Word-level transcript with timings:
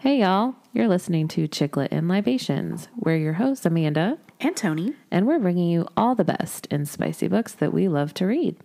Hey, 0.00 0.20
y'all. 0.20 0.54
You're 0.72 0.88
listening 0.88 1.28
to 1.28 1.46
ChickLit 1.46 1.88
and 1.90 2.08
Libations. 2.08 2.88
We're 2.96 3.16
your 3.16 3.34
hosts, 3.34 3.66
Amanda, 3.66 4.16
And 4.40 4.56
Toni. 4.56 4.94
and 5.10 5.26
we're 5.26 5.38
bringing 5.38 5.68
you 5.68 5.86
all 5.94 6.14
the 6.14 6.24
best 6.24 6.66
in 6.66 6.86
spicy 6.86 7.28
books 7.28 7.52
that 7.52 7.74
we 7.74 7.86
love 7.86 8.14
to 8.14 8.26
read. 8.26 8.56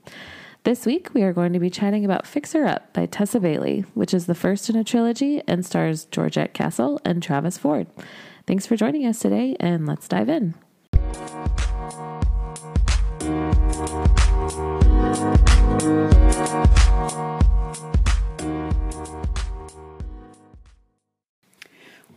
This 0.63 0.85
week, 0.85 1.13
we 1.13 1.23
are 1.23 1.33
going 1.33 1.51
to 1.53 1.59
be 1.59 1.69
chatting 1.69 2.05
about 2.05 2.25
Fix 2.25 2.53
Her 2.53 2.65
Up 2.65 2.93
by 2.93 3.05
Tessa 3.05 3.39
Bailey, 3.41 3.81
which 3.95 4.13
is 4.13 4.27
the 4.27 4.33
first 4.35 4.69
in 4.69 4.77
a 4.77 4.83
trilogy 4.83 5.41
and 5.45 5.65
stars 5.65 6.05
Georgette 6.05 6.53
Castle 6.53 7.01
and 7.03 7.21
Travis 7.21 7.57
Ford. 7.57 7.87
Thanks 8.47 8.65
for 8.65 8.77
joining 8.77 9.05
us 9.05 9.19
today, 9.19 9.57
and 9.59 9.85
let's 9.85 10.07
dive 10.07 10.29
in. 10.29 10.55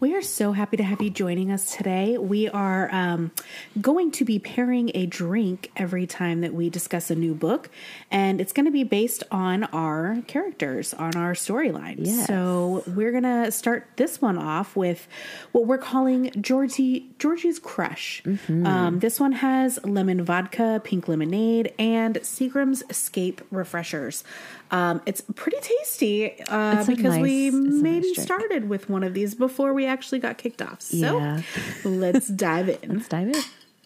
We 0.00 0.14
are 0.14 0.22
so 0.22 0.52
happy 0.52 0.76
to 0.76 0.84
have 0.84 1.02
you 1.02 1.10
joining 1.10 1.50
us 1.50 1.74
today. 1.76 2.18
We 2.18 2.48
are 2.48 2.88
um, 2.94 3.32
going 3.80 4.12
to 4.12 4.24
be 4.24 4.38
pairing 4.38 4.92
a 4.94 5.06
drink 5.06 5.72
every 5.74 6.06
time 6.06 6.40
that 6.42 6.54
we 6.54 6.70
discuss 6.70 7.10
a 7.10 7.16
new 7.16 7.34
book, 7.34 7.68
and 8.08 8.40
it's 8.40 8.52
going 8.52 8.66
to 8.66 8.70
be 8.70 8.84
based 8.84 9.24
on 9.32 9.64
our 9.64 10.22
characters, 10.28 10.94
on 10.94 11.16
our 11.16 11.32
storyline. 11.32 11.96
Yes. 11.98 12.28
So 12.28 12.84
we're 12.86 13.10
going 13.10 13.24
to 13.24 13.50
start 13.50 13.88
this 13.96 14.22
one 14.22 14.38
off 14.38 14.76
with 14.76 15.08
what 15.50 15.66
we're 15.66 15.78
calling 15.78 16.30
Georgie 16.40 17.10
Georgie's 17.18 17.58
Crush. 17.58 18.22
Um, 18.48 19.00
this 19.00 19.18
one 19.18 19.32
has 19.32 19.80
lemon 19.84 20.22
vodka, 20.22 20.80
pink 20.84 21.08
lemonade, 21.08 21.74
and 21.76 22.16
Seagram's 22.18 22.84
Escape 22.88 23.40
refreshers. 23.50 24.22
Um, 24.70 25.00
it's 25.06 25.22
pretty 25.34 25.56
tasty 25.62 26.40
uh, 26.42 26.78
It's 26.78 26.86
because 26.88 27.16
we 27.18 27.50
nice- 27.50 27.54
it's 27.54 27.66
a 27.66 27.70
nice 27.70 27.82
maybe 27.82 28.14
started 28.14 28.68
with 28.68 28.90
one 28.90 29.02
of 29.02 29.14
these 29.14 29.34
before 29.34 29.72
we 29.72 29.86
actually 29.86 30.18
got 30.18 30.36
kicked 30.38 30.60
off. 30.60 30.82
So 30.82 31.18
Yeah. 31.18 31.42
let's 31.84 32.28
dive 32.46 32.68
in. 32.68 32.96
Let's 32.96 33.08
dive 33.08 33.28
in. 33.28 33.42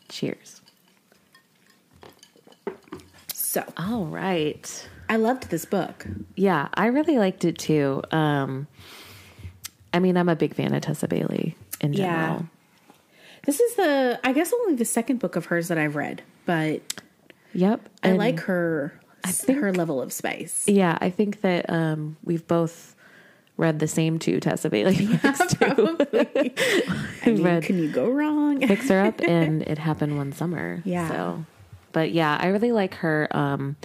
Cheers. 0.09 0.61
So 3.33 3.65
All 3.77 4.07
right. 4.07 4.89
I 5.09 5.17
loved 5.17 5.51
this 5.51 5.65
book. 5.67 6.07
Yeah, 6.37 6.69
I 6.75 6.87
really 6.87 7.19
liked 7.19 7.45
it 7.45 7.59
too. 7.59 8.03
Um, 8.11 8.67
I 9.93 9.99
mean, 9.99 10.17
I'm 10.17 10.29
a 10.31 10.37
big 10.37 10.55
fan 10.55 10.73
of 10.75 10.81
Tessa 10.83 11.07
Bailey 11.07 11.55
in 11.81 11.93
Yeah. 11.93 12.07
general. 12.27 12.47
This 13.45 13.61
is 13.61 13.75
the, 13.77 14.21
I 14.25 14.33
guess, 14.33 14.53
only 14.53 14.77
the 14.77 14.85
second 14.85 15.19
book 15.19 15.37
of 15.37 15.47
hers 15.47 15.69
that 15.69 15.77
I've 15.77 15.97
read, 15.97 16.23
but 16.47 16.81
Yep. 17.53 17.89
I 18.03 18.09
and- 18.09 18.19
like 18.19 18.41
her, 18.41 18.99
think- 19.31 19.59
her 19.61 19.73
level 19.73 20.01
of 20.03 20.13
spice. 20.13 20.65
Yeah, 20.67 20.99
I 21.01 21.11
think 21.11 21.41
that 21.43 21.71
um, 21.71 22.17
we've 22.25 22.47
both 22.47 22.97
read 23.57 23.79
the 23.79 23.87
same 23.89 24.19
two 24.19 24.41
Tessa 24.41 24.69
Bailey 24.71 25.07
books 25.23 25.39
too. 25.55 25.57
Probably. 25.57 26.53
I 27.25 27.27
mean, 27.27 27.43
read- 27.43 27.63
can 27.63 27.79
you 27.79 27.89
go 27.93 28.09
wrong? 28.11 28.67
Fix 28.67 28.89
Her 28.89 29.01
Up 29.01 29.21
and 29.27 29.63
It 29.63 29.79
Happened 29.79 30.17
One 30.17 30.33
Summer. 30.33 30.83
Yeah. 30.85 31.09
So, 31.09 31.45
but 31.93 32.13
yeah, 32.13 32.39
I 32.41 32.49
really 32.49 32.73
like 32.73 32.95
her 32.97 33.29
um, 33.31 33.77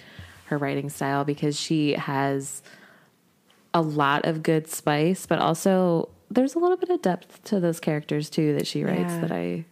her 0.46 0.58
writing 0.58 0.90
style 0.90 1.26
because 1.26 1.60
she 1.60 1.94
has 1.94 2.64
a 3.74 3.82
lot 3.82 4.26
of 4.26 4.42
good 4.42 4.68
spice, 4.68 5.26
but 5.26 5.40
also 5.40 6.10
there's 6.32 6.56
a 6.56 6.60
little 6.60 6.78
bit 6.78 6.90
of 6.90 7.02
depth 7.02 7.44
to 7.46 7.60
those 7.60 7.80
characters 7.80 8.30
too 8.30 8.56
that 8.56 8.66
she 8.66 8.84
writes 8.84 9.00
Yeah. 9.12 9.22
that 9.22 9.32
I 9.32 9.66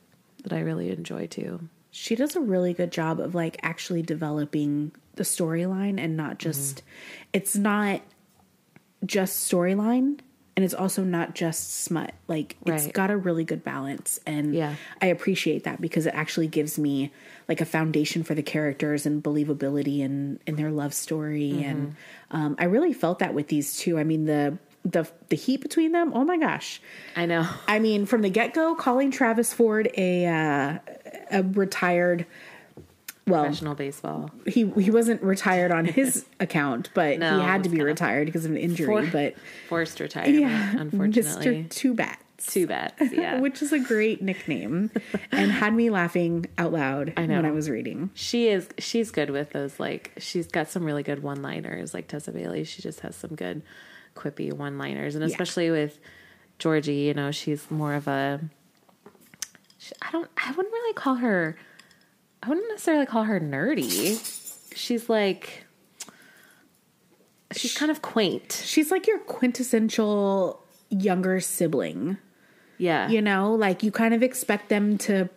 that 0.43 0.53
I 0.53 0.59
really 0.59 0.91
enjoy 0.91 1.27
too. 1.27 1.67
She 1.95 2.15
does 2.15 2.35
a 2.35 2.41
really 2.41 2.73
good 2.73 2.91
job 2.91 3.21
of 3.21 3.33
like 3.33 3.57
actually 3.63 4.01
developing 4.01 4.91
the 5.15 5.23
storyline 5.23 5.97
and 5.97 6.17
not 6.17 6.39
just, 6.39 6.83
it's 7.31 7.55
not 7.55 8.01
just 9.05 9.49
storyline 9.49 10.19
and 10.57 10.63
it's 10.63 10.73
also 10.73 11.03
not 11.03 11.35
just 11.35 11.83
smut. 11.83 12.13
Like 12.27 12.57
it's 12.65 12.87
got 12.87 13.11
a 13.11 13.17
really 13.17 13.45
good 13.45 13.63
balance 13.63 14.19
and 14.25 14.53
Yeah. 14.53 14.75
I 15.01 15.07
appreciate 15.07 15.63
that 15.63 15.79
because 15.79 16.05
it 16.05 16.13
actually 16.13 16.47
gives 16.47 16.77
me 16.77 17.11
like 17.47 17.61
a 17.61 17.65
foundation 17.65 18.23
for 18.23 18.35
the 18.35 18.43
characters 18.43 19.05
and 19.05 19.23
believability 19.23 19.99
in 19.99 20.39
in 20.45 20.57
their 20.57 20.71
love 20.71 20.93
story 20.93 21.63
and 21.63 21.95
um, 22.31 22.55
I 22.59 22.65
really 22.65 22.93
felt 22.93 23.19
that 23.19 23.33
with 23.33 23.47
these 23.47 23.77
two. 23.77 23.97
I 23.97 24.03
mean 24.03 24.25
the 24.25 24.57
the 24.85 25.09
the 25.29 25.35
heat 25.35 25.61
between 25.61 25.91
them. 25.91 26.11
Oh 26.13 26.23
my 26.23 26.37
gosh. 26.37 26.79
I 27.15 27.25
know. 27.25 27.47
I 27.67 27.79
mean, 27.79 28.05
from 28.05 28.21
the 28.21 28.29
get 28.29 28.53
go, 28.53 28.75
calling 28.75 29.11
Travis 29.11 29.51
Ford 29.51 29.89
a 29.97 30.25
uh, 30.27 30.77
a 31.31 31.43
retired. 31.43 32.25
Well, 33.27 33.41
Professional 33.43 33.73
baseball. 33.73 34.29
he 34.45 34.69
he 34.79 34.91
wasn't 34.91 35.23
retired 35.23 35.71
on 35.71 35.85
his 35.85 36.25
account, 36.39 36.91
but 36.93 37.17
No, 37.17 37.39
he 37.39 37.43
had 37.43 37.63
to 37.63 37.69
be 37.69 37.81
retired 37.81 38.27
because 38.27 38.45
of 38.45 38.51
an 38.51 38.57
injury. 38.57 38.85
For- 38.85 39.11
but 39.11 39.33
Forced 39.67 39.99
retirement, 39.99 40.39
yeah, 40.41 40.77
unfortunately. 40.77 41.63
Mr. 41.63 41.69
Two 41.71 41.95
Bats, 41.95 42.45
Two 42.45 42.67
bad. 42.67 42.93
Yeah. 43.11 43.39
which 43.41 43.63
is 43.63 43.73
a 43.73 43.79
great 43.79 44.21
nickname, 44.21 44.91
and 45.31 45.51
had 45.51 45.73
me 45.73 45.89
laughing 45.89 46.45
out 46.59 46.71
loud 46.71 47.13
I 47.17 47.25
know. 47.25 47.37
when 47.37 47.45
I 47.45 47.51
was 47.51 47.67
reading. 47.67 48.11
She 48.13 48.49
is 48.49 48.69
she's 48.77 49.09
good 49.09 49.31
with 49.31 49.49
those 49.53 49.79
like 49.79 50.11
she's 50.19 50.45
got 50.45 50.69
some 50.69 50.83
really 50.85 51.01
good 51.01 51.23
one 51.23 51.41
liners 51.41 51.95
like 51.95 52.07
Tessa 52.07 52.31
Bailey. 52.31 52.63
She 52.63 52.83
just 52.83 52.99
has 52.99 53.15
some 53.15 53.33
good 53.33 53.63
quippy 54.15 54.51
one 54.51 54.77
liners. 54.77 55.15
And 55.15 55.23
especially 55.23 55.71
with 55.71 55.99
Georgie, 56.59 56.95
you 56.95 57.13
know, 57.13 57.31
she's 57.31 57.69
more 57.69 57.93
of 57.93 58.07
a 58.07 58.39
she- 59.77 59.93
I 60.01 60.11
don't 60.11 60.29
I 60.37 60.51
wouldn't 60.51 60.73
really 60.73 60.93
call 60.93 61.15
her 61.15 61.57
I 62.41 62.49
wouldn't 62.49 62.67
necessarily 62.69 63.05
call 63.05 63.23
her 63.23 63.39
nerdy. 63.39 64.19
She's 64.75 65.09
like 65.09 65.65
she's 67.51 67.75
kind 67.77 67.91
of 67.91 68.01
quaint. 68.01 68.63
She's 68.65 68.91
like 68.91 69.07
your 69.07 69.19
quintessential 69.19 70.63
younger 70.89 71.39
sibling. 71.39 72.17
Yeah. 72.77 73.07
You 73.07 73.21
know, 73.21 73.53
like 73.53 73.83
you 73.83 73.91
kind 73.91 74.13
of 74.13 74.21
expect 74.21 74.69
them 74.69 74.97
to 74.99 75.29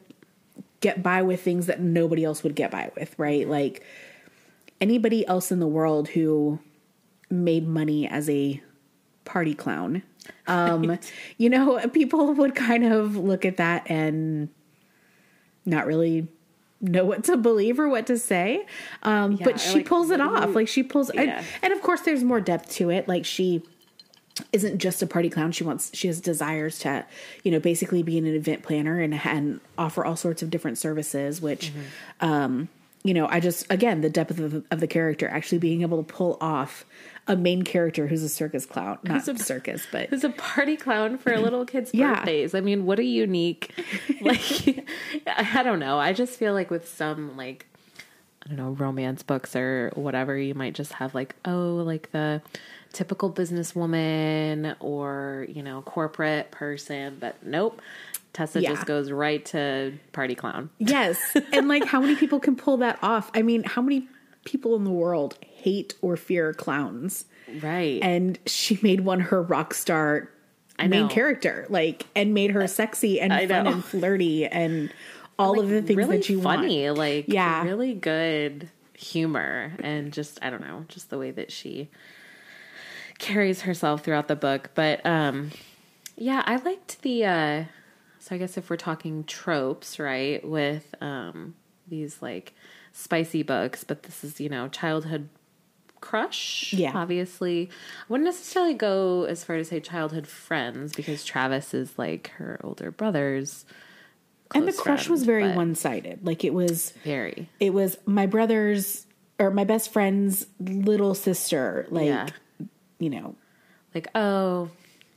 get 0.81 1.03
by 1.03 1.23
with 1.23 1.43
things 1.43 1.67
that 1.67 1.81
nobody 1.81 2.25
else 2.25 2.43
would 2.43 2.55
get 2.55 2.71
by 2.71 2.91
with, 2.97 3.15
right? 3.19 3.49
Like 3.49 3.83
anybody 4.81 5.27
else 5.27 5.51
in 5.51 5.61
the 5.61 5.67
world 5.67 6.09
who 6.09 6.59
made 7.31 7.67
money 7.67 8.09
as 8.09 8.29
a 8.31 8.63
party 9.29 9.55
clown. 9.55 10.03
Um, 10.47 10.99
you 11.37 11.51
know, 11.51 11.79
people 11.89 12.33
would 12.35 12.55
kind 12.55 12.85
of 12.85 13.17
look 13.17 13.45
at 13.45 13.59
that 13.59 13.89
and 13.91 14.49
not 15.65 15.87
really 15.87 16.27
know 16.81 17.05
what 17.05 17.25
to 17.25 17.37
believe 17.37 17.79
or 17.79 17.89
what 17.89 18.07
to 18.07 18.19
say. 18.19 18.67
Um, 19.03 19.33
Yeah, 19.33 19.45
but 19.45 19.61
she 19.61 19.75
like, 19.79 19.87
pulls 19.87 20.11
it 20.11 20.21
off. 20.21 20.55
Like 20.55 20.67
she 20.69 20.83
pulls, 20.83 21.11
and, 21.11 21.27
Yeah. 21.29 21.45
and 21.63 21.73
of 21.73 21.83
course, 21.83 22.01
there's 22.03 22.25
more 22.25 22.41
depth 22.41 22.71
to 22.77 22.91
it. 22.91 23.07
Like 23.07 23.25
she 23.25 23.63
isn't 24.53 24.79
just 24.79 25.03
a 25.03 25.07
party 25.07 25.29
clown. 25.29 25.53
She 25.53 25.65
wants, 25.65 25.91
she 25.95 26.07
has 26.07 26.21
desires 26.21 26.79
to, 26.81 27.05
you 27.43 27.51
know, 27.51 27.59
basically 27.61 28.03
be 28.03 28.17
an 28.19 28.27
event 28.27 28.63
planner 28.63 29.01
and 29.01 29.15
and 29.15 29.61
offer 29.77 30.05
all 30.05 30.17
sorts 30.17 30.43
of 30.43 30.51
different 30.51 30.79
services. 30.79 31.41
Which, 31.43 31.73
um, 32.21 32.69
you 33.03 33.13
know, 33.15 33.27
I 33.27 33.41
just 33.41 33.67
again 33.71 34.01
the 34.01 34.11
depth 34.11 34.39
of, 34.39 34.65
of 34.71 34.81
the 34.81 34.87
character 34.87 35.29
actually 35.29 35.59
being 35.59 35.83
able 35.83 36.03
to 36.03 36.13
pull 36.13 36.39
off 36.41 36.85
a 37.29 37.37
main 37.37 37.63
character 37.63 38.07
who's 38.07 38.23
a 38.23 38.29
circus 38.29 38.67
clown, 38.67 38.99
not 39.05 39.25
Who's 39.25 39.29
a- 39.29 39.45
circus, 39.45 39.87
but 39.93 40.09
Who's 40.09 40.25
a 40.25 40.31
party 40.31 40.77
clown 40.77 41.19
for 41.19 41.33
a 41.33 41.39
little 41.41 41.65
kid's 41.65 41.93
Yeah. 41.95 42.15
birthdays? 42.17 42.55
I 42.55 42.61
mean, 42.61 42.87
what 42.87 42.99
a 42.99 43.05
unique, 43.05 43.73
like, 44.21 44.89
I 45.27 45.63
don't 45.63 45.79
know. 45.79 45.99
I 45.99 46.13
just 46.13 46.39
feel 46.39 46.55
like 46.55 46.71
with 46.71 46.89
some, 46.89 47.37
like, 47.37 47.67
I 48.45 48.49
don't 48.49 48.57
know, 48.57 48.71
romance 48.71 49.23
books 49.23 49.55
or 49.55 49.93
whatever, 49.95 50.37
you 50.37 50.55
might 50.55 50.75
just 50.75 50.95
have, 50.95 51.15
like, 51.15 51.35
oh, 51.45 51.77
like 51.85 52.11
the 52.13 52.41
typical 52.93 53.31
businesswoman 53.31 54.75
or, 54.81 55.47
you 55.49 55.63
know, 55.63 55.83
corporate 55.83 56.51
person. 56.51 57.17
But 57.21 57.45
nope. 57.45 57.81
Tessa 58.33 58.61
Yeah. 58.63 58.71
just 58.71 58.87
goes 58.87 59.11
right 59.11 59.45
to 59.47 59.93
party 60.13 60.35
clown. 60.35 60.71
Yes. 60.79 61.19
And 61.53 61.69
like 61.69 61.85
how 61.85 62.01
many 62.01 62.15
people 62.17 62.39
can 62.41 62.57
pull 62.57 62.79
that 62.79 62.99
off? 63.03 63.31
I 63.35 63.43
mean, 63.43 63.65
how 63.65 63.83
many 63.83 64.07
people 64.49 64.75
in 64.77 64.85
the 64.85 64.91
world 64.91 65.37
hate 65.45 65.95
or 66.03 66.17
fear 66.17 66.53
clowns? 66.55 67.27
Right. 67.61 68.01
And 68.03 68.39
she 68.47 68.79
made 68.83 69.01
one 69.03 69.21
her 69.21 69.43
rock 69.43 69.75
star 69.75 70.31
main 70.79 71.09
character, 71.09 71.67
like 71.69 72.07
and 72.15 72.35
made 72.35 72.53
her 72.53 72.67
sexy 72.69 73.21
and 73.21 73.33
I 73.33 73.47
fun 73.47 73.65
know. 73.65 73.73
and 73.73 73.85
flirty 73.85 74.47
and 74.47 74.93
all 75.39 75.61
of 75.61 75.69
the 75.69 75.83
things 75.83 75.97
really 75.97 76.17
that 76.19 76.29
you 76.29 76.41
funny, 76.43 76.85
want. 76.87 76.99
like 76.99 77.25
Yeah. 77.29 77.63
really 77.65 77.95
good 77.95 78.69
humor, 78.95 79.73
and 79.81 80.13
just 80.13 80.39
I 80.43 80.51
don't 80.51 80.61
know, 80.61 80.85
just 80.89 81.11
the 81.11 81.19
way 81.19 81.31
that 81.33 81.53
she 81.53 81.89
carries 83.19 83.63
herself 83.63 84.05
throughout 84.05 84.29
the 84.29 84.37
book. 84.37 84.71
But 84.75 85.05
um, 85.07 85.51
yeah, 86.17 86.43
I 86.47 86.57
liked 86.57 87.03
the. 87.03 87.25
Uh, 87.25 87.65
so 88.21 88.35
I 88.35 88.39
guess 88.39 88.57
if 88.57 88.69
we're 88.69 88.77
talking 88.77 89.25
tropes, 89.25 89.99
right, 89.99 90.47
with 90.47 90.95
um, 91.01 91.55
these 91.87 92.21
like 92.21 92.55
spicy 92.93 93.43
books, 93.43 93.85
but 93.85 94.05
this 94.05 94.25
is 94.25 94.41
you 94.41 94.49
know 94.49 94.69
childhood 94.69 95.29
crush. 96.01 96.73
Yeah. 96.73 96.93
obviously, 96.95 97.69
I 97.71 98.05
wouldn't 98.09 98.27
necessarily 98.27 98.75
go 98.75 99.25
as 99.25 99.45
far 99.45 99.57
to 99.57 99.65
say 99.65 99.81
childhood 99.81 100.27
friends 100.27 100.93
because 100.95 101.25
Travis 101.25 101.75
is 101.75 101.99
like 101.99 102.29
her 102.37 102.61
older 102.63 102.91
brother's. 102.91 103.65
and 104.55 104.67
the 104.67 104.73
crush 104.73 105.05
friend, 105.05 105.11
was 105.11 105.25
very 105.25 105.53
one 105.53 105.75
sided. 105.75 106.25
Like 106.25 106.45
it 106.45 106.55
was 106.55 106.93
very. 107.05 107.49
it 107.61 107.75
was 107.75 107.99
my 108.07 108.27
brother's 108.27 109.07
or 109.39 109.51
my 109.51 109.65
best 109.65 109.93
friend's 109.93 110.47
little 110.59 111.15
sister, 111.15 111.87
like 111.91 112.07
Yeah. 112.07 112.29
you 112.99 113.11
know, 113.11 113.35
like 113.95 114.09
oh 114.15 114.71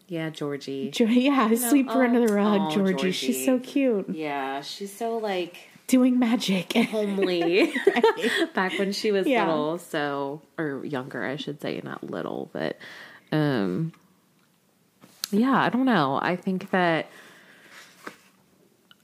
Yeah, 0.07 0.29
Georgie. 0.29 0.91
Jo- 0.91 1.05
yeah, 1.05 1.53
sleep 1.55 1.87
oh, 1.89 2.01
under 2.01 2.25
the 2.25 2.33
rug, 2.33 2.59
oh, 2.61 2.71
Georgie. 2.71 3.11
She's 3.11 3.45
so 3.45 3.59
cute. 3.59 4.09
Yeah, 4.09 4.61
she's 4.61 4.95
so 4.95 5.17
like 5.17 5.57
Doing 5.91 6.17
magic. 6.19 6.71
homely. 6.91 7.73
Back 8.53 8.79
when 8.79 8.93
she 8.93 9.11
was 9.11 9.27
Yeah. 9.27 9.45
little 9.45 9.77
so 9.77 10.41
or 10.57 10.85
younger 10.85 11.23
i 11.25 11.35
should 11.35 11.59
say 11.61 11.81
not 11.83 12.01
little 12.03 12.49
but 12.53 12.77
um 13.33 13.91
yeah 15.31 15.61
i 15.61 15.69
don't 15.69 15.85
know. 15.85 16.17
I 16.21 16.35
think 16.37 16.71
that 16.71 17.07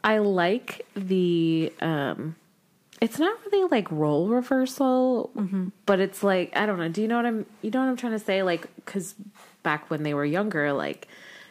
i 0.04 0.20
like 0.20 0.86
the 0.96 1.74
um 1.82 2.36
it's 3.02 3.20
not 3.20 3.38
really 3.46 3.68
like 3.70 3.92
role 3.92 4.28
reversal 4.30 5.30
but 5.86 6.00
it's 6.00 6.24
like 6.24 6.56
i 6.56 6.66
don't 6.66 6.80
know. 6.80 6.88
Do 6.90 7.02
you 7.02 7.08
know 7.10 7.18
what 7.18 7.26
i'm 7.26 7.46
you 7.62 7.70
know 7.72 7.82
what 7.82 7.90
i'm 7.90 7.98
trying 7.98 8.14
to 8.14 8.20
say? 8.20 8.44
Like 8.44 8.74
because 8.78 9.14
back 9.62 9.90
when 9.90 10.04
they 10.04 10.14
were 10.14 10.26
younger 10.26 10.72
like 10.72 11.08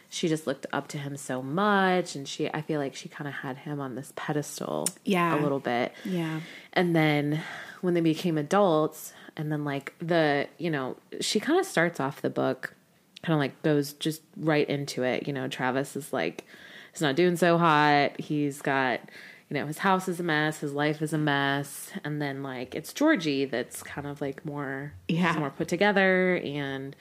she 0.09 0.27
just 0.27 0.47
looked 0.47 0.65
up 0.71 0.87
to 0.87 0.97
him 0.97 1.17
so 1.17 1.41
much 1.41 2.15
and 2.15 2.27
she 2.27 2.49
i 2.53 2.61
feel 2.61 2.79
like 2.79 2.95
she 2.95 3.09
kind 3.09 3.27
of 3.27 3.33
had 3.33 3.57
him 3.57 3.79
on 3.81 3.95
this 3.95 4.13
pedestal 4.15 4.87
Yeah. 5.03 5.37
a 5.37 5.41
little 5.41 5.59
bit 5.59 5.93
yeah. 6.05 6.39
and 6.73 6.95
then 6.95 7.41
when 7.81 7.93
they 7.93 8.01
became 8.01 8.37
adults, 8.39 9.13
and 9.35 9.51
then 9.51 9.63
like 9.63 9.93
the, 9.99 10.47
you 10.57 10.71
know, 10.71 10.97
she 11.21 11.39
kind 11.39 11.59
of 11.59 11.65
starts 11.65 11.99
off 11.99 12.23
the 12.23 12.29
book, 12.29 12.73
kind 13.21 13.35
of 13.35 13.39
like 13.39 13.61
goes 13.61 13.93
just 13.93 14.23
right 14.35 14.67
into 14.67 15.03
it. 15.03 15.27
You 15.27 15.33
know, 15.33 15.47
Travis 15.47 15.95
is 15.95 16.11
like, 16.11 16.43
he's 16.91 17.01
not 17.03 17.15
doing 17.15 17.35
so 17.37 17.55
hot. 17.59 18.19
He's 18.19 18.63
got, 18.63 18.99
you 19.47 19.53
know, 19.53 19.67
his 19.67 19.77
house 19.77 20.07
is 20.07 20.19
a 20.19 20.23
mess, 20.23 20.57
his 20.61 20.73
life 20.73 21.03
is 21.03 21.13
a 21.13 21.19
mess. 21.19 21.91
And 22.03 22.19
then 22.19 22.41
like 22.41 22.73
it's 22.73 22.91
Georgie 22.93 23.45
that's 23.45 23.83
kind 23.83 24.07
of 24.07 24.21
like 24.21 24.43
more, 24.43 24.93
Yeah. 25.07 25.37
more 25.37 25.51
put 25.51 25.67
together. 25.67 26.37
And 26.43 26.95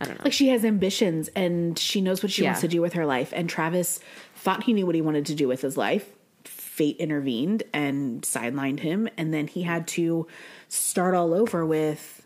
I 0.00 0.04
don't 0.04 0.18
know. 0.18 0.24
Like 0.24 0.32
she 0.32 0.48
has 0.48 0.64
ambitions 0.64 1.28
and 1.28 1.78
she 1.78 2.00
knows 2.00 2.22
what 2.22 2.30
she 2.32 2.42
wants 2.42 2.60
to 2.60 2.68
do 2.68 2.80
with 2.80 2.92
her 2.94 3.06
life. 3.06 3.32
And 3.34 3.48
Travis 3.48 4.00
thought 4.34 4.64
he 4.64 4.72
knew 4.72 4.86
what 4.86 4.94
he 4.94 5.00
wanted 5.00 5.26
to 5.26 5.34
do 5.34 5.48
with 5.48 5.62
his 5.62 5.76
life. 5.76 6.08
Fate 6.44 6.96
intervened 6.98 7.62
and 7.72 8.22
sidelined 8.22 8.80
him. 8.80 9.08
And 9.16 9.32
then 9.32 9.46
he 9.46 9.62
had 9.62 9.88
to 9.88 10.26
start 10.68 11.14
all 11.14 11.32
over 11.32 11.64
with 11.64 12.22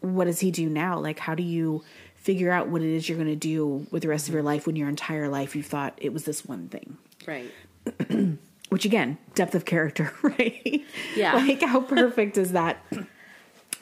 what 0.00 0.24
does 0.24 0.40
he 0.40 0.50
do 0.50 0.68
now? 0.68 0.98
Like, 0.98 1.18
how 1.18 1.34
do 1.34 1.42
you 1.42 1.84
figure 2.14 2.50
out 2.50 2.68
what 2.68 2.82
it 2.82 2.88
is 2.88 3.08
you're 3.08 3.18
going 3.18 3.28
to 3.28 3.36
do 3.36 3.86
with 3.90 4.02
the 4.02 4.08
rest 4.08 4.28
of 4.28 4.34
your 4.34 4.42
life 4.42 4.66
when 4.66 4.76
your 4.76 4.88
entire 4.88 5.28
life 5.28 5.54
you 5.54 5.62
thought 5.62 5.94
it 5.98 6.12
was 6.12 6.24
this 6.24 6.44
one 6.44 6.68
thing? 6.68 6.96
right. 7.26 7.50
Which 8.68 8.84
again, 8.84 9.16
depth 9.34 9.54
of 9.54 9.64
character, 9.64 10.12
right? 10.22 10.84
Yeah. 11.16 11.34
Like, 11.36 11.62
how 11.62 11.80
perfect 11.80 12.36
is 12.36 12.52
that 12.52 12.84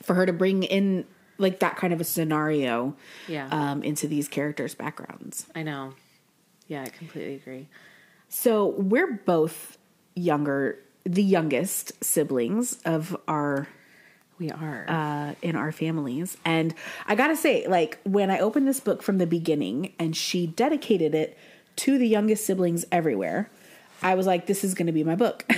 for 0.03 0.15
her 0.15 0.25
to 0.27 0.33
bring 0.33 0.63
in 0.63 1.05
like 1.39 1.61
that 1.61 1.77
kind 1.77 1.93
of 1.93 2.01
a 2.01 2.05
scenario 2.05 2.95
Yeah. 3.29 3.49
um, 3.51 3.83
into 3.83 4.07
these 4.09 4.29
characters' 4.29 4.75
backgrounds? 4.75 5.47
I 5.55 5.63
know. 5.63 5.95
Yeah, 6.69 6.83
I 6.83 6.89
completely 6.89 7.35
agree. 7.35 7.69
So 8.29 8.67
we're 8.79 9.13
both 9.25 9.79
younger, 10.15 10.79
the 11.05 11.23
youngest 11.23 11.93
siblings 12.03 12.79
of 12.85 13.17
our 13.29 13.69
We 14.39 14.51
are. 14.51 14.85
uh, 14.89 15.35
in 15.43 15.55
our 15.57 15.71
families, 15.73 16.37
and 16.45 16.75
I 17.07 17.15
gotta 17.15 17.37
say, 17.37 17.67
like 17.69 17.99
when 18.05 18.31
I 18.31 18.39
opened 18.41 18.67
this 18.67 18.81
book 18.81 19.03
from 19.03 19.19
the 19.19 19.27
beginning, 19.27 19.93
and 19.99 20.17
she 20.17 20.47
dedicated 20.47 21.15
it 21.15 21.39
to 21.77 21.99
the 21.99 22.09
youngest 22.09 22.45
siblings 22.47 22.85
everywhere, 22.91 23.49
I 24.03 24.15
was 24.15 24.27
like, 24.27 24.47
this 24.47 24.65
is 24.65 24.75
going 24.75 24.87
to 24.87 24.93
be 24.93 25.05
my 25.05 25.15
book. 25.15 25.45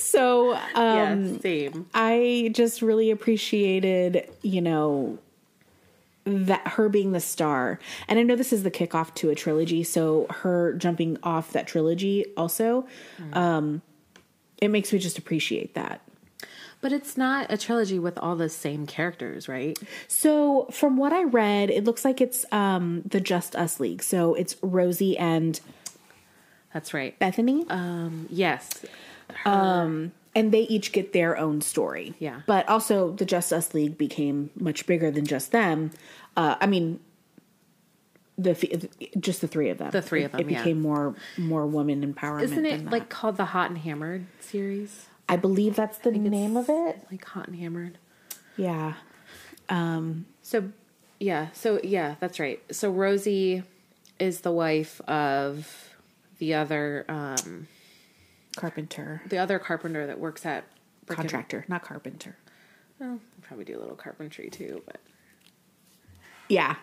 so 0.00 0.54
um, 0.74 1.34
yeah, 1.34 1.40
same. 1.40 1.86
I 1.94 2.50
just 2.54 2.82
really 2.82 3.10
appreciated, 3.10 4.28
you 4.42 4.60
know, 4.60 5.18
that 6.24 6.66
her 6.68 6.88
being 6.88 7.12
the 7.12 7.20
star. 7.20 7.78
And 8.08 8.18
I 8.18 8.22
know 8.22 8.36
this 8.36 8.52
is 8.52 8.62
the 8.62 8.70
kickoff 8.70 9.14
to 9.16 9.30
a 9.30 9.34
trilogy, 9.34 9.82
so 9.84 10.26
her 10.30 10.74
jumping 10.74 11.18
off 11.22 11.52
that 11.52 11.66
trilogy 11.66 12.26
also, 12.36 12.86
um, 13.32 13.82
it 14.58 14.68
makes 14.68 14.92
me 14.92 14.98
just 14.98 15.18
appreciate 15.18 15.74
that. 15.74 16.00
But 16.82 16.92
it's 16.92 17.16
not 17.16 17.52
a 17.52 17.58
trilogy 17.58 17.98
with 17.98 18.16
all 18.18 18.36
the 18.36 18.48
same 18.48 18.86
characters, 18.86 19.48
right? 19.48 19.78
So 20.08 20.66
from 20.70 20.96
what 20.96 21.12
I 21.12 21.24
read, 21.24 21.68
it 21.70 21.84
looks 21.84 22.04
like 22.04 22.20
it's 22.22 22.46
um 22.52 23.02
the 23.04 23.20
Just 23.20 23.54
Us 23.54 23.80
League. 23.80 24.02
So 24.02 24.34
it's 24.34 24.56
Rosie 24.62 25.18
and 25.18 25.60
That's 26.72 26.94
right. 26.94 27.18
Bethany. 27.18 27.66
Um, 27.68 28.26
yes. 28.30 28.70
And 29.44 30.52
they 30.52 30.62
each 30.62 30.92
get 30.92 31.12
their 31.12 31.36
own 31.36 31.60
story. 31.60 32.14
Yeah. 32.18 32.42
But 32.46 32.68
also, 32.68 33.12
the 33.12 33.24
Just 33.24 33.52
Us 33.52 33.74
League 33.74 33.98
became 33.98 34.50
much 34.54 34.86
bigger 34.86 35.10
than 35.10 35.26
just 35.26 35.52
them. 35.52 35.90
Uh, 36.36 36.56
I 36.60 36.66
mean, 36.66 37.00
the 38.38 38.54
th- 38.54 38.86
just 39.18 39.40
the 39.40 39.48
three 39.48 39.68
of 39.70 39.78
them. 39.78 39.90
The 39.90 40.02
three 40.02 40.24
of 40.24 40.32
them, 40.32 40.40
It 40.42 40.50
yeah. 40.50 40.58
became 40.58 40.80
more 40.80 41.14
more 41.36 41.66
woman 41.66 42.02
empowerment. 42.14 42.42
Isn't 42.44 42.66
it 42.66 42.90
like 42.90 43.08
called 43.08 43.36
the 43.36 43.46
Hot 43.46 43.70
and 43.70 43.78
Hammered 43.78 44.26
series? 44.40 45.06
I 45.28 45.36
believe 45.36 45.76
that's 45.76 45.98
the 45.98 46.10
name 46.10 46.56
of 46.56 46.68
it. 46.68 47.06
Like 47.10 47.24
Hot 47.26 47.46
and 47.46 47.56
Hammered. 47.56 47.98
Yeah. 48.56 48.94
Um. 49.68 50.26
So, 50.42 50.70
yeah. 51.18 51.48
So, 51.52 51.80
yeah, 51.84 52.16
that's 52.18 52.40
right. 52.40 52.62
So 52.74 52.90
Rosie 52.90 53.62
is 54.18 54.40
the 54.40 54.50
wife 54.52 55.00
of 55.02 55.94
the 56.38 56.54
other, 56.54 57.04
um, 57.08 57.68
Carpenter. 58.56 59.22
the 59.26 59.38
other 59.38 59.58
carpenter 59.58 60.06
that 60.06 60.18
works 60.18 60.44
at 60.46 60.64
Brick 61.06 61.18
and- 61.18 61.28
Contractor, 61.28 61.64
not 61.68 61.82
carpenter. 61.82 62.36
Well, 62.98 63.18
probably 63.42 63.64
do 63.64 63.78
a 63.78 63.80
little 63.80 63.96
carpentry 63.96 64.50
too, 64.50 64.82
but 64.86 64.98
Yeah. 66.48 66.76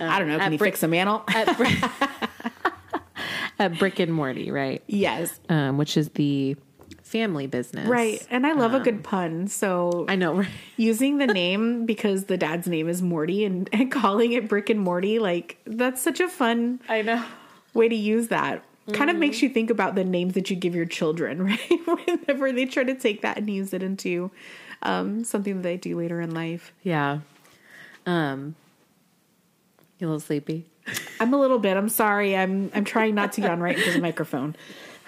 I 0.00 0.18
don't 0.18 0.28
know. 0.28 0.38
Can 0.38 0.46
at 0.46 0.52
you 0.52 0.58
Brick- 0.58 0.72
fix 0.74 0.82
a 0.82 0.88
mantle? 0.88 1.22
at, 1.28 1.56
Brick, 1.56 1.78
at 3.58 3.78
Brick 3.78 4.00
and 4.00 4.12
Morty, 4.12 4.50
right? 4.50 4.82
yes. 4.86 5.38
Um, 5.48 5.78
which 5.78 5.96
is 5.96 6.08
the 6.10 6.56
family 7.02 7.46
business, 7.46 7.86
Right. 7.86 8.26
And 8.30 8.46
I 8.46 8.52
love 8.54 8.72
a 8.72 8.80
good 8.80 9.04
pun. 9.04 9.46
So 9.46 10.06
I 10.08 10.16
know, 10.16 10.34
right? 10.36 10.48
using 10.78 11.18
the 11.18 11.26
name 11.26 11.84
because 11.86 12.24
the 12.24 12.38
dad's 12.38 12.66
name 12.66 12.88
is 12.88 13.02
Morty 13.02 13.44
and, 13.44 13.68
and 13.72 13.92
calling 13.92 14.32
it 14.32 14.48
Brick 14.48 14.70
and 14.70 14.80
Morty, 14.80 15.18
like 15.18 15.58
that's 15.66 16.00
such 16.00 16.20
a 16.20 16.28
fun 16.28 16.80
I 16.88 17.02
know. 17.02 17.22
way 17.74 17.88
to 17.90 17.94
use 17.94 18.28
that. 18.28 18.64
Kind 18.92 19.10
of 19.10 19.14
Mm-hmm. 19.14 19.20
makes 19.20 19.42
you 19.42 19.48
think 19.48 19.70
about 19.70 19.94
the 19.94 20.02
names 20.04 20.34
that 20.34 20.50
you 20.50 20.56
give 20.56 20.74
your 20.74 20.86
children, 20.86 21.42
right? 21.46 21.80
Whenever 21.86 22.52
they 22.52 22.64
try 22.64 22.82
to 22.82 22.94
take 22.94 23.22
that 23.22 23.36
and 23.38 23.48
use 23.48 23.72
it 23.72 23.82
into 23.82 24.30
um, 24.82 25.22
something 25.22 25.56
that 25.56 25.62
they 25.62 25.76
do 25.76 25.96
later 25.96 26.20
in 26.20 26.34
life. 26.34 26.72
Yeah. 26.82 27.20
Um, 28.06 28.56
you 30.00 30.06
a 30.06 30.08
little 30.08 30.18
sleepy? 30.20 30.66
I'm 31.20 31.32
a 31.32 31.38
little 31.38 31.60
bit. 31.60 31.76
I'm 31.76 31.88
sorry. 31.88 32.36
I'm 32.36 32.72
I'm 32.74 32.84
trying 32.84 33.14
not 33.14 33.32
to 33.34 33.40
yawn 33.42 33.60
right 33.60 33.78
into 33.78 33.92
the 33.92 34.00
microphone, 34.10 34.56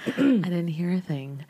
I 0.07 0.13
didn't 0.13 0.69
hear 0.69 0.93
a 0.93 1.01
thing. 1.01 1.45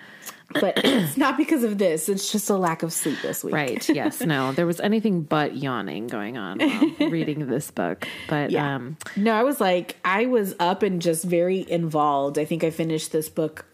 But 0.61 0.79
it's 0.85 1.17
not 1.17 1.37
because 1.37 1.65
of 1.65 1.79
this. 1.79 2.09
It's 2.09 2.31
just 2.31 2.49
a 2.51 2.57
lack 2.57 2.83
of 2.83 2.93
sleep 2.93 3.19
this 3.23 3.43
week. 3.43 3.55
Right. 3.55 3.89
Yes. 3.89 4.21
No. 4.21 4.53
There 4.53 4.67
was 4.67 4.81
anything 4.81 5.23
but 5.23 5.57
yawning 5.57 6.07
going 6.07 6.37
on 6.39 6.59
while 6.61 6.93
reading 7.11 7.47
this 7.47 7.71
book. 7.71 8.07
But 8.29 8.51
Yeah. 8.51 8.77
um, 8.77 8.97
No, 9.17 9.35
I 9.35 9.43
was 9.43 9.61
like, 9.61 9.97
I 10.05 10.27
was 10.27 10.55
up 10.61 10.83
and 10.83 11.01
just 11.03 11.25
very 11.25 11.69
involved. 11.71 12.39
I 12.39 12.45
think 12.45 12.63
I 12.63 12.71
finished 12.71 13.11
this 13.13 13.29
book 13.29 13.65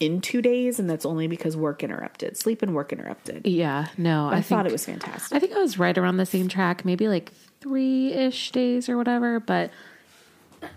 in 0.00 0.20
two 0.20 0.40
days, 0.40 0.78
and 0.78 0.88
that's 0.88 1.04
only 1.04 1.26
because 1.26 1.56
work 1.56 1.82
interrupted, 1.82 2.36
sleep 2.36 2.62
and 2.62 2.72
work 2.74 2.92
interrupted. 2.92 3.46
yeah. 3.46 3.86
No. 3.96 4.28
I, 4.28 4.36
I, 4.36 4.40
thought 4.42 4.58
think- 4.64 4.68
it 4.68 4.72
was 4.72 4.84
fantastic. 4.84 5.34
I 5.36 5.40
think 5.40 5.52
I 5.54 5.58
was 5.58 5.78
right 5.78 5.96
around 5.98 6.18
the 6.18 6.26
same 6.26 6.48
track, 6.48 6.84
maybe 6.84 7.08
like 7.08 7.32
three 7.60 8.12
ish 8.12 8.52
days 8.52 8.88
or 8.88 8.96
whatever. 8.96 9.40
But 9.40 9.70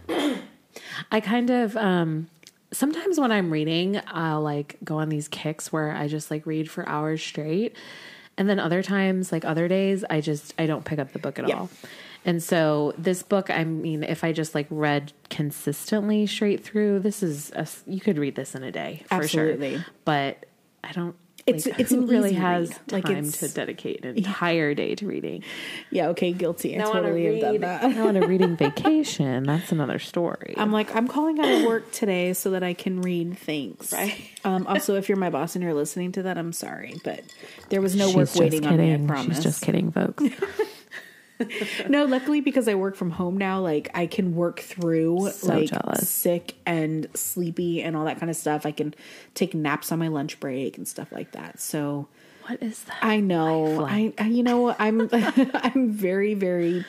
I 1.11 1.19
kind 1.21 1.49
of 1.49 1.75
um, 1.77 2.29
sometimes 2.71 3.19
when 3.19 3.31
I'm 3.31 3.51
reading, 3.51 3.99
I'll 4.07 4.41
like 4.41 4.77
go 4.83 4.97
on 4.97 5.09
these 5.09 5.27
kicks 5.27 5.71
where 5.71 5.91
I 5.91 6.07
just 6.07 6.31
like 6.31 6.45
read 6.45 6.69
for 6.69 6.87
hours 6.87 7.21
straight, 7.21 7.75
and 8.37 8.49
then 8.49 8.59
other 8.59 8.81
times, 8.81 9.31
like 9.31 9.45
other 9.45 9.67
days, 9.67 10.03
I 10.09 10.21
just 10.21 10.53
I 10.57 10.65
don't 10.65 10.85
pick 10.85 10.99
up 10.99 11.11
the 11.13 11.19
book 11.19 11.37
at 11.39 11.47
Yeah. 11.47 11.55
all. 11.59 11.69
And 12.23 12.41
so 12.41 12.93
this 12.99 13.23
book, 13.23 13.49
I 13.49 13.63
mean, 13.63 14.03
if 14.03 14.23
I 14.23 14.31
just 14.31 14.53
like 14.53 14.67
read 14.69 15.11
consistently 15.31 16.27
straight 16.27 16.63
through, 16.63 16.99
this 16.99 17.23
is 17.23 17.51
a, 17.55 17.67
you 17.87 17.99
could 17.99 18.17
read 18.19 18.35
this 18.35 18.53
in 18.53 18.63
a 18.63 18.71
day 18.71 19.03
for 19.07 19.15
Absolutely. 19.15 19.75
sure. 19.77 19.85
But 20.05 20.45
I 20.83 20.91
don't. 20.91 21.15
It's- 21.47 21.65
like, 21.65 21.79
it's 21.79 21.89
who 21.91 22.01
an 22.01 22.07
really 22.07 22.29
easy 22.31 22.39
has 22.39 22.69
read. 22.69 22.77
time 22.87 23.01
Like, 23.01 23.09
it's- 23.09 23.37
to 23.39 23.47
dedicate 23.49 24.05
an 24.05 24.15
entire 24.17 24.73
day 24.73 24.95
to 24.95 25.07
reading. 25.07 25.43
yeah, 25.89 26.09
okay, 26.09 26.33
guilty. 26.33 26.75
I 26.75 26.79
Now 26.79 26.91
on 26.91 26.97
a 26.97 27.01
totally 27.01 27.25
have 27.25 27.41
done 27.41 27.51
read, 27.53 27.61
that. 27.61 27.95
now 27.95 28.07
on 28.07 28.15
a 28.17 28.27
reading 28.27 28.55
vacation, 28.57 29.43
that's 29.43 29.71
another 29.71 29.97
story. 29.99 30.53
I'm 30.57 30.71
like, 30.71 30.95
I'm 30.95 31.07
calling 31.07 31.39
out 31.39 31.49
of 31.49 31.63
work 31.65 31.91
today 31.91 32.33
so 32.33 32.51
that 32.51 32.63
I 32.63 32.73
can 32.73 33.01
read. 33.01 33.37
things. 33.37 33.91
Right. 33.91 34.15
Um, 34.43 34.67
also, 34.67 34.95
if 34.95 35.09
you're 35.09 35.17
my 35.17 35.29
boss 35.29 35.55
and 35.55 35.63
you're 35.63 35.73
listening 35.73 36.11
to 36.13 36.23
that, 36.23 36.37
I'm 36.37 36.53
sorry, 36.53 36.95
but 37.03 37.21
there 37.69 37.81
was 37.81 37.95
no 37.95 38.07
work 38.13 38.29
She's 38.29 38.39
waiting 38.39 38.61
just 38.61 38.71
on 38.71 38.77
me. 38.77 38.83
I 38.89 38.91
kidding. 38.93 39.07
promise. 39.07 39.35
She's 39.37 39.43
just 39.43 39.61
kidding, 39.63 39.91
folks. 39.91 40.23
No, 41.89 42.05
luckily 42.05 42.41
because 42.41 42.67
I 42.67 42.75
work 42.75 42.95
from 42.95 43.11
home 43.11 43.37
now, 43.37 43.59
like 43.59 43.89
I 43.93 44.05
can 44.07 44.35
work 44.35 44.59
through 44.59 45.29
So 45.31 45.47
like 45.47 45.69
jealous. 45.69 46.09
sick 46.09 46.55
and 46.65 47.07
sleepy 47.15 47.81
and 47.81 47.95
all 47.95 48.05
that 48.05 48.19
kind 48.19 48.29
of 48.29 48.35
stuff. 48.35 48.65
I 48.65 48.71
can 48.71 48.93
take 49.33 49.53
naps 49.53 49.91
on 49.91 49.99
my 49.99 50.07
lunch 50.07 50.39
break 50.39 50.77
and 50.77 50.87
stuff 50.87 51.11
like 51.11 51.31
that. 51.31 51.59
So 51.59 52.07
what 52.47 52.61
is 52.61 52.83
that? 52.83 52.97
I 53.01 53.19
know, 53.19 53.85
I, 53.85 54.13
I 54.17 54.27
you 54.27 54.43
know 54.43 54.75
I'm 54.77 55.09
I'm 55.13 55.91
very 55.91 56.33
very 56.33 56.85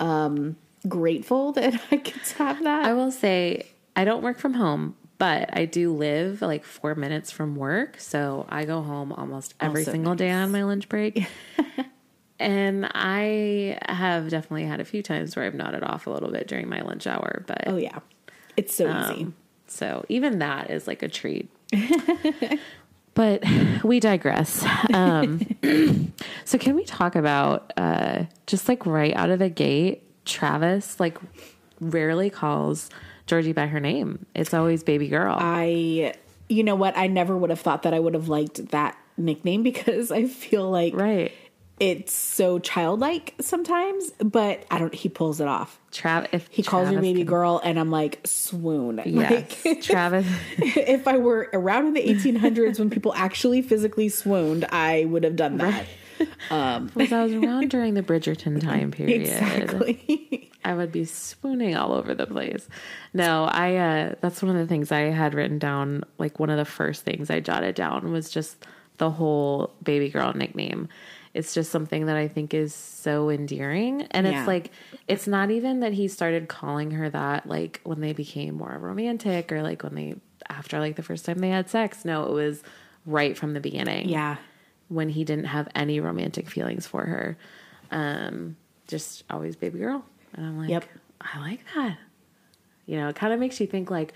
um, 0.00 0.56
grateful 0.86 1.52
that 1.52 1.74
I 1.90 1.96
to 1.96 2.34
have 2.38 2.62
that. 2.62 2.86
I 2.86 2.94
will 2.94 3.10
say 3.10 3.66
I 3.96 4.04
don't 4.04 4.22
work 4.22 4.38
from 4.38 4.54
home, 4.54 4.96
but 5.18 5.50
I 5.56 5.64
do 5.64 5.92
live 5.92 6.42
like 6.42 6.64
four 6.64 6.94
minutes 6.94 7.30
from 7.30 7.56
work. 7.56 7.98
So 8.00 8.46
I 8.48 8.64
go 8.64 8.82
home 8.82 9.12
almost 9.12 9.54
every 9.60 9.82
Also 9.82 9.92
single 9.92 10.14
day 10.14 10.30
on 10.30 10.50
my 10.52 10.64
lunch 10.64 10.88
break. 10.88 11.26
And 12.38 12.90
I 12.94 13.78
have 13.88 14.28
definitely 14.28 14.64
had 14.64 14.80
a 14.80 14.84
few 14.84 15.02
times 15.02 15.34
where 15.34 15.44
I've 15.44 15.54
nodded 15.54 15.82
off 15.82 16.06
a 16.06 16.10
little 16.10 16.30
bit 16.30 16.46
during 16.46 16.68
my 16.68 16.80
lunch 16.80 17.06
hour, 17.06 17.44
but 17.46 17.64
oh 17.66 17.76
yeah, 17.76 17.98
it's 18.56 18.74
so 18.74 18.84
easy. 18.84 19.24
um, 19.24 19.34
so 19.66 20.04
even 20.08 20.38
that 20.38 20.70
is 20.70 20.86
like 20.86 21.02
a 21.02 21.08
treat. 21.08 21.50
but 23.14 23.42
we 23.82 24.00
digress. 24.00 24.64
Um, 24.92 25.40
so 26.44 26.58
can 26.58 26.74
we 26.74 26.84
talk 26.84 27.16
about 27.16 27.72
uh, 27.76 28.24
just 28.46 28.68
like 28.68 28.86
right 28.86 29.14
out 29.14 29.30
of 29.30 29.38
the 29.38 29.48
gate, 29.48 30.04
Travis 30.24 31.00
like 31.00 31.18
rarely 31.80 32.30
calls 32.30 32.90
Georgie 33.26 33.52
by 33.52 33.66
her 33.66 33.80
name. 33.80 34.26
It's 34.34 34.54
always 34.54 34.82
baby 34.82 35.08
girl. 35.08 35.36
I, 35.38 36.14
you 36.48 36.62
know 36.62 36.76
what? 36.76 36.96
I 36.96 37.06
never 37.08 37.36
would 37.36 37.50
have 37.50 37.60
thought 37.60 37.82
that 37.82 37.94
I 37.94 38.00
would 38.00 38.14
have 38.14 38.28
liked 38.28 38.68
that 38.70 38.96
nickname 39.16 39.62
because 39.62 40.10
I 40.10 40.26
feel 40.26 40.68
like 40.70 40.94
right. 40.94 41.32
It's 41.80 42.12
so 42.12 42.58
childlike 42.58 43.34
sometimes. 43.40 44.10
But 44.18 44.64
I 44.70 44.78
don't. 44.78 44.94
He 44.94 45.08
pulls 45.08 45.40
it 45.40 45.48
off. 45.48 45.78
Trav 45.92 46.28
if 46.32 46.46
He 46.50 46.62
calls 46.62 46.86
her 46.88 46.92
Travis 46.92 47.08
baby 47.08 47.20
can- 47.20 47.26
girl, 47.28 47.60
and 47.64 47.78
I'm 47.78 47.90
like 47.90 48.20
swoon. 48.24 49.00
Yes. 49.06 49.64
Like, 49.64 49.82
Travis 49.82 50.26
if 50.58 51.08
I 51.08 51.18
were 51.18 51.48
around 51.52 51.86
in 51.86 51.94
the 51.94 52.02
1800s 52.02 52.78
when 52.78 52.90
people 52.90 53.14
actually 53.14 53.62
physically 53.62 54.08
swooned, 54.08 54.64
I 54.66 55.04
would 55.06 55.24
have 55.24 55.36
done 55.36 55.58
that. 55.58 55.86
was 56.20 56.32
I 57.12 57.22
was 57.22 57.32
around 57.32 57.70
during 57.70 57.94
the 57.94 58.02
Bridgerton 58.02 58.60
time 58.60 58.90
period. 58.90 59.22
Exactly. 59.22 60.50
I 60.64 60.74
would 60.74 60.92
be 60.92 61.04
swooning 61.04 61.76
all 61.76 61.92
over 61.92 62.14
the 62.14 62.26
place. 62.26 62.68
No, 63.14 63.44
I 63.44 63.76
uh 63.76 64.14
that's 64.20 64.42
one 64.42 64.50
of 64.54 64.58
the 64.58 64.66
things 64.66 64.92
I 64.92 65.02
had 65.10 65.32
written 65.34 65.58
down 65.58 66.04
like 66.18 66.38
one 66.38 66.50
of 66.50 66.58
the 66.58 66.64
first 66.64 67.04
things 67.04 67.30
I 67.30 67.40
jotted 67.40 67.74
down 67.76 68.10
was 68.12 68.30
just 68.30 68.66
the 68.98 69.10
whole 69.10 69.72
baby 69.82 70.10
girl 70.10 70.32
nickname. 70.34 70.88
It's 71.38 71.54
just 71.54 71.70
something 71.70 72.06
that 72.06 72.16
I 72.16 72.26
think 72.26 72.52
is 72.52 72.74
so 72.74 73.30
endearing 73.30 74.02
and 74.10 74.26
Yeah. 74.26 74.40
it's 74.40 74.48
like 74.48 74.72
it's 75.06 75.26
not 75.28 75.50
even 75.52 75.80
that 75.80 75.92
he 75.92 76.08
started 76.08 76.48
calling 76.48 76.90
her 76.90 77.08
that 77.10 77.46
like 77.46 77.80
when 77.84 78.00
they 78.00 78.12
became 78.12 78.56
more 78.56 78.76
romantic 78.80 79.52
or 79.52 79.62
like 79.62 79.84
when 79.84 79.94
they 79.94 80.16
after 80.48 80.80
like 80.80 80.96
the 80.96 81.02
first 81.02 81.24
time 81.24 81.38
they 81.38 81.50
had 81.50 81.70
sex. 81.70 82.04
No, 82.04 82.24
it 82.24 82.32
was 82.32 82.62
right 83.06 83.38
from 83.38 83.52
the 83.54 83.60
beginning 83.60 84.08
yeah. 84.08 84.36
when 84.88 85.08
he 85.08 85.22
didn't 85.24 85.44
have 85.46 85.68
any 85.74 86.00
romantic 86.00 86.50
feelings 86.50 86.86
for 86.86 87.04
her. 87.06 87.36
Um, 87.90 88.56
just 88.88 89.22
always 89.30 89.54
baby 89.56 89.78
girl. 89.78 90.04
And 90.34 90.44
I'm 90.44 90.58
like, 90.58 90.70
Yep. 90.70 90.84
I 91.20 91.38
like 91.40 91.60
that. 91.74 91.98
You 92.86 92.96
know, 92.96 93.08
it 93.08 93.16
kind 93.16 93.32
of 93.32 93.38
makes 93.40 93.60
you 93.60 93.66
think 93.66 93.90
like, 93.90 94.12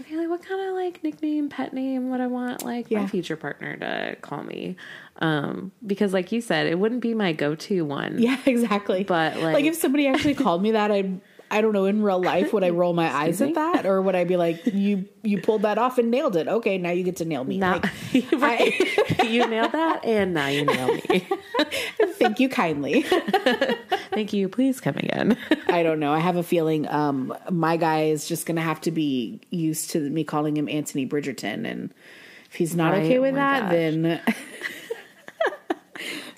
okay, 0.00 0.16
like 0.16 0.28
what 0.28 0.44
kind 0.44 0.60
of 0.68 0.74
like 0.74 1.02
nickname, 1.04 1.48
pet 1.48 1.72
name 1.72 2.10
would 2.10 2.20
I 2.20 2.26
want 2.26 2.64
like 2.64 2.90
my 2.90 3.06
future 3.06 3.36
partner 3.36 3.76
to 3.76 4.16
call 4.20 4.42
me? 4.42 4.76
Um, 5.18 5.72
because 5.86 6.12
like 6.12 6.32
you 6.32 6.40
said, 6.40 6.66
it 6.66 6.78
wouldn't 6.78 7.00
be 7.02 7.14
my 7.14 7.32
go-to 7.32 7.84
one. 7.84 8.18
Yeah, 8.18 8.38
exactly. 8.46 9.04
But, 9.04 9.36
like- 9.36 9.54
like 9.54 9.64
if 9.64 9.76
somebody 9.76 10.06
actually 10.08 10.34
called 10.34 10.62
me 10.62 10.72
that, 10.72 10.90
I'd 10.90 11.20
I 11.52 11.60
don't 11.60 11.72
know, 11.72 11.84
in 11.84 12.02
real 12.02 12.20
life, 12.32 12.52
would 12.52 12.64
I 12.64 12.70
roll 12.70 12.92
my 12.94 13.08
eyes 13.14 13.40
at 13.40 13.54
that? 13.54 13.86
Or 13.86 14.00
would 14.02 14.14
I 14.16 14.24
be 14.24 14.36
like, 14.36 14.64
you 14.66 15.06
you 15.22 15.40
pulled 15.40 15.62
that 15.62 15.78
off 15.78 15.98
and 15.98 16.10
nailed 16.10 16.34
it. 16.36 16.48
Okay, 16.48 16.78
now 16.78 16.90
you 16.90 17.04
get 17.04 17.16
to 17.16 17.24
nail 17.24 17.44
me. 17.44 17.58
Now, 17.58 17.80
Like, 18.14 18.32
right. 18.32 18.74
you 19.24 19.46
nailed 19.46 19.72
that, 19.72 20.04
and 20.04 20.34
now 20.34 20.48
you 20.48 20.64
nail 20.64 20.88
me. 20.94 21.26
thank 22.14 22.40
you 22.40 22.48
kindly. 22.48 23.02
Thank 24.10 24.32
you. 24.32 24.48
Please 24.48 24.80
come 24.80 24.96
again. 24.96 25.36
I 25.68 25.82
don't 25.82 26.00
know. 26.00 26.12
I 26.12 26.18
have 26.18 26.36
a 26.36 26.42
feeling 26.42 26.88
um 26.88 27.32
my 27.50 27.76
guy 27.76 28.04
is 28.04 28.26
just 28.26 28.46
gonna 28.46 28.60
have 28.62 28.80
to 28.82 28.90
be 28.90 29.40
used 29.50 29.90
to 29.90 30.00
me 30.10 30.24
calling 30.24 30.56
him 30.56 30.68
Anthony 30.68 31.06
Bridgerton 31.06 31.66
and 31.70 31.92
if 32.50 32.54
he's 32.56 32.74
not 32.76 32.92
Right? 32.92 33.04
okay 33.04 33.18
Oh 33.18 33.22
with 33.22 33.34
my 33.34 33.40
that, 33.40 33.60
gosh. 33.62 33.70
then 33.72 34.20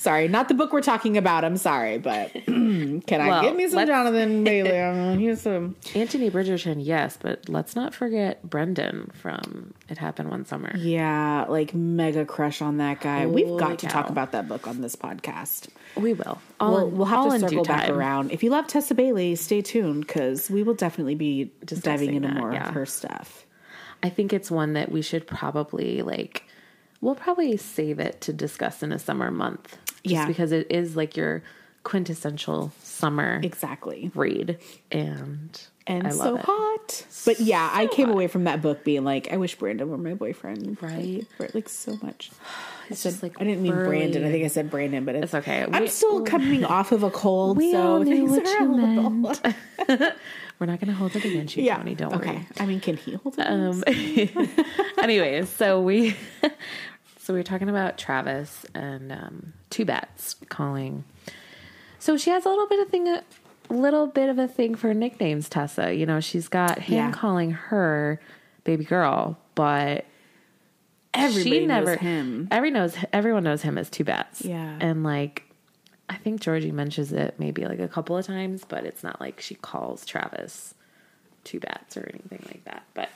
Sorry, 0.04 0.28
not 0.28 0.48
the 0.48 0.54
book 0.54 0.70
we're 0.70 0.82
talking 0.82 1.16
about. 1.16 1.46
I'm 1.46 1.56
sorry, 1.56 1.96
but 1.96 2.30
can 2.44 3.02
I 3.10 3.28
Well, 3.28 3.42
get 3.42 3.56
me 3.56 3.66
some 3.68 3.86
Jonathan 3.86 4.44
Bailey? 4.44 4.78
Um, 4.78 5.18
Here's 5.18 5.40
some. 5.40 5.76
Anthony 5.94 6.30
Bridgerton, 6.30 6.76
yes, 6.84 7.16
but 7.18 7.48
let's 7.48 7.74
not 7.74 7.94
forget 7.94 8.42
Brendan 8.42 9.10
from 9.14 9.72
It 9.88 9.96
Happened 9.96 10.28
One 10.28 10.44
Summer. 10.44 10.76
Yeah, 10.76 11.46
like 11.48 11.72
mega 11.72 12.26
crush 12.26 12.60
on 12.60 12.76
that 12.76 13.00
guy. 13.00 13.24
We've 13.24 13.46
Holy 13.46 13.58
got 13.58 13.78
to 13.78 13.86
talk 13.86 14.10
about 14.10 14.32
that 14.32 14.46
book 14.46 14.68
on 14.68 14.82
this 14.82 14.94
podcast. 14.94 15.68
We 15.96 16.12
will. 16.12 16.38
All 16.60 16.72
We'll, 16.72 16.88
in- 16.88 16.96
we'll 16.98 17.06
have 17.06 17.32
to 17.32 17.38
circle 17.40 17.64
back 17.64 17.88
around. 17.88 18.30
If 18.30 18.42
you 18.42 18.50
love 18.50 18.66
Tessa 18.66 18.94
Bailey, 18.94 19.34
stay 19.36 19.62
tuned 19.62 20.06
because 20.06 20.50
we 20.50 20.62
will 20.62 20.74
definitely 20.74 21.14
be 21.14 21.50
Discussing 21.64 21.80
diving 22.08 22.14
into 22.16 22.28
that, 22.28 22.36
more 22.36 22.52
yeah. 22.52 22.68
of 22.68 22.74
her 22.74 22.84
stuff. 22.84 23.46
I 24.02 24.10
think 24.10 24.34
it's 24.34 24.50
one 24.50 24.74
that 24.74 24.92
we 24.92 25.00
should 25.00 25.26
probably 25.26 26.02
like. 26.02 26.44
We'll 27.00 27.14
probably 27.14 27.56
save 27.56 27.98
it 27.98 28.20
to 28.22 28.34
discuss 28.34 28.82
in 28.82 28.92
a 28.92 28.98
summer 28.98 29.30
month. 29.30 29.78
Just 30.04 30.14
Yeah. 30.14 30.26
because 30.26 30.52
it 30.52 30.66
is 30.70 30.96
like 30.96 31.16
your 31.16 31.42
quintessential 31.82 32.72
summer 32.82 33.40
Exactly. 33.42 34.10
read, 34.14 34.58
and 34.90 35.60
And 35.86 36.14
so 36.14 36.36
it. 36.36 36.44
hot. 36.46 37.06
But 37.26 37.40
yeah, 37.40 37.68
I 37.72 37.86
came 37.88 38.08
away 38.08 38.26
from 38.26 38.44
that 38.44 38.62
book 38.62 38.84
being 38.84 39.04
like, 39.04 39.30
I 39.32 39.36
wish 39.36 39.54
Brandon 39.56 39.90
were 39.90 39.98
my 39.98 40.14
boyfriend. 40.14 40.78
Right. 40.80 41.26
For, 41.36 41.48
like 41.52 41.68
so 41.68 41.98
much. 42.02 42.30
It's 42.90 43.00
Said- 43.00 43.10
just 43.12 43.22
like 43.22 43.40
I 43.40 43.44
didn't 43.44 43.62
mean 43.62 43.72
burly 43.72 43.88
Brandon. 43.98 44.24
I 44.26 44.30
think 44.30 44.44
I 44.44 44.48
said 44.48 44.70
Brandon, 44.70 45.06
but 45.06 45.14
it's, 45.14 45.24
It's 45.24 45.34
okay. 45.34 45.64
I'm 45.72 45.82
We- 45.82 45.88
still 45.88 46.22
coming 46.22 46.64
off 46.76 46.92
of 46.92 47.02
a 47.02 47.10
cold, 47.10 47.56
We 47.56 47.72
so 47.72 47.80
all 47.82 47.98
knew 48.00 48.14
things 48.14 48.30
what 48.30 48.46
are 48.46 48.58
you 48.60 48.70
a 48.70 48.74
little- 48.74 49.10
meant. 49.10 49.40
We're 50.60 50.66
not 50.66 50.78
going 50.80 50.88
to 50.88 50.94
hold 50.94 51.16
it 51.16 51.24
against 51.24 51.56
you, 51.56 51.64
Yeah. 51.64 51.78
Toni. 51.78 51.94
Don't 51.96 52.14
okay. 52.14 52.30
worry. 52.32 52.46
I 52.60 52.66
mean, 52.66 52.80
can 52.80 52.96
he 52.96 53.14
hold 53.14 53.36
it? 53.38 53.46
Um, 53.46 53.82
anyways, 55.02 55.48
so 55.48 55.80
we 55.80 56.14
so 57.24 57.32
we 57.32 57.40
were 57.40 57.44
talking 57.44 57.70
about 57.70 57.96
Travis 57.96 58.66
and 58.74 59.10
um, 59.10 59.52
two 59.70 59.86
bats 59.86 60.36
calling. 60.50 61.04
So 61.98 62.18
she 62.18 62.28
has 62.28 62.44
a 62.44 62.50
little 62.50 62.66
bit 62.68 62.80
of 62.80 62.88
thing, 62.90 63.08
a 63.08 63.22
little 63.70 64.06
bit 64.06 64.28
of 64.28 64.38
a 64.38 64.46
thing 64.46 64.74
for 64.74 64.92
nicknames. 64.92 65.48
Tessa, 65.48 65.94
you 65.94 66.04
know, 66.04 66.20
she's 66.20 66.48
got 66.48 66.80
him 66.80 66.96
Yeah. 66.96 67.12
calling 67.12 67.52
her 67.52 68.20
baby 68.64 68.84
girl, 68.84 69.38
but 69.54 70.04
Everybody 71.14 71.50
she 71.60 71.66
knows 71.66 71.86
never 71.86 71.96
him. 71.96 72.48
Every 72.50 72.70
knows 72.70 72.94
everyone 73.12 73.44
knows 73.44 73.62
him 73.62 73.78
as 73.78 73.88
two 73.88 74.04
bats. 74.04 74.44
Yeah. 74.44 74.76
and 74.80 75.02
like. 75.02 75.44
I 76.06 76.16
think 76.16 76.42
Georgie 76.42 76.70
mentions 76.70 77.14
it 77.14 77.36
maybe 77.38 77.64
like 77.64 77.78
a 77.78 77.88
couple 77.88 78.18
of 78.18 78.26
times, 78.26 78.62
but 78.68 78.84
it's 78.84 79.02
not 79.02 79.22
like 79.22 79.40
she 79.40 79.54
calls 79.54 80.04
Travis 80.04 80.74
two 81.44 81.58
bats 81.60 81.96
or 81.96 82.06
anything 82.12 82.42
like 82.46 82.62
that. 82.66 82.82
But 82.92 83.08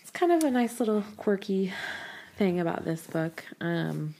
it's 0.00 0.10
kind 0.10 0.32
of 0.32 0.42
a 0.42 0.50
nice 0.50 0.80
little 0.80 1.04
quirky 1.18 1.74
thing 2.40 2.58
about 2.58 2.86
this 2.86 3.06
book. 3.06 3.44
Um, 3.60 4.14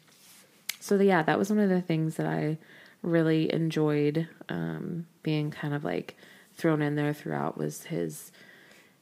so 0.79 0.99
the, 0.99 1.07
yeah, 1.07 1.23
that 1.23 1.39
was 1.39 1.49
one 1.49 1.59
of 1.59 1.71
the 1.71 1.81
things 1.81 2.17
that 2.17 2.27
I 2.27 2.59
really 3.03 3.51
enjoyed 3.51 4.29
um, 4.51 5.07
being 5.23 5.51
kind 5.51 5.73
of 5.73 5.85
like 5.85 6.17
thrown 6.53 6.83
in 6.83 6.97
there 6.97 7.15
throughout 7.15 7.57
was 7.57 7.85
his 7.85 8.31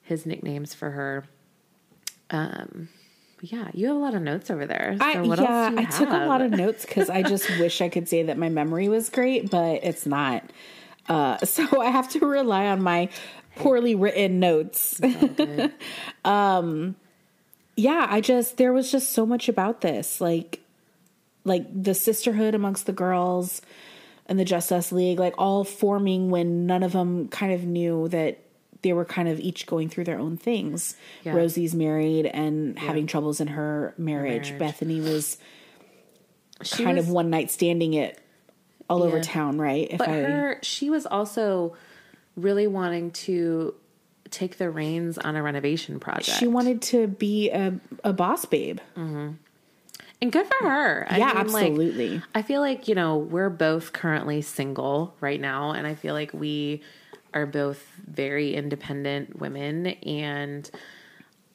his 0.03 0.25
nicknames 0.25 0.73
for 0.73 0.91
her. 0.91 1.25
Um, 2.31 2.91
yeah, 3.41 3.71
you 3.75 3.89
have 3.89 3.97
a 3.97 3.99
lot 3.99 4.15
of 4.15 4.23
notes 4.23 4.53
over 4.53 4.67
there. 4.67 4.95
So 4.97 5.05
I, 5.05 5.21
what 5.23 5.41
yeah, 5.41 5.65
else 5.65 5.69
do 5.71 5.75
you 5.75 5.87
I 5.89 5.91
took 5.91 6.11
a 6.11 6.27
lot 6.27 6.41
of 6.41 6.53
notes 6.53 6.87
because 6.87 7.11
I 7.11 7.23
just 7.25 7.51
wish 7.59 7.81
I 7.81 7.89
could 7.89 8.09
say 8.09 8.23
that 8.23 8.39
my 8.39 8.49
memory 8.49 8.89
was 8.89 9.11
great, 9.11 9.51
but 9.51 9.81
it's 9.83 10.07
not. 10.07 10.45
Uh, 11.09 11.39
so 11.45 11.81
I 11.81 11.91
have 11.91 12.09
to 12.11 12.21
rely 12.21 12.67
on 12.67 12.83
my 12.83 13.09
poorly 13.57 13.97
written 13.97 14.39
notes. 14.39 15.01
um, 16.25 16.95
yeah, 17.79 18.07
I 18.11 18.21
just 18.21 18.57
there 18.57 18.73
was 18.73 18.91
just 18.91 19.11
so 19.13 19.25
much 19.25 19.49
about 19.49 19.81
this, 19.83 20.21
like 20.21 20.61
like 21.45 21.65
the 21.83 21.95
sisterhood 21.95 22.55
amongst 22.55 22.87
the 22.87 22.93
girls 22.93 23.63
and 24.27 24.39
the 24.39 24.45
Just 24.45 24.73
Us 24.73 24.91
League, 24.93 25.19
like 25.21 25.35
all 25.39 25.63
forming 25.65 26.31
when 26.31 26.67
none 26.67 26.83
of 26.83 26.93
them 26.93 27.29
kind 27.29 27.53
of 27.53 27.65
knew 27.65 28.09
that 28.09 28.39
they 28.83 28.93
were 28.93 29.05
kind 29.05 29.29
of 29.29 29.39
each 29.41 29.67
going 29.67 29.89
through 29.89 30.05
their 30.05 30.19
own 30.19 30.37
things. 30.37 30.97
Yeah. 31.25 31.35
Rosie's 31.35 31.75
married 31.75 32.27
and 32.27 32.79
having 32.79 33.07
troubles 33.07 33.41
in 33.41 33.49
her 33.49 33.95
marriage. 33.97 34.49
marriage. 34.49 34.59
Bethany 34.59 35.01
was 35.01 35.39
She 36.63 36.83
kind 36.85 36.97
was- 36.99 37.07
of 37.07 37.13
one 37.13 37.31
night 37.31 37.51
standing 37.51 37.95
it 37.95 38.21
all 38.91 39.03
over 39.03 39.21
town, 39.21 39.59
right? 39.59 39.87
If 39.91 39.99
But 39.99 40.09
I 40.09 40.13
her, 40.23 40.59
she 40.63 40.91
was 40.91 41.07
also 41.07 41.77
really 42.37 42.67
wanting 42.67 43.11
to 43.13 43.75
take 44.31 44.59
the 44.59 44.71
reins 44.71 45.19
on 45.19 45.37
a 45.37 45.43
renovation 45.43 46.01
project. 46.01 46.39
she 46.39 46.47
wanted 46.47 46.83
to 46.83 47.07
be 47.07 47.51
a, 47.51 47.75
a 48.05 48.13
boss 48.13 48.45
babe. 48.45 48.79
Mm-hmm. 48.97 49.33
and 50.23 50.33
good 50.33 50.47
for 50.47 50.69
her. 50.69 51.07
I 51.09 51.19
yeah, 51.19 51.27
mean, 51.27 51.35
like, 51.53 51.65
absolutely. 51.67 52.23
I 52.35 52.43
feel 52.43 52.61
like, 52.61 52.89
you 52.89 52.95
know, 52.95 53.17
we're 53.17 53.51
both 53.51 53.93
currently 53.93 54.43
single 54.43 55.15
right 55.21 55.41
now, 55.41 55.73
and 55.73 55.87
I 55.87 55.95
feel 55.95 56.15
like 56.15 56.33
we 56.33 56.83
are 57.35 57.47
both 57.47 57.85
very 58.07 58.55
independent 58.55 59.39
women 59.39 59.87
and 59.87 60.71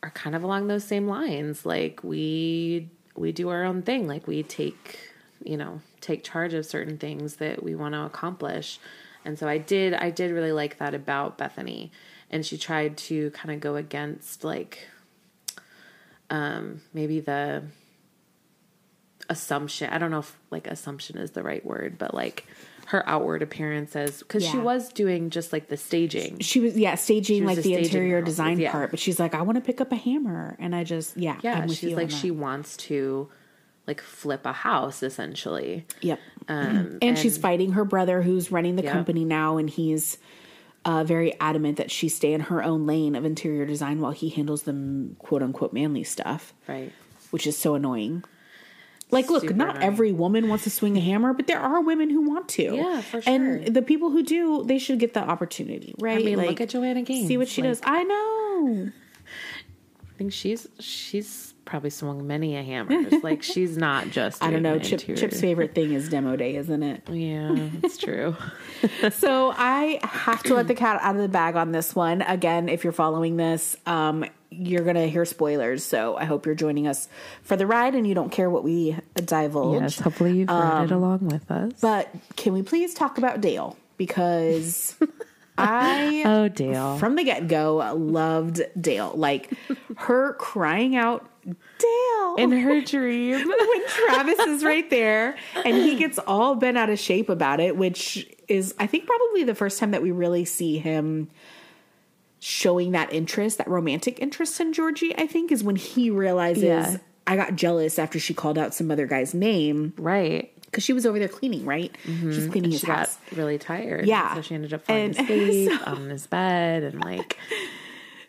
are 0.01 0.11
kind 0.11 0.35
of 0.35 0.43
along 0.43 0.67
those 0.67 0.83
same 0.83 1.07
lines. 1.07 1.65
Like 1.65 2.03
we 2.03 2.89
we 3.15 3.31
do 3.31 3.49
our 3.49 3.63
own 3.63 3.81
thing. 3.81 4.07
Like 4.07 4.27
we 4.27 4.43
take, 4.43 4.99
you 5.43 5.57
know, 5.57 5.81
take 6.01 6.23
charge 6.23 6.53
of 6.53 6.65
certain 6.65 6.97
things 6.97 7.37
that 7.37 7.63
we 7.63 7.75
want 7.75 7.93
to 7.93 8.01
accomplish. 8.01 8.79
And 9.25 9.39
so 9.39 9.47
I 9.47 9.57
did 9.57 9.93
I 9.93 10.09
did 10.09 10.31
really 10.31 10.51
like 10.51 10.77
that 10.79 10.93
about 10.93 11.37
Bethany. 11.37 11.91
And 12.33 12.45
she 12.45 12.57
tried 12.57 12.97
to 12.97 13.29
kind 13.31 13.53
of 13.53 13.61
go 13.61 13.75
against 13.77 14.43
like 14.43 14.87
um 16.29 16.81
maybe 16.93 17.19
the 17.19 17.63
assumption. 19.29 19.89
I 19.89 19.97
don't 19.97 20.11
know 20.11 20.19
if 20.19 20.37
like 20.51 20.67
assumption 20.67 21.17
is 21.17 21.31
the 21.31 21.43
right 21.43 21.65
word, 21.65 21.97
but 21.97 22.13
like 22.13 22.45
her 22.87 23.07
outward 23.07 23.41
appearance 23.41 23.95
as 23.95 24.19
because 24.19 24.45
she 24.45 24.57
was 24.57 24.89
doing 24.89 25.29
just 25.29 25.53
like 25.53 25.69
the 25.69 25.77
staging. 25.77 26.39
She 26.39 26.59
was 26.59 26.77
yeah 26.77 26.95
staging 26.95 27.45
was 27.45 27.55
like 27.55 27.63
the 27.63 27.73
staging 27.73 27.85
interior 27.85 28.21
design 28.21 28.59
yeah. 28.59 28.71
part, 28.71 28.91
but 28.91 28.99
she's 28.99 29.19
like, 29.19 29.33
I 29.33 29.41
want 29.41 29.57
to 29.57 29.61
pick 29.61 29.79
up 29.79 29.91
a 29.91 29.95
hammer, 29.95 30.55
and 30.59 30.75
I 30.75 30.83
just 30.83 31.15
yeah 31.15 31.39
Yeah, 31.41 31.67
she's 31.67 31.93
like 31.93 32.11
she 32.11 32.31
wants 32.31 32.77
to 32.77 33.29
like 33.87 34.01
flip 34.01 34.45
a 34.45 34.53
house 34.53 35.03
essentially. 35.03 35.85
Yep. 36.01 36.19
Um, 36.47 36.97
and, 37.01 37.17
she's 37.17 37.37
fighting 37.37 37.73
her 37.73 37.85
brother 37.85 38.21
who's 38.21 38.51
running 38.51 38.75
the 38.75 38.83
Yep. 38.83 38.91
company 38.91 39.23
now 39.23 39.57
and 39.57 39.69
he's 39.69 40.17
uh, 40.85 41.03
very 41.03 41.33
adamant 41.39 41.77
that 41.77 41.89
she 41.91 42.09
stay 42.09 42.33
in 42.33 42.41
her 42.41 42.61
own 42.63 42.85
lane 42.85 43.15
of 43.15 43.23
interior 43.25 43.65
design 43.65 43.99
while 44.01 44.11
he 44.11 44.29
handles 44.29 44.63
the 44.63 45.09
quote 45.19 45.41
unquote 45.41 45.73
manly 45.73 46.03
stuff 46.03 46.53
right. 46.67 46.91
which 47.31 47.47
is 47.47 47.57
so 47.57 47.75
annoying 47.75 48.23
like 49.11 49.29
look 49.29 49.41
Super 49.43 49.53
not 49.53 49.75
annoying. 49.77 49.83
every 49.87 50.11
woman 50.11 50.49
wants 50.49 50.63
to 50.65 50.69
swing 50.69 50.97
a 50.97 50.99
hammer 50.99 51.33
but 51.33 51.47
there 51.47 51.59
are 51.59 51.81
women 51.81 52.09
who 52.09 52.21
want 52.21 52.47
to 52.49 52.75
Yeah, 52.75 53.01
for 53.01 53.21
sure. 53.21 53.33
and 53.33 53.73
the 53.73 53.81
people 53.81 54.09
who 54.09 54.23
do 54.23 54.63
they 54.65 54.77
should 54.79 54.99
get 54.99 55.13
the 55.13 55.21
opportunity 55.21 55.93
right 55.99 56.19
I 56.19 56.23
mean, 56.23 56.37
like 56.37 56.49
look 56.49 56.61
at 56.61 56.69
Joanna 56.69 57.03
Gaines. 57.03 57.27
see 57.27 57.37
what 57.37 57.47
she 57.47 57.61
Like, 57.61 57.71
does 57.71 57.81
i 57.83 58.03
know 58.03 58.89
I 60.09 60.15
think 60.17 60.31
she's 60.33 60.67
she's 60.79 61.52
probably 61.65 61.89
swung 61.89 62.27
many 62.27 62.55
a 62.55 62.63
hammers. 62.63 63.13
like 63.23 63.41
she's 63.53 63.77
not 63.77 64.09
just. 64.09 64.43
i 64.43 64.51
don't 64.51 64.61
know 64.63 64.77
Chip, 64.79 64.99
chip's 64.99 65.39
favorite 65.39 65.73
thing 65.73 65.93
is 65.93 66.09
demo 66.09 66.35
day 66.35 66.55
isn't 66.55 66.83
it 66.83 67.07
Yeah, 67.09 67.69
it's 67.81 67.97
true. 67.97 68.35
so 69.11 69.53
I 69.55 69.99
have 70.03 70.43
to 70.43 70.55
let 70.55 70.67
the 70.67 70.75
cat 70.75 70.99
out 71.01 71.15
of 71.15 71.21
the 71.21 71.27
bag 71.29 71.55
on 71.55 71.71
this 71.71 71.95
one. 71.95 72.21
Again, 72.21 72.67
if 72.69 72.83
you're 72.83 72.93
following 72.93 73.37
this, 73.37 73.77
um, 73.85 74.25
you're 74.49 74.83
gonna 74.83 75.07
hear 75.07 75.25
spoilers. 75.25 75.83
So 75.83 76.15
I 76.17 76.25
hope 76.25 76.45
you're 76.45 76.53
joining 76.55 76.85
us 76.87 77.07
for 77.43 77.55
the 77.55 77.65
ride 77.65 77.95
and 77.95 78.05
you 78.05 78.13
don't 78.13 78.29
care 78.31 78.49
what 78.49 78.63
we 78.63 78.97
divulge. 79.15 79.81
yes, 79.81 79.99
hopefully 79.99 80.37
you've 80.37 80.49
read 80.49 80.83
it 80.85 80.91
along 80.91 81.27
with 81.27 81.49
us. 81.49 81.71
But 81.81 82.09
can 82.35 82.53
we 82.53 82.61
please 82.61 82.93
talk 82.93 83.17
about 83.17 83.41
Dale? 83.41 83.77
Because 83.97 84.95
I 85.57 86.23
oh, 86.25 86.47
Dale. 86.47 86.97
from 86.97 87.15
the 87.15 87.23
get 87.23 87.47
go 87.47 87.93
loved 87.95 88.61
Dale. 88.79 89.11
Like 89.13 89.51
her 89.97 90.33
crying 90.33 90.95
out, 90.95 91.29
Dale 91.45 92.35
in 92.37 92.51
her 92.51 92.81
dream. 92.81 93.47
when 93.47 93.87
Travis 93.87 94.39
is 94.39 94.63
right 94.63 94.89
there 94.89 95.35
and 95.55 95.75
he 95.75 95.95
gets 95.95 96.17
all 96.19 96.55
bent 96.55 96.77
out 96.77 96.89
of 96.89 96.99
shape 96.99 97.29
about 97.29 97.59
it, 97.59 97.77
which 97.77 98.27
is, 98.47 98.73
I 98.79 98.87
think, 98.87 99.05
probably 99.05 99.43
the 99.43 99.55
first 99.55 99.79
time 99.79 99.91
that 99.91 100.01
we 100.01 100.11
really 100.11 100.45
see 100.45 100.77
him 100.77 101.29
showing 102.39 102.91
that 102.91 103.13
interest, 103.13 103.57
that 103.57 103.67
romantic 103.67 104.19
interest 104.19 104.59
in 104.59 104.73
Georgie, 104.73 105.15
I 105.17 105.27
think, 105.27 105.51
is 105.51 105.63
when 105.63 105.75
he 105.75 106.09
realizes 106.09 106.63
Yeah. 106.63 106.97
I 107.25 107.37
got 107.37 107.55
jealous 107.55 107.97
after 107.97 108.19
she 108.19 108.33
called 108.33 108.57
out 108.57 108.73
some 108.73 108.91
other 108.91 109.05
guy's 109.07 109.33
name 109.33 109.93
right. 109.97 110.52
Because 110.73 110.83
she 110.83 110.91
was 110.93 111.05
over 111.05 111.19
there 111.19 111.27
cleaning, 111.27 111.65
right? 111.65 111.95
Mm-hmm. 112.05 112.31
She's 112.31 112.47
cleaning 112.47 112.71
his 112.71 112.81
She 112.81 112.87
got 112.87 113.09
really 113.35 113.57
tired. 113.59 114.07
Yeah. 114.07 114.33
So 114.35 114.41
she 114.41 114.55
ended 114.55 114.73
up 114.73 114.83
falling 114.85 115.15
And 115.17 115.19
asleep 115.29 115.71
so- 115.79 115.85
on 115.91 116.09
his 116.09 116.25
bed 116.27 116.83
and 116.83 117.03
like. 117.03 117.37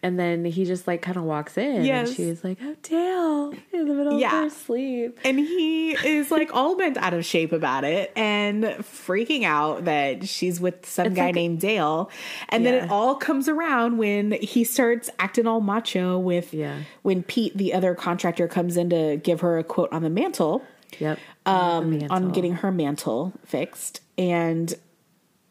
And 0.03 0.19
then 0.21 0.45
he 0.45 0.67
just 0.67 0.87
like 0.87 1.01
kind 1.01 1.17
of 1.17 1.23
walks 1.23 1.57
in 1.57 1.83
Yes. 1.87 2.09
and 2.09 2.17
she's 2.19 2.45
like, 2.45 2.59
"Oh, 2.63 2.77
Dale!" 2.83 3.55
in 3.73 3.89
the 3.89 3.95
middle 3.95 4.21
Yeah. 4.21 4.37
of 4.37 4.45
her 4.45 4.51
sleep. 4.51 5.19
And 5.25 5.39
he 5.39 5.93
is 5.93 6.31
like 6.31 6.55
all 6.55 6.77
bent 6.77 6.99
out 6.99 7.15
of 7.15 7.25
shape 7.25 7.53
about 7.53 7.85
it 7.85 8.13
and 8.15 8.65
freaking 8.65 9.45
out 9.45 9.87
that 9.87 10.29
she's 10.29 10.61
with 10.61 10.85
some 10.85 11.07
It's 11.07 11.17
guy 11.17 11.27
like- 11.27 11.35
named 11.37 11.61
Dale. 11.63 12.11
And 12.51 12.67
then 12.67 12.75
it 12.85 12.91
all 12.91 13.15
comes 13.15 13.49
around 13.49 13.97
when 13.97 14.33
he 14.33 14.63
starts 14.63 15.09
acting 15.19 15.47
all 15.47 15.63
macho 15.63 16.19
with 16.19 16.53
Yeah. 16.53 16.81
when 17.01 17.23
Pete, 17.23 17.57
the 17.57 17.73
other 17.73 17.95
contractor, 17.95 18.47
comes 18.47 18.77
in 18.77 18.91
to 18.91 19.17
give 19.17 19.41
her 19.41 19.57
a 19.57 19.65
quote 19.65 19.91
on 19.91 20.03
the 20.03 20.11
mantle, 20.11 20.63
Yep. 21.01 21.19
um, 21.47 22.03
on 22.11 22.33
getting 22.33 22.55
her 22.57 22.71
mantle 22.73 23.33
fixed. 23.45 24.01
And 24.17 24.75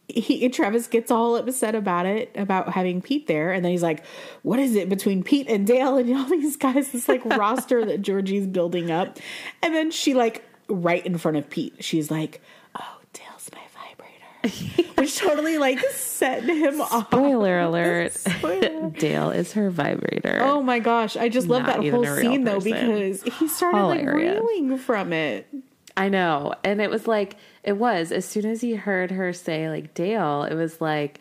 he 0.07 0.45
and 0.45 0.53
Travis 0.53 0.87
gets 0.87 1.11
all 1.11 1.35
upset 1.35 1.75
about 1.75 2.05
it, 2.05 2.31
about 2.35 2.69
having 2.73 3.01
Pete 3.01 3.27
there, 3.27 3.51
and 3.51 3.63
then 3.63 3.71
he's 3.71 3.83
like, 3.83 4.05
"What 4.43 4.59
is 4.59 4.75
it 4.75 4.89
between 4.89 5.23
Pete 5.23 5.47
and 5.49 5.65
Dale 5.65 5.97
and 5.97 6.13
all 6.15 6.25
these 6.29 6.57
guys? 6.57 6.91
This 6.91 7.07
like 7.07 7.23
roster 7.25 7.83
that 7.85 8.01
Georgie's 8.01 8.45
building 8.47 8.91
up." 8.91 9.17
And 9.61 9.73
then 9.73 9.91
she 9.91 10.13
like 10.13 10.43
right 10.67 11.05
in 11.05 11.17
front 11.17 11.37
of 11.37 11.49
Pete, 11.49 11.75
she's 11.79 12.11
like, 12.11 12.41
"Oh, 12.79 12.97
Dale's 13.13 13.49
my 13.53 13.61
vibrator," 13.73 14.13
which 14.97 15.17
totally 15.17 15.57
like 15.57 15.79
set 15.91 16.43
him 16.43 16.81
off. 16.81 17.07
Spoiler 17.07 17.59
alert. 17.61 18.13
Spoiler. 18.13 18.89
Dale 18.97 19.31
is 19.31 19.53
her 19.53 19.69
vibrator. 19.69 20.39
Oh 20.41 20.61
my 20.61 20.79
gosh, 20.79 21.15
I 21.17 21.29
just 21.29 21.47
love 21.47 21.63
Not 21.63 21.81
that 21.81 21.91
whole 21.91 22.05
scene 22.05 22.43
though 22.43 22.59
because 22.59 23.23
he 23.23 23.47
started 23.47 23.77
Hilarious. 23.77 24.35
like 24.39 24.43
reeling 24.49 24.77
from 24.77 25.13
it. 25.13 25.47
I 25.95 26.09
know. 26.09 26.55
And 26.63 26.81
it 26.81 26.89
was 26.89 27.07
like, 27.07 27.35
it 27.63 27.73
was, 27.77 28.11
as 28.11 28.25
soon 28.25 28.45
as 28.47 28.61
he 28.61 28.73
heard 28.73 29.11
her 29.11 29.31
say, 29.31 29.69
like, 29.69 29.93
Dale, 29.93 30.43
it 30.43 30.55
was 30.55 30.81
like 30.81 31.19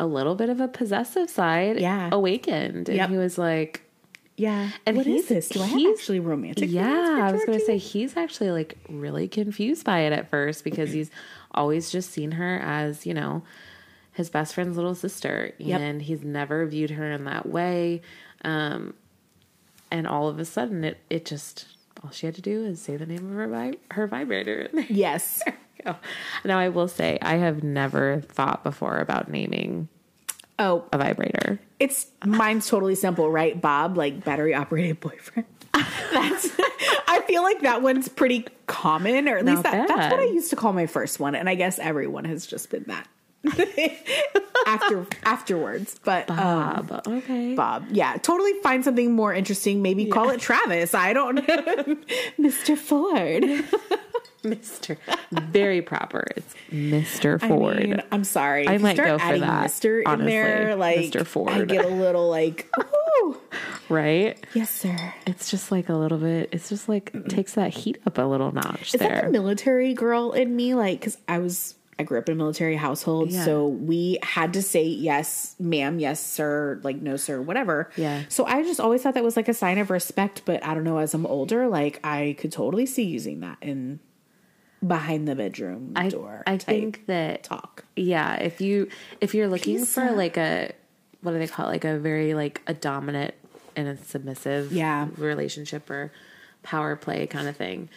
a 0.00 0.06
little 0.06 0.34
bit 0.34 0.48
of 0.48 0.58
a 0.60 0.68
possessive 0.68 1.28
side 1.28 1.78
Yeah. 1.80 2.08
awakened. 2.12 2.88
And 2.88 2.96
Yep. 2.96 3.10
he 3.10 3.16
was 3.18 3.36
like, 3.36 3.82
Yeah, 4.38 4.70
And 4.86 4.96
what 4.96 5.06
is 5.06 5.28
this? 5.28 5.48
Do 5.50 5.60
I 5.62 5.66
have 5.66 5.78
he's- 5.78 5.98
actually 5.98 6.20
romantic? 6.20 6.70
yeah, 6.70 7.20
I 7.22 7.32
was 7.32 7.44
going 7.44 7.58
to 7.58 7.64
say, 7.64 7.76
he's 7.78 8.16
actually 8.16 8.50
like 8.50 8.76
really 8.88 9.28
confused 9.28 9.84
by 9.84 10.00
it 10.00 10.12
at 10.14 10.28
first 10.30 10.64
because 10.64 10.92
he's 10.92 11.10
always 11.56 11.90
just 11.90 12.10
seen 12.10 12.32
her 12.32 12.58
as, 12.62 13.06
you 13.06 13.14
know, 13.14 13.42
his 14.12 14.30
best 14.30 14.54
friend's 14.54 14.76
little 14.76 14.94
sister. 14.94 15.52
Yep. 15.58 15.80
And 15.80 16.02
he's 16.02 16.22
never 16.22 16.66
viewed 16.66 16.90
her 16.90 17.10
in 17.12 17.24
that 17.24 17.46
way. 17.48 18.02
Um, 18.44 18.94
and 19.90 20.06
all 20.06 20.28
of 20.28 20.38
a 20.38 20.44
sudden, 20.44 20.84
it, 20.84 20.98
it 21.10 21.24
just, 21.24 21.66
all 22.02 22.10
she 22.10 22.26
had 22.26 22.34
to 22.36 22.42
do 22.42 22.64
is 22.64 22.80
say 22.80 22.96
the 22.96 23.06
name 23.06 23.28
of 23.30 23.34
her, 23.36 23.48
vi- 23.48 23.76
her 23.92 24.06
vibrator. 24.06 24.68
Yes. 24.88 25.42
go. 25.84 25.96
Now, 26.44 26.58
I 26.58 26.68
will 26.68 26.88
say, 26.88 27.18
I 27.22 27.36
have 27.36 27.62
never 27.62 28.20
thought 28.22 28.64
before 28.64 28.98
about 28.98 29.30
naming 29.30 29.88
Oh, 30.58 30.84
a 30.90 30.96
vibrator. 30.96 31.60
it's 31.78 32.06
mine's 32.24 32.66
totally 32.66 32.94
simple, 32.94 33.30
right? 33.30 33.60
Bob, 33.60 33.98
like 33.98 34.24
battery 34.24 34.54
operated 34.54 35.00
boyfriend. 35.00 35.46
That's. 36.12 36.48
I 37.26 37.28
feel 37.28 37.42
like 37.42 37.60
that 37.62 37.82
one's 37.82 38.08
pretty 38.08 38.46
common, 38.66 39.28
or 39.28 39.38
at 39.38 39.44
least 39.44 39.64
Not 39.64 39.72
that, 39.72 39.88
that's 39.88 40.12
what 40.12 40.20
I 40.20 40.26
used 40.26 40.50
to 40.50 40.56
call 40.56 40.72
my 40.72 40.86
first 40.86 41.18
one, 41.18 41.34
and 41.34 41.48
I 41.48 41.56
guess 41.56 41.78
everyone 41.80 42.24
has 42.24 42.46
just 42.46 42.70
been 42.70 42.84
that 42.84 43.08
after 44.66 45.06
afterwards. 45.24 45.98
But 46.04 46.30
um, 46.30 46.86
Bob. 46.86 47.02
okay. 47.08 47.54
Bob, 47.54 47.86
yeah, 47.90 48.16
totally 48.18 48.52
find 48.62 48.84
something 48.84 49.12
more 49.12 49.34
interesting. 49.34 49.82
Maybe 49.82 50.06
call 50.06 50.30
it 50.30 50.40
Travis. 50.40 50.94
I 50.94 51.12
don't 51.12 51.34
know, 51.36 51.42
Mr. 52.38 52.76
Ford. 52.78 53.42
Mr. 54.44 54.96
Very 55.32 55.82
proper. 55.82 56.24
It's 56.36 56.54
Mr. 56.70 57.42
I 57.42 57.48
Ford. 57.48 57.78
mean, 57.78 58.02
I'm 58.12 58.22
sorry. 58.22 58.68
I 58.68 58.78
might 58.78 58.94
start 58.94 59.08
go 59.08 59.18
for 59.18 59.24
adding 59.24 59.40
that, 59.40 59.70
Mr. 59.70 60.02
in 60.02 60.06
honestly. 60.06 60.30
there, 60.30 60.76
like 60.76 60.98
Mr. 61.00 61.26
ford 61.26 61.50
I 61.50 61.64
get 61.64 61.84
a 61.84 61.88
little 61.88 62.28
like, 62.28 62.70
right? 63.88 64.38
yes, 64.54 64.70
sir. 64.70 65.14
It's 65.26 65.50
just 65.50 65.70
like 65.72 65.88
a 65.88 65.94
little 65.94 66.18
bit, 66.18 66.48
it's 66.52 66.68
just 66.68 66.88
like 66.88 67.12
takes 67.28 67.54
that 67.54 67.72
heat 67.72 67.98
up 68.06 68.18
a 68.18 68.22
little 68.22 68.52
notch 68.52 68.94
Is 68.94 69.00
that 69.00 69.24
the 69.26 69.30
military 69.32 69.94
girl 69.94 70.32
in 70.32 70.54
me? 70.54 70.74
Like, 70.74 71.00
because 71.00 71.18
I 71.28 71.38
was, 71.38 71.74
I 71.98 72.02
grew 72.02 72.18
up 72.18 72.28
in 72.28 72.34
a 72.34 72.36
military 72.36 72.76
household, 72.76 73.30
Yeah. 73.30 73.44
so 73.44 73.68
we 73.68 74.18
had 74.22 74.52
to 74.54 74.62
say 74.62 74.84
yes, 74.84 75.54
ma'am, 75.58 75.98
yes, 75.98 76.24
sir, 76.24 76.80
like 76.82 76.96
no, 77.00 77.16
sir, 77.16 77.40
whatever. 77.40 77.90
Yeah. 77.96 78.24
So 78.28 78.44
I 78.44 78.62
just 78.62 78.80
always 78.80 79.02
thought 79.02 79.14
that 79.14 79.24
was 79.24 79.36
like 79.36 79.48
a 79.48 79.54
sign 79.54 79.78
of 79.78 79.88
respect, 79.90 80.42
but 80.44 80.62
I 80.64 80.74
don't 80.74 80.84
know. 80.84 80.98
As 80.98 81.14
I'm 81.14 81.24
older, 81.26 81.68
like 81.68 82.00
I 82.04 82.36
could 82.38 82.52
totally 82.52 82.86
see 82.86 83.04
using 83.04 83.40
that 83.40 83.58
in 83.62 84.00
behind 84.86 85.26
the 85.26 85.34
bedroom 85.34 85.92
I, 85.96 86.10
door. 86.10 86.42
I 86.46 86.58
think 86.58 87.06
that 87.06 87.44
talk. 87.44 87.84
yeah, 87.96 88.34
if 88.36 88.60
you 88.60 88.88
if 89.22 89.34
you're 89.34 89.48
looking 89.48 89.78
Peace 89.78 89.94
for 89.94 90.12
like 90.12 90.36
a 90.36 90.72
what 91.26 91.32
do 91.32 91.38
they 91.38 91.46
call 91.48 91.66
it? 91.66 91.72
Like 91.72 91.84
a 91.84 91.98
very 91.98 92.32
like 92.34 92.62
a 92.66 92.72
dominant 92.74 93.34
and 93.74 93.88
a 93.88 93.96
submissive 93.96 94.72
Yeah. 94.72 95.08
relationship 95.18 95.90
or 95.90 96.12
power 96.62 96.96
play 96.96 97.26
kind 97.26 97.48
of 97.48 97.56
thing. 97.56 97.88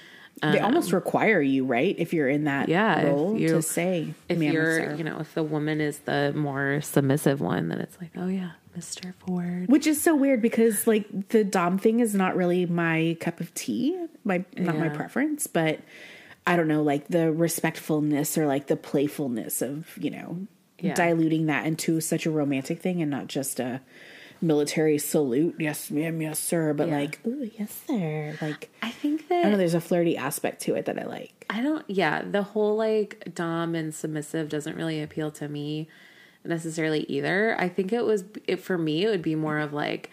They 0.42 0.60
almost 0.60 0.94
require 0.94 1.42
you, 1.42 1.66
right? 1.66 1.94
If 1.98 2.14
you're 2.14 2.30
in 2.30 2.46
that 2.46 2.64
Um, 2.68 2.72
Yeah, 2.72 3.04
role 3.06 3.38
you- 3.38 3.56
to 3.56 3.62
say, 3.62 4.14
If 4.30 4.42
you're, 4.42 4.94
you 4.96 5.04
know, 5.04 5.18
if 5.20 5.34
the 5.34 5.44
woman 5.44 5.82
is 5.82 6.00
the 6.00 6.32
more 6.34 6.80
submissive 6.82 7.42
one, 7.42 7.68
then 7.68 7.80
it's 7.82 7.98
like, 8.00 8.12
oh 8.16 8.28
yeah, 8.28 8.52
Mr. 8.78 9.14
Ford. 9.20 9.68
Which 9.68 9.86
is 9.86 10.02
so 10.02 10.16
weird 10.16 10.42
because 10.42 10.88
like 10.88 11.30
the 11.30 11.44
dom 11.44 11.78
thing 11.78 12.00
is 12.00 12.16
not 12.16 12.38
really 12.38 12.66
my 12.66 13.18
cup 13.20 13.42
of 13.42 13.54
tea, 13.54 13.98
my 14.24 14.46
not 14.58 14.78
my 14.78 14.88
preference, 14.90 15.46
but 15.48 15.80
I 16.48 16.56
don't 16.56 16.70
know, 16.70 16.84
like 16.84 17.10
the 17.10 17.32
respectfulness 17.34 18.38
or 18.38 18.48
like 18.48 18.68
the 18.68 18.78
playfulness 18.78 19.62
of, 19.62 19.98
you 20.00 20.10
know, 20.10 20.48
Yeah. 20.82 20.94
diluting 20.94 21.46
that 21.48 21.66
into 21.66 22.00
such 22.02 22.26
a 22.26 22.32
romantic 22.32 22.80
thing 22.82 23.02
and 23.02 23.10
not 23.12 23.28
just 23.28 23.60
a 23.60 23.82
military 24.42 24.98
salute. 24.98 25.56
Yes, 25.60 25.92
ma'am. 25.92 26.22
Yes, 26.22 26.40
sir. 26.40 26.74
But 26.74 26.88
Yeah. 26.88 26.98
like, 27.00 27.20
ooh, 27.28 27.50
yes, 27.58 27.82
sir. 27.88 28.38
Like, 28.42 28.70
I 28.82 28.90
think 28.92 29.26
I 29.30 29.42
don't 29.44 29.52
know. 29.52 29.58
There's 29.58 29.74
a 29.74 29.82
flirty 29.82 30.16
aspect 30.18 30.62
to 30.64 30.76
it 30.76 30.86
that 30.86 30.98
I 30.98 31.06
like. 31.06 31.46
I 31.50 31.62
don't. 31.62 31.84
Yeah, 31.90 32.22
the 32.22 32.44
whole 32.44 32.76
like 32.78 33.34
dom 33.34 33.76
and 33.76 33.94
submissive 33.94 34.50
doesn't 34.50 34.76
really 34.76 35.02
appeal 35.02 35.32
to 35.32 35.50
me 35.50 35.88
necessarily 36.46 37.02
either. 37.10 37.56
I 37.60 37.68
think 37.70 37.92
it 37.92 38.06
was 38.06 38.24
it 38.48 38.58
for 38.58 38.78
me. 38.78 39.06
It 39.06 39.10
would 39.10 39.22
be 39.22 39.36
more 39.36 39.60
of 39.60 39.74
like. 39.74 40.10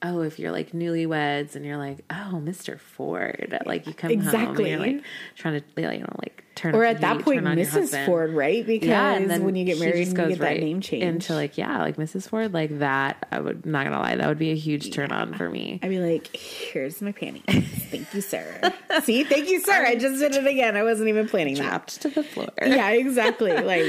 Oh, 0.00 0.20
if 0.22 0.38
you're 0.38 0.52
like 0.52 0.70
newlyweds 0.70 1.56
and 1.56 1.64
you're 1.64 1.76
like, 1.76 2.04
oh, 2.08 2.40
Mr. 2.44 2.78
Ford, 2.78 3.58
like 3.66 3.84
you 3.84 3.92
come 3.94 4.10
home 4.10 4.20
Exactly. 4.20 4.70
and 4.70 4.84
you're 4.84 4.94
like 4.94 5.04
trying 5.34 5.60
to, 5.60 5.82
you 5.92 5.98
know, 5.98 6.14
like 6.22 6.44
turn 6.58 6.74
Or 6.74 6.84
at 6.84 7.00
that 7.00 7.22
point, 7.22 7.38
turn 7.38 7.46
on 7.46 7.56
your 7.56 7.66
Mrs. 7.66 8.04
Ford, 8.04 8.32
right? 8.34 8.66
Because 8.66 8.88
Yeah, 8.88 9.12
and 9.12 9.30
then 9.30 9.44
when 9.44 9.54
you 9.56 9.64
get 9.64 9.78
married, 9.78 10.08
you 10.08 10.12
goes 10.14 10.28
get 10.30 10.38
that 10.40 10.44
right 10.44 10.60
name 10.60 10.80
change. 10.80 11.02
into 11.04 11.34
like 11.34 11.56
yeah, 11.56 11.80
like 11.82 11.96
Mrs. 11.96 12.28
Ford, 12.28 12.52
like 12.52 12.78
that. 12.80 13.26
I 13.30 13.40
would 13.40 13.64
not 13.64 13.84
gonna 13.84 13.98
lie, 14.00 14.16
that 14.16 14.26
would 14.28 14.38
be 14.38 14.50
a 14.50 14.56
huge 14.56 14.90
turn 14.92 15.12
on 15.12 15.34
for 15.34 15.48
me. 15.48 15.78
I'd 15.82 15.88
be 15.88 16.00
like, 16.00 16.34
here's 16.36 17.00
my 17.00 17.12
panties. 17.12 17.44
Thank 17.90 18.12
you, 18.12 18.20
sir. 18.20 18.72
See, 19.02 19.24
thank 19.24 19.48
you, 19.48 19.60
sir. 19.60 19.86
I 19.86 19.94
just 19.94 20.20
did 20.20 20.34
it 20.34 20.46
again. 20.46 20.76
I 20.76 20.82
wasn't 20.82 21.08
even 21.08 21.28
planning 21.28 21.54
that. 21.54 21.62
Dropped 21.62 22.02
to 22.02 22.08
the 22.10 22.22
floor. 22.22 22.48
Yeah, 22.60 22.90
exactly. 22.90 23.52
Like, 23.56 23.86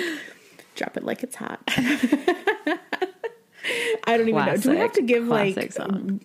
drop 0.76 0.96
it 0.96 1.04
like 1.04 1.24
it's 1.24 1.36
hot. 1.36 1.60
I 4.06 4.18
don't 4.18 4.30
even 4.30 4.46
know. 4.46 4.58
Do 4.58 4.72
we 4.72 4.78
have 4.78 4.94
to 4.94 5.02
give 5.02 5.28
classic 5.28 5.58
like 5.58 5.74
song. 5.74 6.22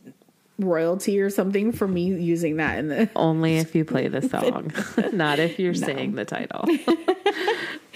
Royalty 0.59 1.21
or 1.21 1.31
something 1.31 1.73
for 1.73 1.89
me 1.89 2.05
using 2.15 2.57
that 2.59 2.79
in 2.79 2.89
the? 2.89 3.09
Only 3.17 3.59
if 3.59 3.75
you 3.75 3.85
play 3.85 4.09
the 4.09 4.23
song, 4.29 4.73
not 5.13 5.39
if 5.39 5.59
you're 5.59 5.75
saying 5.75 6.15
the 6.15 6.25
title. 6.25 6.65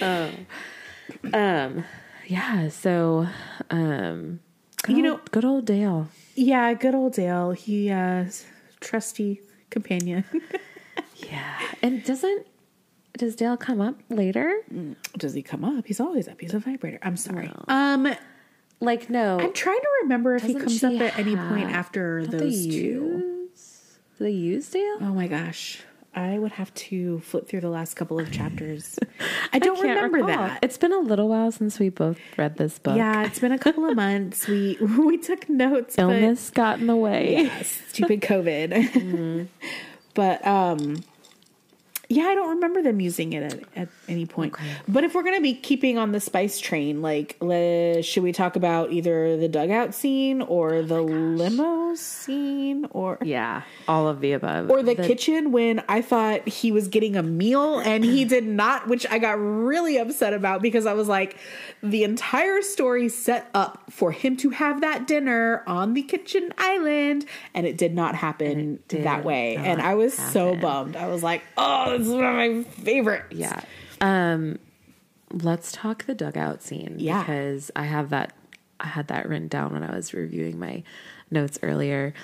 um, 0.01 0.47
um, 1.35 1.85
yeah. 2.27 2.68
So, 2.68 3.27
um, 3.71 4.40
You 4.87 4.94
old- 4.97 5.05
know- 5.05 5.21
good 5.31 5.44
old 5.44 5.64
Dale. 5.66 6.09
Yeah, 6.35 6.73
good 6.75 6.94
old 6.94 7.14
Dale. 7.14 7.51
He 7.53 7.90
uh 7.90 8.27
trusty 8.81 9.40
companion. 9.71 10.25
Yeah, 11.16 11.59
and 11.83 12.05
doesn't 12.05 12.47
does 13.16 13.35
Dale 13.35 13.57
come 13.57 13.81
up 13.81 13.97
later? 14.09 14.55
Does 15.16 15.35
he 15.35 15.42
come 15.42 15.64
up? 15.64 15.87
He's 15.87 15.99
always 15.99 16.29
up. 16.29 16.40
He's 16.40 16.55
a 16.55 16.61
vibrator. 16.61 17.01
I'm 17.03 17.16
sorry. 17.16 17.51
Um, 17.66 18.14
Like, 18.81 19.11
no. 19.11 19.38
I'm 19.41 19.53
trying 19.53 19.81
to 19.81 19.88
remember 20.03 20.37
if 20.37 20.43
he 20.45 20.55
comes 20.55 20.83
up 20.85 20.93
at 21.01 21.19
any 21.19 21.35
point 21.37 21.71
after 21.71 22.25
those 22.27 22.41
they 22.64 22.71
two. 22.71 23.49
use, 23.53 23.99
do 24.19 24.25
they 24.25 24.31
use 24.31 24.69
Dale? 24.71 24.99
Oh 25.01 25.12
my 25.14 25.27
gosh. 25.27 25.81
I 26.14 26.38
would 26.38 26.53
have 26.53 26.73
to 26.75 27.21
flip 27.21 27.49
through 27.49 27.61
the 27.61 27.69
last 27.69 27.95
couple 27.95 28.19
of 28.19 28.33
chapters. 28.33 28.99
I 29.53 29.59
don't 29.61 29.77
Can't 29.77 29.88
remember 29.97 30.19
recall. 30.19 30.47
that. 30.49 30.59
It's 30.62 30.77
been 30.79 30.93
a 30.93 30.99
little 30.99 31.29
while 31.29 31.53
since 31.53 31.79
we 31.79 31.91
both 31.91 32.19
read 32.37 32.57
this 32.57 32.79
book. 32.79 32.97
Yeah, 32.97 33.25
it's 33.25 33.38
been 33.38 33.53
a 33.53 33.59
couple 33.59 33.88
of 33.88 33.95
months. 33.95 34.49
We 34.49 34.79
we 34.99 35.19
took 35.19 35.49
notes. 35.49 35.95
but- 35.97 36.03
Illness 36.03 36.51
got 36.51 36.81
in 36.81 36.87
the 36.88 36.97
way. 36.97 37.45
yeah, 37.45 37.62
stupid 37.62 38.21
COVID. 38.23 39.49
but 40.14 40.45
um 40.47 40.97
yeah, 42.11 42.25
I 42.25 42.35
don't 42.35 42.51
remember 42.51 42.81
them 42.83 43.01
using 43.01 43.35
it 43.35 43.42
at, 43.53 43.61
at 43.77 43.88
any 44.09 44.25
point. 44.25 44.55
But 44.87 45.05
if 45.05 45.14
we're 45.14 45.23
gonna 45.23 45.42
be 45.42 45.53
keeping 45.53 45.99
on 45.99 46.12
the 46.12 46.21
spice 46.21 46.59
train, 46.59 47.03
like, 47.03 47.37
le, 47.40 48.03
should 48.03 48.23
we 48.23 48.33
talk 48.33 48.57
about 48.57 48.92
either 48.92 49.37
the 49.37 49.49
dugout 49.49 49.94
scene 49.94 50.40
or 50.40 50.83
the 50.83 50.97
oh 50.97 51.05
limo 51.05 51.94
scene 51.97 52.87
or 52.92 53.18
Yeah, 53.23 53.62
all 53.87 54.09
of 54.09 54.21
the 54.21 54.33
above. 54.33 54.71
or 54.71 54.83
the, 54.83 54.94
kitchen 54.94 55.53
when 55.53 55.83
I 55.88 56.03
thought 56.03 56.49
he 56.49 56.73
was 56.73 56.88
getting 56.88 57.14
a 57.16 57.23
meal 57.23 57.79
and 57.79 58.05
he 58.05 58.25
did 58.25 58.47
not, 58.47 58.88
which 58.88 59.07
I 59.11 59.18
got 59.18 59.33
really 59.38 59.99
upset 59.99 60.33
about 60.35 60.62
because 60.62 60.87
I 60.87 60.94
was 60.94 61.09
like, 61.09 61.37
the 61.83 62.05
entire 62.05 62.62
story 62.62 63.09
set 63.09 63.49
up 63.55 63.85
for 63.90 64.12
him 64.12 64.37
to 64.38 64.51
have 64.51 64.81
that 64.81 65.07
dinner 65.07 65.62
on 65.66 65.94
the 65.94 66.03
kitchen 66.03 66.53
island, 66.59 67.27
and 67.55 67.66
it 67.66 67.77
did 67.77 67.94
not 67.94 68.14
happen 68.14 68.79
did 68.88 69.05
that 69.05 69.25
way. 69.25 69.57
And 69.57 69.81
I 69.81 69.94
was 69.94 70.14
so 70.14 70.57
bummed. 70.57 70.97
I 70.97 71.07
was 71.09 71.23
like, 71.23 71.42
oh, 71.57 71.97
is 72.00 72.08
one 72.08 72.24
of 72.24 72.34
my 72.34 72.62
favorites. 72.62 73.34
Yeah. 73.34 73.61
Um 74.00 74.58
let's 75.30 75.72
talk 75.72 76.04
the 76.06 76.14
dugout 76.14 76.62
scene 76.62 76.94
Yeah. 76.98 77.20
because 77.20 77.70
I 77.76 77.84
have 77.84 78.11
that 78.11 78.32
I 78.80 78.87
had 78.87 79.08
that 79.08 79.28
written 79.28 79.48
down 79.48 79.72
when 79.72 79.82
I 79.82 79.94
was 79.94 80.14
reviewing 80.14 80.58
my 80.58 80.82
notes 81.30 81.58
earlier. 81.62 82.14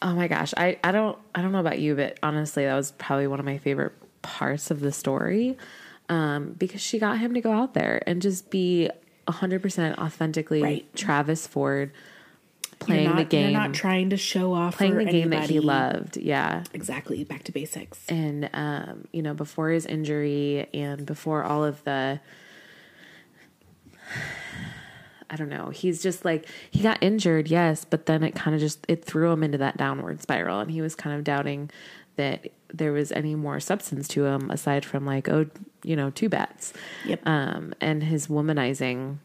Oh 0.00 0.14
my 0.14 0.28
gosh, 0.28 0.54
I 0.56 0.78
I 0.84 0.92
don't 0.92 1.18
I 1.34 1.42
don't 1.42 1.52
know 1.52 1.58
about 1.60 1.78
you, 1.80 1.94
but 1.96 2.18
honestly, 2.22 2.64
that 2.64 2.74
was 2.74 2.92
probably 2.92 3.26
one 3.26 3.40
of 3.40 3.46
my 3.46 3.58
favorite 3.58 3.92
parts 4.22 4.70
of 4.70 4.80
the 4.80 4.92
story. 4.92 5.56
Um 6.08 6.52
because 6.58 6.80
she 6.80 6.98
got 6.98 7.18
him 7.18 7.34
to 7.34 7.40
go 7.40 7.50
out 7.52 7.74
there 7.74 8.02
and 8.06 8.22
just 8.22 8.50
be 8.50 8.88
100% 9.26 9.98
authentically 9.98 10.62
Right. 10.62 10.94
Travis 10.96 11.46
Ford 11.46 11.90
playing 12.78 13.04
not, 13.04 13.16
the 13.16 13.24
game 13.24 13.50
You're 13.50 13.60
not 13.60 13.74
trying 13.74 14.10
to 14.10 14.16
show 14.16 14.52
off 14.52 14.78
playing 14.78 14.96
the 14.96 15.04
game 15.04 15.30
that 15.30 15.50
he 15.50 15.60
loved. 15.60 16.16
Yeah. 16.16 16.64
Exactly. 16.72 17.24
Back 17.24 17.44
to 17.44 17.52
basics. 17.52 17.98
and 18.08 18.48
um, 18.52 19.06
you 19.12 19.22
know 19.22 19.34
before 19.34 19.70
his 19.70 19.86
injury 19.86 20.68
and 20.72 21.04
before 21.06 21.44
all 21.44 21.64
of 21.64 21.82
the 21.84 22.20
I 25.30 25.36
don't 25.36 25.50
know. 25.50 25.68
He's 25.68 26.02
just 26.02 26.24
like 26.24 26.46
he 26.70 26.82
got 26.82 27.02
injured, 27.02 27.48
yes, 27.48 27.84
but 27.84 28.06
then 28.06 28.22
it 28.22 28.34
kind 28.34 28.54
of 28.54 28.60
just 28.60 28.84
it 28.88 29.04
threw 29.04 29.30
him 29.30 29.44
into 29.44 29.58
that 29.58 29.76
downward 29.76 30.22
spiral 30.22 30.60
and 30.60 30.70
he 30.70 30.80
was 30.80 30.94
kind 30.94 31.16
of 31.16 31.24
doubting 31.24 31.70
that 32.16 32.48
there 32.72 32.92
was 32.92 33.12
any 33.12 33.34
more 33.34 33.60
substance 33.60 34.08
to 34.08 34.24
him 34.24 34.50
aside 34.50 34.84
from 34.84 35.04
like 35.04 35.28
oh, 35.28 35.46
you 35.82 35.96
know, 35.96 36.10
two 36.10 36.28
bats 36.28 36.72
Yep. 37.04 37.26
Um 37.26 37.74
and 37.80 38.02
his 38.02 38.28
womanizing 38.28 39.18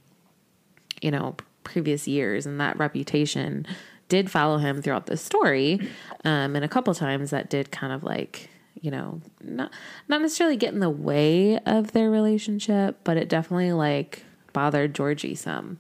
you 1.02 1.12
know, 1.12 1.36
previous 1.64 2.08
years 2.08 2.46
and 2.46 2.60
that 2.60 2.78
reputation 2.78 3.66
did 4.10 4.30
follow 4.30 4.58
him 4.58 4.82
throughout 4.82 5.08
the 5.08 5.18
story. 5.18 5.80
Um, 6.24 6.56
and 6.56 6.64
a 6.64 6.68
couple 6.68 6.94
times 6.94 7.32
that 7.32 7.50
did 7.50 7.72
kind 7.72 7.94
of 7.94 8.04
like, 8.04 8.50
you 8.82 8.92
know, 8.92 9.22
not 9.42 9.72
not 10.08 10.22
necessarily 10.22 10.58
get 10.58 10.74
in 10.74 10.80
the 10.80 10.90
way 10.90 11.58
of 11.66 11.94
their 11.94 12.12
relationship, 12.12 13.00
but 13.04 13.18
it 13.18 13.30
definitely 13.30 13.74
like 13.74 14.24
bothered 14.52 14.94
Georgie 14.94 15.36
some. 15.36 15.80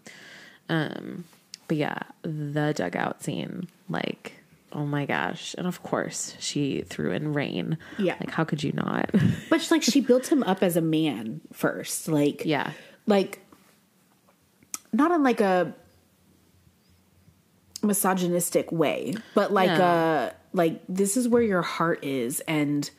Um, 0.69 1.25
but 1.67 1.77
yeah, 1.77 1.99
the 2.23 2.73
dugout 2.75 3.23
scene, 3.23 3.67
like, 3.89 4.33
oh 4.71 4.85
my 4.85 5.05
gosh. 5.05 5.53
And 5.57 5.67
of 5.67 5.83
course 5.83 6.35
she 6.39 6.81
threw 6.81 7.11
in 7.11 7.33
rain. 7.33 7.77
Yeah. 7.97 8.15
Like 8.19 8.31
how 8.31 8.43
could 8.43 8.63
you 8.63 8.71
not? 8.71 9.11
But 9.49 9.61
she, 9.61 9.73
like 9.73 9.83
she 9.83 10.01
built 10.01 10.31
him 10.31 10.43
up 10.43 10.63
as 10.63 10.75
a 10.75 10.81
man 10.81 11.41
first. 11.51 12.07
Like 12.07 12.41
yeah. 12.45 12.71
like 13.05 13.42
not 14.93 15.11
in 15.11 15.23
like 15.23 15.41
a 15.41 15.73
misogynistic 17.81 18.71
way, 18.71 19.15
but 19.35 19.51
like 19.51 19.69
No. 19.69 19.75
a 19.75 19.77
uh, 20.27 20.29
like 20.53 20.81
this 20.87 21.17
is 21.17 21.27
where 21.27 21.41
your 21.41 21.61
heart 21.61 22.03
is 22.03 22.39
and 22.41 22.89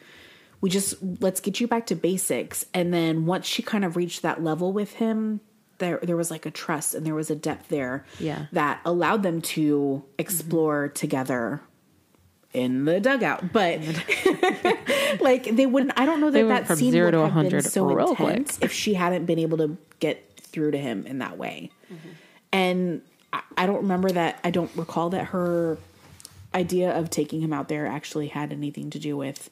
we 0.61 0.71
just 0.71 0.95
let's 1.21 1.41
get 1.41 1.61
you 1.61 1.69
back 1.69 1.87
to 1.87 1.95
basics 1.95 2.67
and 2.75 2.93
then 2.93 3.27
once 3.27 3.47
she 3.47 3.63
kind 3.63 3.85
of 3.85 3.97
reached 3.97 4.23
that 4.23 4.43
level 4.43 4.73
with 4.73 4.95
him 4.95 5.41
there 5.79 6.01
there 6.03 6.17
was 6.17 6.31
like 6.31 6.47
a 6.47 6.51
trust 6.51 6.95
and 6.95 7.07
there 7.07 7.15
was 7.15 7.31
a 7.31 7.37
depth 7.37 7.69
there 7.69 8.05
Yeah. 8.19 8.47
that 8.53 8.81
allowed 8.85 9.23
them 9.23 9.41
to 9.43 10.05
explore 10.19 10.89
mm-hmm. 10.89 10.95
together 10.95 11.61
in 12.53 12.85
the 12.85 12.99
dugout 13.01 13.53
but 13.53 13.81
like 15.21 15.45
they 15.55 15.67
wouldn't 15.67 15.93
i 15.97 16.05
don't 16.07 16.21
know 16.21 16.31
that 16.31 16.67
that 16.67 16.79
scene 16.79 16.93
zero 16.93 17.07
would 17.07 17.13
to 17.13 17.29
have 17.31 17.51
been 17.51 17.63
so 17.63 17.85
real 17.87 18.15
quick. 18.15 18.29
intense 18.37 18.59
if 18.63 18.73
she 18.73 18.95
hadn't 18.95 19.27
been 19.27 19.39
able 19.39 19.59
to 19.59 19.77
get 20.01 20.41
through 20.41 20.71
to 20.71 20.79
him 20.79 21.07
in 21.07 21.19
that 21.19 21.37
way 21.37 21.71
and 22.53 23.03
I, 23.33 23.41
I 23.59 23.67
don't 23.67 23.83
remember 23.83 24.11
that 24.11 24.39
i 24.45 24.51
don't 24.51 24.71
recall 24.77 25.11
that 25.11 25.27
her 25.27 25.79
idea 26.55 26.97
of 26.97 27.11
taking 27.11 27.41
him 27.41 27.53
out 27.53 27.69
there 27.69 27.87
actually 27.87 28.29
had 28.29 28.53
anything 28.53 28.91
to 28.91 28.99
do 28.99 29.17
with 29.17 29.51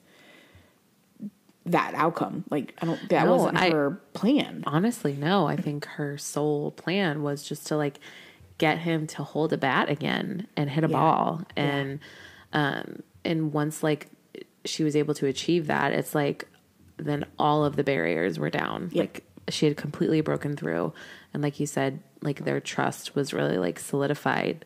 that 1.65 1.95
outcome 1.95 2.45
like 2.51 2.75
i 2.83 2.87
don't 2.87 3.09
that 3.09 3.25
No, 3.25 3.37
wasn't 3.37 3.59
I- 3.59 3.71
her 3.71 4.01
plan 4.15 4.65
Honestly, 4.67 5.15
no. 5.15 5.47
I 5.47 5.57
think 5.57 5.85
her 5.87 6.19
sole 6.19 6.73
plan 6.73 7.23
was 7.23 7.43
just 7.45 7.67
to 7.69 7.77
like 7.77 8.01
get 8.59 8.79
him 8.79 9.07
to 9.09 9.23
hold 9.23 9.53
a 9.53 9.57
bat 9.59 9.89
again 9.89 10.47
and 10.57 10.69
hit 10.71 10.85
a 10.85 10.89
Yeah. 10.89 10.93
ball. 10.93 11.43
And 11.57 12.01
um 12.53 13.03
and 13.25 13.53
once 13.53 13.83
like 13.83 14.09
she 14.65 14.83
was 14.85 14.95
able 14.97 15.15
to 15.15 15.27
achieve 15.27 15.67
that, 15.69 15.93
it's 15.93 16.15
like 16.15 16.49
then 16.97 17.25
all 17.39 17.65
of 17.65 17.77
the 17.77 17.85
barriers 17.85 18.39
were 18.39 18.51
down. 18.51 18.91
Yep. 18.93 19.01
Like 19.01 19.25
she 19.49 19.67
had 19.67 19.77
completely 19.77 20.21
broken 20.21 20.57
through. 20.57 20.93
And 21.33 21.43
like 21.43 21.59
you 21.61 21.67
said, 21.67 22.01
like 22.23 22.45
their 22.45 22.61
trust 22.61 23.15
was 23.15 23.33
really 23.35 23.59
like 23.59 23.79
solidified 23.79 24.65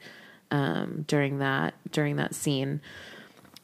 um 0.50 1.04
during 1.08 1.38
that 1.38 1.74
during 1.90 2.16
that 2.16 2.34
scene. 2.34 2.80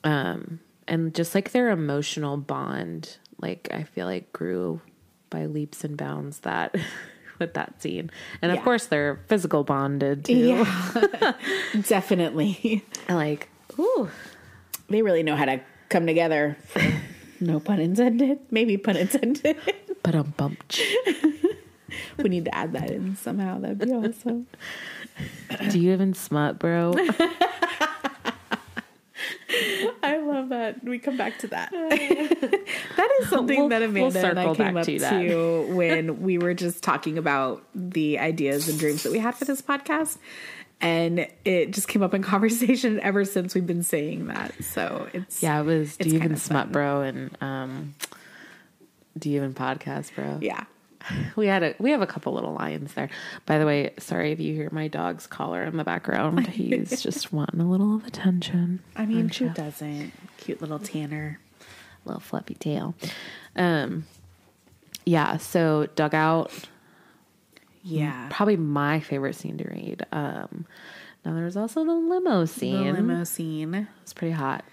Um 0.05 0.61
and 0.89 1.15
just 1.15 1.35
like 1.35 1.53
their 1.53 1.71
emotional 1.71 2.37
bond, 2.37 3.19
like 3.41 3.69
I 3.73 3.85
feel 3.85 4.07
like 4.07 4.33
grew 4.33 4.81
by 5.31 5.47
leaps 5.47 5.85
and 5.85 5.97
bounds 5.97 6.41
that 6.41 6.75
with 7.39 7.55
that 7.55 7.81
scene. 7.81 8.11
And 8.43 8.51
of 8.53 8.63
course 8.65 8.87
their 8.87 9.21
physical 9.29 9.63
bonded 9.65 10.25
too. 10.25 10.35
yeah 10.35 11.33
definitely 11.89 12.85
Like, 13.09 13.49
ooh. 13.79 14.11
they 14.89 15.03
really 15.03 15.23
know 15.23 15.37
how 15.37 15.45
to 15.47 15.61
come 15.89 16.07
together 16.07 16.57
no 17.41 17.61
pun 17.61 17.81
intended 17.81 18.39
maybe 18.51 18.77
pun 18.77 18.97
intended 18.97 19.57
But 20.03 20.15
um 20.15 20.35
bumped. 20.37 20.81
We 22.19 22.29
need 22.29 22.45
to 22.47 22.55
add 22.55 22.73
that 22.73 22.91
in 22.91 23.17
somehow. 23.17 23.59
That'd 23.61 23.79
be 23.79 23.91
awesome. 23.93 24.47
Do 25.71 25.79
you 25.79 25.93
even 25.93 26.15
smut, 26.15 26.59
bro? 26.59 26.95
I 30.05 30.17
love 30.17 30.49
that. 30.49 30.83
We 30.83 30.99
come 30.99 31.17
back 31.17 31.39
to 31.41 31.47
that. 31.49 31.71
that 31.71 33.11
is 33.21 33.29
something 33.29 33.59
We'll- 33.59 33.69
that 33.69 33.81
we'll 33.81 34.07
Amanda 34.09 34.29
and 34.31 34.41
I 34.41 34.55
came 34.55 34.77
up 34.77 34.85
to 34.87 34.99
to, 34.99 35.67
when 35.75 36.23
we 36.23 36.39
were 36.39 36.55
just 36.55 36.83
talking 36.83 37.19
about 37.19 37.63
the 37.75 38.19
ideas 38.19 38.69
and 38.69 38.79
dreams 38.79 39.03
that 39.05 39.13
we 39.13 39.19
had 39.19 39.35
for 39.35 39.45
this 39.45 39.61
podcast. 39.63 40.17
And 40.81 41.29
it 41.45 41.71
just 41.71 41.87
came 41.87 42.03
up 42.03 42.13
in 42.15 42.23
conversation 42.25 42.99
ever 43.01 43.25
since 43.25 43.55
we've 43.55 43.67
been 43.67 43.85
saying 43.85 44.27
that. 44.27 44.53
So 44.65 45.07
it's 45.13 45.41
Yeah, 45.43 45.61
it 45.61 45.65
was. 45.65 45.97
Do 45.97 46.09
you 46.09 46.17
even 46.17 46.37
smut, 46.37 46.73
bro? 46.73 47.03
And 47.03 47.37
um, 47.41 47.95
do 49.17 49.31
you 49.31 49.37
even 49.37 49.55
podcast, 49.55 50.13
bro? 50.17 50.39
yeah. 50.41 50.65
We 51.37 51.47
had 51.47 51.63
a 51.63 51.75
we 51.79 51.91
have 51.93 52.03
a 52.03 52.07
couple 52.07 52.33
little 52.35 52.53
lines 52.53 52.93
there. 52.95 53.09
By 53.47 53.59
the 53.59 53.67
way, 53.67 53.93
sorry 53.99 54.33
if 54.33 54.41
you 54.41 54.55
hear 54.55 54.69
my 54.73 54.89
dog's 54.89 55.27
collar 55.27 55.63
in 55.65 55.77
the 55.77 55.85
background. 55.85 56.47
He's 56.49 57.03
just 57.03 57.33
wanting 57.33 57.61
a 57.61 57.69
little 57.71 57.97
of 57.97 58.07
attention. 58.07 58.81
I 58.97 59.07
mean, 59.07 59.29
who 59.29 59.49
doesn't? 59.51 60.13
Cute 60.39 60.61
little 60.61 60.79
Tanner. 60.79 61.39
little 62.05 62.21
fluffy 62.21 62.55
tail. 62.55 62.95
Um, 63.57 64.05
yeah. 65.07 65.37
So 65.39 65.87
dugout, 65.95 66.53
Yeah. 67.83 68.29
probably 68.31 68.57
my 68.57 69.01
favorite 69.01 69.35
scene 69.35 69.59
to 69.59 69.65
read. 69.65 70.07
Um, 70.13 70.67
now 71.25 71.35
there's 71.35 71.57
also 71.57 71.85
the 71.85 71.93
limo 71.95 72.45
scene. 72.45 72.87
The 72.87 72.93
limo 73.03 73.25
scene. 73.25 73.89
It's 74.03 74.13
pretty 74.13 74.33
hot. 74.33 74.65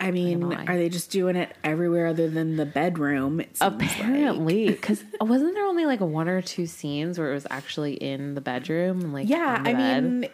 I 0.00 0.10
mean, 0.10 0.40
lie. 0.48 0.64
are 0.66 0.76
they 0.76 0.88
just 0.88 1.10
doing 1.10 1.36
it 1.36 1.54
everywhere 1.62 2.06
other 2.06 2.28
than 2.28 2.56
the 2.56 2.64
bedroom? 2.66 3.40
It 3.40 3.56
seems 3.58 3.80
like. 3.80 3.92
Apparently, 4.00 4.66
because 4.70 5.04
wasn't 5.20 5.54
there 5.54 5.66
only 5.66 5.84
like 5.86 6.00
one 6.00 6.28
or 6.28 6.40
two 6.42 6.66
scenes 6.66 7.18
where 7.18 7.30
it 7.30 7.34
was 7.34 7.46
actually 7.50 7.94
in 7.94 8.34
the 8.34 8.40
bedroom 8.40 9.00
and 9.00 9.12
like 9.12 9.28
Yeah, 9.28 9.62
I 9.64 9.72
bed? 9.74 10.02
mean, 10.04 10.30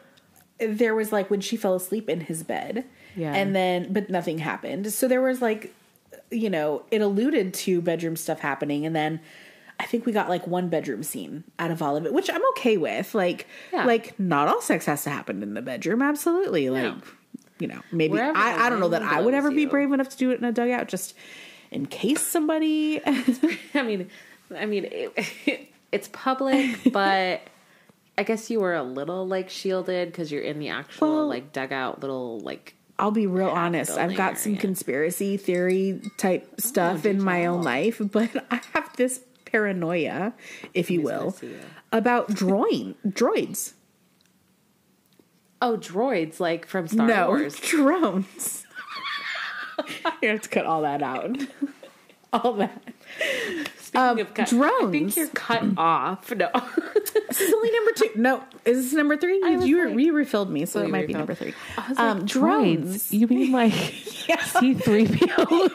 there 0.58 0.94
was 0.94 1.12
like 1.12 1.30
when 1.30 1.40
she 1.40 1.56
fell 1.56 1.74
asleep 1.74 2.08
in 2.08 2.20
his 2.20 2.42
bed. 2.42 2.84
Yeah. 3.16 3.32
And 3.34 3.54
then, 3.56 3.92
but 3.92 4.08
nothing 4.10 4.38
happened. 4.38 4.92
So 4.92 5.08
there 5.08 5.20
was 5.22 5.42
like, 5.42 5.74
you 6.30 6.48
know, 6.50 6.82
it 6.90 7.00
alluded 7.00 7.52
to 7.54 7.80
bedroom 7.80 8.14
stuff 8.16 8.40
happening. 8.40 8.86
And 8.86 8.94
then 8.94 9.20
I 9.80 9.84
think 9.84 10.06
we 10.06 10.12
got 10.12 10.28
like 10.28 10.46
one 10.46 10.68
bedroom 10.68 11.02
scene 11.02 11.44
out 11.58 11.70
of 11.70 11.82
all 11.82 11.96
of 11.96 12.06
it, 12.06 12.12
which 12.12 12.30
I'm 12.30 12.46
okay 12.50 12.76
with. 12.76 13.14
Like, 13.14 13.46
Yeah. 13.72 13.84
like 13.84 14.18
not 14.18 14.48
all 14.48 14.60
sex 14.62 14.86
has 14.86 15.02
to 15.04 15.10
happen 15.10 15.42
in 15.42 15.54
the 15.54 15.62
bedroom. 15.62 16.02
Absolutely. 16.02 16.70
Like, 16.70 16.94
you 17.58 17.66
know, 17.66 17.80
maybe 17.92 18.12
Wherever 18.12 18.36
I, 18.36 18.66
I 18.66 18.70
don't 18.70 18.80
know 18.80 18.88
that 18.88 19.02
I 19.02 19.20
would 19.20 19.34
ever 19.34 19.50
be 19.50 19.66
brave 19.66 19.92
enough 19.92 20.08
to 20.10 20.16
do 20.16 20.30
it 20.30 20.38
in 20.38 20.44
a 20.44 20.52
dugout 20.52 20.88
just 20.88 21.14
in 21.70 21.86
case 21.86 22.20
somebody. 22.20 23.00
I 23.74 23.82
mean, 23.82 24.10
I 24.54 24.66
mean, 24.66 24.86
it, 24.90 25.68
it's 25.92 26.08
public, 26.08 26.78
but 26.92 27.40
I 28.18 28.22
guess 28.22 28.50
you 28.50 28.60
were 28.60 28.74
a 28.74 28.82
little 28.82 29.26
like 29.26 29.50
shielded 29.50 30.10
because 30.10 30.30
you're 30.30 30.42
in 30.42 30.58
the 30.58 30.68
actual 30.68 31.08
Well- 31.08 31.28
like 31.28 31.52
dugout 31.52 32.00
little 32.00 32.40
like. 32.40 32.74
I'll 32.98 33.10
be 33.10 33.26
real 33.26 33.50
honest. 33.50 33.90
I've 33.90 34.16
got 34.16 34.38
some 34.38 34.56
conspiracy 34.56 35.36
theory 35.36 36.00
type 36.16 36.48
oh, 36.50 36.54
stuff 36.56 37.02
do 37.02 37.10
in 37.10 37.22
my 37.22 37.44
own 37.44 37.62
life, 37.62 38.00
but 38.10 38.30
I 38.50 38.62
have 38.72 38.96
this 38.96 39.20
paranoia, 39.44 40.32
if 40.72 40.90
you 40.90 41.02
will, 41.02 41.36
you. 41.42 41.58
about 41.92 42.28
droid 42.30 42.94
droids. 43.06 43.74
Oh, 45.62 45.76
droids 45.76 46.38
like 46.40 46.66
from 46.66 46.86
Star 46.88 47.06
no, 47.06 47.28
Wars. 47.28 47.56
drones. 47.60 48.64
you 50.22 50.28
have 50.28 50.42
to 50.42 50.48
cut 50.48 50.66
all 50.66 50.82
that 50.82 51.02
out. 51.02 51.36
all 52.32 52.52
that. 52.54 52.82
Speaking 53.78 54.00
Um, 54.00 54.18
of 54.18 54.34
cut, 54.34 54.52
I 54.52 54.80
think 54.90 54.90
drones. 54.90 55.16
you're 55.16 55.28
cut 55.28 55.64
off. 55.78 56.30
No, 56.32 56.50
This 57.28 57.40
is 57.40 57.54
only 57.54 57.70
number 57.70 57.92
two. 57.92 58.10
No, 58.16 58.42
is 58.64 58.84
this 58.84 58.92
number 58.92 59.16
three? 59.16 59.36
You, 59.36 59.58
like- 59.88 59.98
you 59.98 60.12
refilled 60.12 60.50
me, 60.50 60.66
so 60.66 60.82
it 60.82 60.90
might 60.90 61.06
be 61.06 61.14
number 61.14 61.34
three. 61.34 61.54
Um, 61.96 62.18
like, 62.20 62.26
drones. 62.26 63.08
droids. 63.08 63.12
You 63.12 63.26
mean 63.28 63.52
like 63.52 63.72
C 63.72 64.74
three 64.74 65.06
PO? 65.06 65.68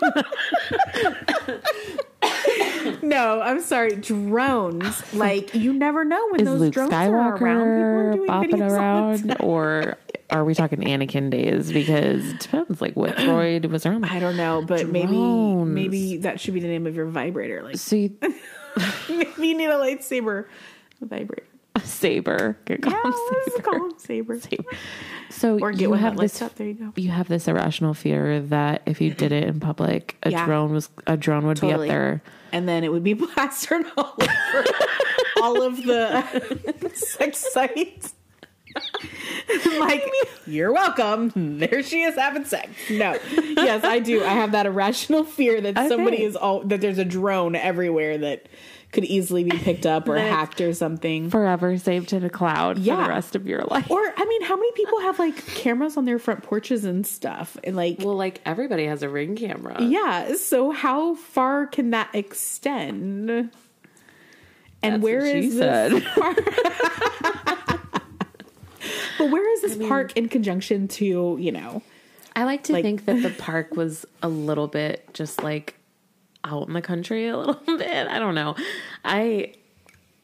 No, 3.01 3.41
I'm 3.41 3.61
sorry. 3.61 3.95
Drones. 3.95 5.13
Like 5.13 5.53
you 5.55 5.73
never 5.73 6.03
know 6.05 6.27
when 6.31 6.41
Is 6.41 6.47
those 6.47 6.59
Luke 6.61 6.73
drones 6.73 6.93
are 6.93 7.35
around. 7.35 7.37
People 7.37 7.53
are 7.53 8.11
doing 8.13 8.29
bopping 8.29 8.51
videos 8.51 8.79
all 8.79 9.17
the 9.17 9.27
around, 9.29 9.37
or 9.41 9.97
are 10.29 10.45
we 10.45 10.55
talking 10.55 10.79
Anakin 10.79 11.29
days? 11.29 11.71
Because 11.71 12.29
it 12.31 12.39
depends, 12.39 12.81
like 12.81 12.95
what 12.95 13.15
droid 13.17 13.69
was 13.69 13.85
around. 13.85 14.05
I 14.05 14.19
don't 14.19 14.37
know, 14.37 14.63
but 14.65 14.87
maybe 14.87 15.07
Drones. 15.13 15.69
maybe 15.69 16.17
that 16.17 16.39
should 16.39 16.53
be 16.53 16.59
the 16.59 16.67
name 16.67 16.87
of 16.87 16.95
your 16.95 17.05
vibrator. 17.05 17.61
Like 17.63 17.77
So 17.77 17.95
you, 17.95 18.15
maybe 19.09 19.47
you 19.47 19.57
need 19.57 19.69
a 19.69 19.75
lightsaber 19.77 20.45
vibrator. 21.01 21.43
Saber, 21.83 22.57
Yeah, 22.69 22.77
saber. 22.77 23.61
call 23.61 23.85
him 23.85 23.93
saber. 23.97 24.39
So 25.29 25.57
Or 25.59 25.71
get 25.71 25.81
you 25.81 25.93
have 25.93 26.17
this. 26.17 26.41
up. 26.41 26.55
There 26.55 26.67
you 26.67 26.73
go. 26.73 26.93
You 26.97 27.09
have 27.11 27.27
this 27.29 27.47
irrational 27.47 27.93
fear 27.93 28.41
that 28.41 28.81
if 28.85 28.99
you 28.99 29.13
did 29.13 29.31
it 29.31 29.43
in 29.45 29.59
public, 29.59 30.17
a 30.23 30.29
Yeah. 30.31 30.45
drone 30.45 30.73
was 30.73 30.89
a 31.07 31.15
drone 31.17 31.47
would 31.47 31.57
Totally. 31.57 31.87
be 31.87 31.89
up 31.89 31.93
there. 31.93 32.21
And 32.51 32.67
then 32.67 32.83
it 32.83 32.91
would 32.91 33.03
be 33.03 33.15
plastered 33.15 33.85
all 33.97 34.13
over 34.21 34.65
all 35.41 35.61
of 35.63 35.77
the 35.83 36.91
sex 36.93 37.37
sites. 37.53 38.13
like, 39.79 40.03
you're 40.47 40.71
welcome. 40.73 41.31
There 41.59 41.83
she 41.83 42.01
is 42.03 42.15
having 42.15 42.45
sex. 42.45 42.69
No, 42.89 43.17
yes, 43.57 43.83
I 43.83 43.99
do. 43.99 44.23
I 44.23 44.29
have 44.33 44.51
that 44.53 44.65
irrational 44.65 45.23
fear 45.23 45.59
that 45.61 45.75
somebody 45.89 46.23
is 46.23 46.35
all 46.35 46.61
that 46.65 46.81
there's 46.81 46.97
a 46.97 47.05
drone 47.05 47.55
everywhere 47.55 48.17
that 48.19 48.47
could 48.91 49.05
easily 49.05 49.43
be 49.45 49.57
picked 49.57 49.85
up 49.85 50.09
or 50.09 50.17
hacked 50.17 50.59
or 50.59 50.73
something. 50.73 51.29
Forever 51.29 51.77
saved 51.77 52.11
in 52.11 52.23
a 52.25 52.29
cloud 52.29 52.75
for 52.77 52.83
the 52.83 52.91
rest 53.07 53.35
of 53.37 53.47
your 53.47 53.61
life. 53.63 53.89
Or 53.89 53.99
I 54.17 54.25
mean, 54.25 54.43
how 54.43 54.55
many 54.57 54.71
people 54.73 54.99
have 55.01 55.17
like 55.17 55.45
cameras 55.45 55.95
on 55.95 56.05
their 56.05 56.19
front 56.19 56.43
porches 56.43 56.83
and 56.83 57.07
stuff? 57.07 57.55
And 57.63 57.75
like, 57.75 57.97
well, 57.99 58.15
like 58.17 58.41
everybody 58.45 58.85
has 58.87 59.01
a 59.01 59.07
ring 59.09 59.35
camera. 59.37 59.81
yeah. 59.81 60.35
So 60.35 60.71
how 60.71 61.15
far 61.15 61.67
can 61.67 61.91
that 61.91 62.09
extend? 62.13 63.29
And 63.29 63.51
That's 64.95 65.03
where 65.03 65.19
what 65.21 65.31
she 65.31 65.47
is 65.47 65.57
said. 65.57 65.91
this 65.93 66.03
park? 66.15 66.37
but 69.17 69.29
where 69.29 69.53
is 69.53 69.61
this 69.61 69.87
park 69.87 70.17
in 70.17 70.27
conjunction 70.29 70.87
to 70.87 71.37
you 71.39 71.51
know? 71.51 71.81
I 72.35 72.45
like 72.45 72.63
to 72.63 72.73
Like- 72.73 72.83
think 72.83 73.05
that 73.05 73.21
the 73.21 73.29
park 73.29 73.75
was 73.75 74.05
a 74.23 74.29
little 74.29 74.67
bit 74.67 75.07
just 75.13 75.43
like 75.43 75.75
out 76.43 76.67
in 76.67 76.73
the 76.73 76.81
country 76.81 77.27
a 77.27 77.37
little 77.37 77.53
bit. 77.77 78.07
I 78.07 78.19
don't 78.19 78.35
know. 78.35 78.55
I 79.05 79.53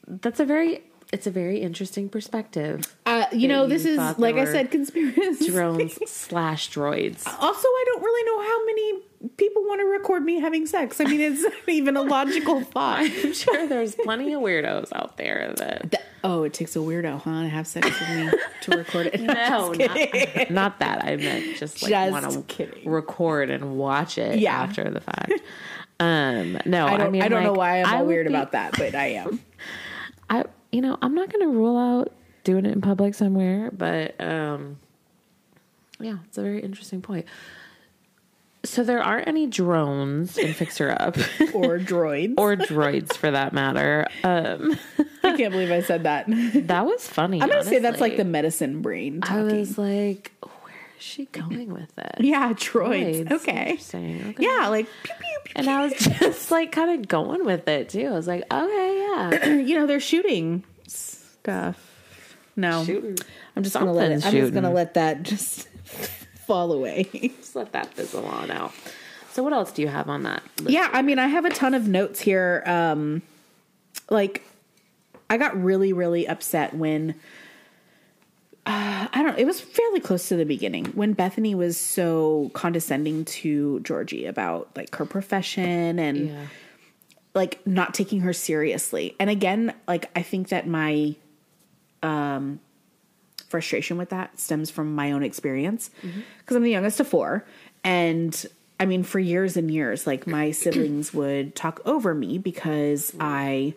that's 0.07 0.39
a 0.39 0.45
very 0.45 0.81
it's 1.13 1.25
a 1.25 1.31
very 1.31 1.59
interesting 1.59 2.09
perspective. 2.09 2.83
Uh, 3.05 3.25
you 3.31 3.47
know, 3.47 3.65
this 3.65 3.85
is 3.85 3.97
like 4.17 4.35
I 4.35 4.43
said, 4.45 4.71
conspiracy. 4.71 5.49
Drones 5.49 5.97
slash 6.11 6.69
droids. 6.69 7.25
Also, 7.25 7.67
I 7.67 7.83
don't 7.87 8.01
really 8.03 8.23
know 8.25 8.41
how 8.41 8.65
many 8.65 9.03
people 9.37 9.63
want 9.63 9.79
to 9.79 9.85
record 9.85 10.23
me 10.23 10.39
having 10.41 10.65
sex. 10.65 10.99
I 10.99 11.05
mean, 11.05 11.21
it's 11.21 11.41
not 11.43 11.53
even 11.69 11.95
a 11.95 12.01
logical 12.01 12.61
thought. 12.61 12.99
I'm 12.99 13.33
sure 13.33 13.67
there's 13.67 13.95
plenty 13.95 14.33
of 14.33 14.41
weirdos 14.41 14.89
out 14.93 15.15
there 15.17 15.53
that 15.57 15.91
Th- 15.91 16.03
oh, 16.25 16.43
it 16.43 16.53
takes 16.53 16.75
a 16.75 16.79
weirdo, 16.79 17.21
huh, 17.21 17.43
to 17.43 17.47
have 17.49 17.67
sex 17.67 17.87
with 17.87 18.09
me 18.09 18.39
to 18.63 18.77
record 18.77 19.07
it. 19.07 19.21
no, 19.21 19.71
not, 19.71 20.51
not 20.51 20.79
that. 20.79 21.05
I 21.05 21.15
meant 21.15 21.55
just 21.55 21.81
like 21.83 22.11
want 22.11 22.49
to 22.49 22.69
record 22.85 23.49
and 23.49 23.77
watch 23.77 24.17
it 24.17 24.39
Yeah. 24.39 24.61
after 24.61 24.89
the 24.89 24.99
fact. 25.01 25.31
Um, 25.99 26.59
no, 26.65 26.85
I 26.87 26.93
I, 26.93 26.97
don't, 26.97 27.11
mean, 27.11 27.21
I 27.23 27.27
don't 27.27 27.43
know 27.43 27.53
why 27.53 27.81
I'm 27.81 28.01
all 28.01 28.05
weird 28.05 28.27
be- 28.27 28.33
about 28.33 28.51
that, 28.51 28.73
but 28.77 28.93
I 28.95 29.07
am. 29.07 29.39
I 30.29 30.43
you 30.71 30.81
know, 30.81 30.97
I'm 31.01 31.15
not 31.15 31.31
gonna 31.31 31.47
rule 31.47 31.77
out 31.77 32.11
doing 32.43 32.65
it 32.65 32.73
in 32.73 32.81
public 32.81 33.15
somewhere, 33.15 33.71
but 33.71 34.19
um 34.21 34.77
yeah, 35.99 36.17
it's 36.27 36.37
a 36.37 36.41
very 36.43 36.61
interesting 36.61 37.01
point. 37.01 37.25
So 38.63 38.83
there 38.83 39.01
aren't 39.01 39.27
any 39.27 39.47
drones 39.47 40.37
in 40.37 40.53
Fix 40.53 40.77
Her 40.77 40.91
Up 41.01 41.17
Or 41.53 41.79
droids. 41.79 42.35
or 42.37 42.55
droids 42.55 43.13
for 43.15 43.31
that 43.31 43.53
matter. 43.53 44.05
Um 44.23 44.77
I 45.23 45.35
can't 45.35 45.51
believe 45.51 45.71
I 45.71 45.81
said 45.81 46.03
that. 46.03 46.25
That 46.67 46.85
was 46.85 47.07
funny. 47.07 47.41
I'm 47.41 47.49
gonna 47.49 47.63
say 47.63 47.79
that's 47.79 48.01
like 48.01 48.17
the 48.17 48.25
medicine 48.25 48.81
brain 48.81 49.19
I 49.23 49.27
talking. 49.27 49.59
was 49.59 49.77
like, 49.77 50.31
is 50.97 51.03
she 51.03 51.25
going 51.25 51.71
with 51.73 51.97
it? 51.97 52.15
yeah, 52.19 52.53
droids. 52.53 53.31
Okay. 53.31 53.71
Interesting. 53.71 54.29
Okay. 54.29 54.43
Yeah, 54.43 54.67
like 54.67 54.87
pew, 55.03 55.13
pew, 55.19 55.37
pew, 55.45 55.53
And 55.55 55.69
I 55.69 55.83
was 55.83 55.93
just 56.19 56.51
like 56.51 56.71
kind 56.71 56.99
of 56.99 57.07
going 57.07 57.45
with 57.45 57.67
it 57.67 57.89
too. 57.89 58.07
I 58.07 58.11
was 58.11 58.27
like, 58.27 58.43
okay, 58.51 59.07
yeah. 59.07 59.45
you 59.53 59.75
know 59.75 59.85
they're 59.85 59.99
shooting 59.99 60.63
stuff. 60.87 61.93
No, 62.55 62.83
Shooting. 62.83 63.17
I'm 63.55 63.61
just 63.63 63.75
gonna 63.75 63.93
let 63.93 64.11
it. 64.11 64.25
I'm 64.25 64.31
just 64.31 64.53
gonna 64.53 64.71
let 64.73 64.95
that 64.95 65.21
just 65.21 65.67
fall 66.47 66.71
away. 66.71 67.03
Just 67.37 67.55
let 67.55 67.71
that 67.73 67.93
fizzle 67.93 68.25
on 68.25 68.49
out. 68.49 68.73
So 69.31 69.43
what 69.43 69.53
else 69.53 69.71
do 69.71 69.83
you 69.83 69.87
have 69.87 70.09
on 70.09 70.23
that? 70.23 70.41
list? 70.61 70.71
yeah, 70.71 70.89
I 70.91 71.03
mean, 71.03 71.19
I 71.19 71.27
have 71.27 71.45
a 71.45 71.51
ton 71.51 71.75
of 71.75 71.87
notes 71.87 72.19
here. 72.19 72.63
Um, 72.65 73.21
like, 74.09 74.41
I 75.29 75.37
got 75.37 75.61
really, 75.61 75.93
really 75.93 76.27
upset 76.27 76.73
when. 76.73 77.13
Uh, 78.67 79.07
I 79.13 79.23
don't. 79.23 79.39
It 79.39 79.45
was 79.45 79.61
fairly 79.61 80.01
close 80.01 80.27
to 80.27 80.35
the 80.35 80.45
beginning 80.45 80.85
when 80.87 81.13
Bethany 81.13 81.55
was 81.55 81.77
so 81.77 82.51
condescending 82.53 83.23
to 83.25 83.79
Georgie 83.79 84.25
about 84.25 84.69
like 84.75 84.93
her 84.97 85.05
profession 85.05 85.97
and 85.99 86.27
Yeah. 86.29 86.45
like 87.33 87.65
not 87.65 87.93
taking 87.93 88.19
her 88.21 88.33
seriously. 88.33 89.15
And 89.21 89.29
again, 89.29 89.73
like 89.87 90.09
I 90.17 90.21
think 90.21 90.49
that 90.49 90.67
my 90.67 91.15
um 92.03 92.59
frustration 93.47 93.97
with 93.97 94.09
that 94.09 94.37
stems 94.37 94.69
from 94.69 94.93
my 94.93 95.13
own 95.13 95.23
experience 95.23 95.89
because 96.39 96.57
I'm 96.57 96.63
the 96.63 96.69
youngest 96.71 96.99
of 96.99 97.07
four 97.07 97.45
and 97.85 98.45
I 98.77 98.85
mean 98.85 99.03
for 99.03 99.19
years 99.19 99.55
and 99.55 99.71
years 99.71 100.05
like 100.05 100.27
my 100.27 100.51
siblings 100.51 101.13
would 101.13 101.55
talk 101.55 101.79
over 101.85 102.13
me 102.13 102.37
because 102.37 103.13
I 103.21 103.73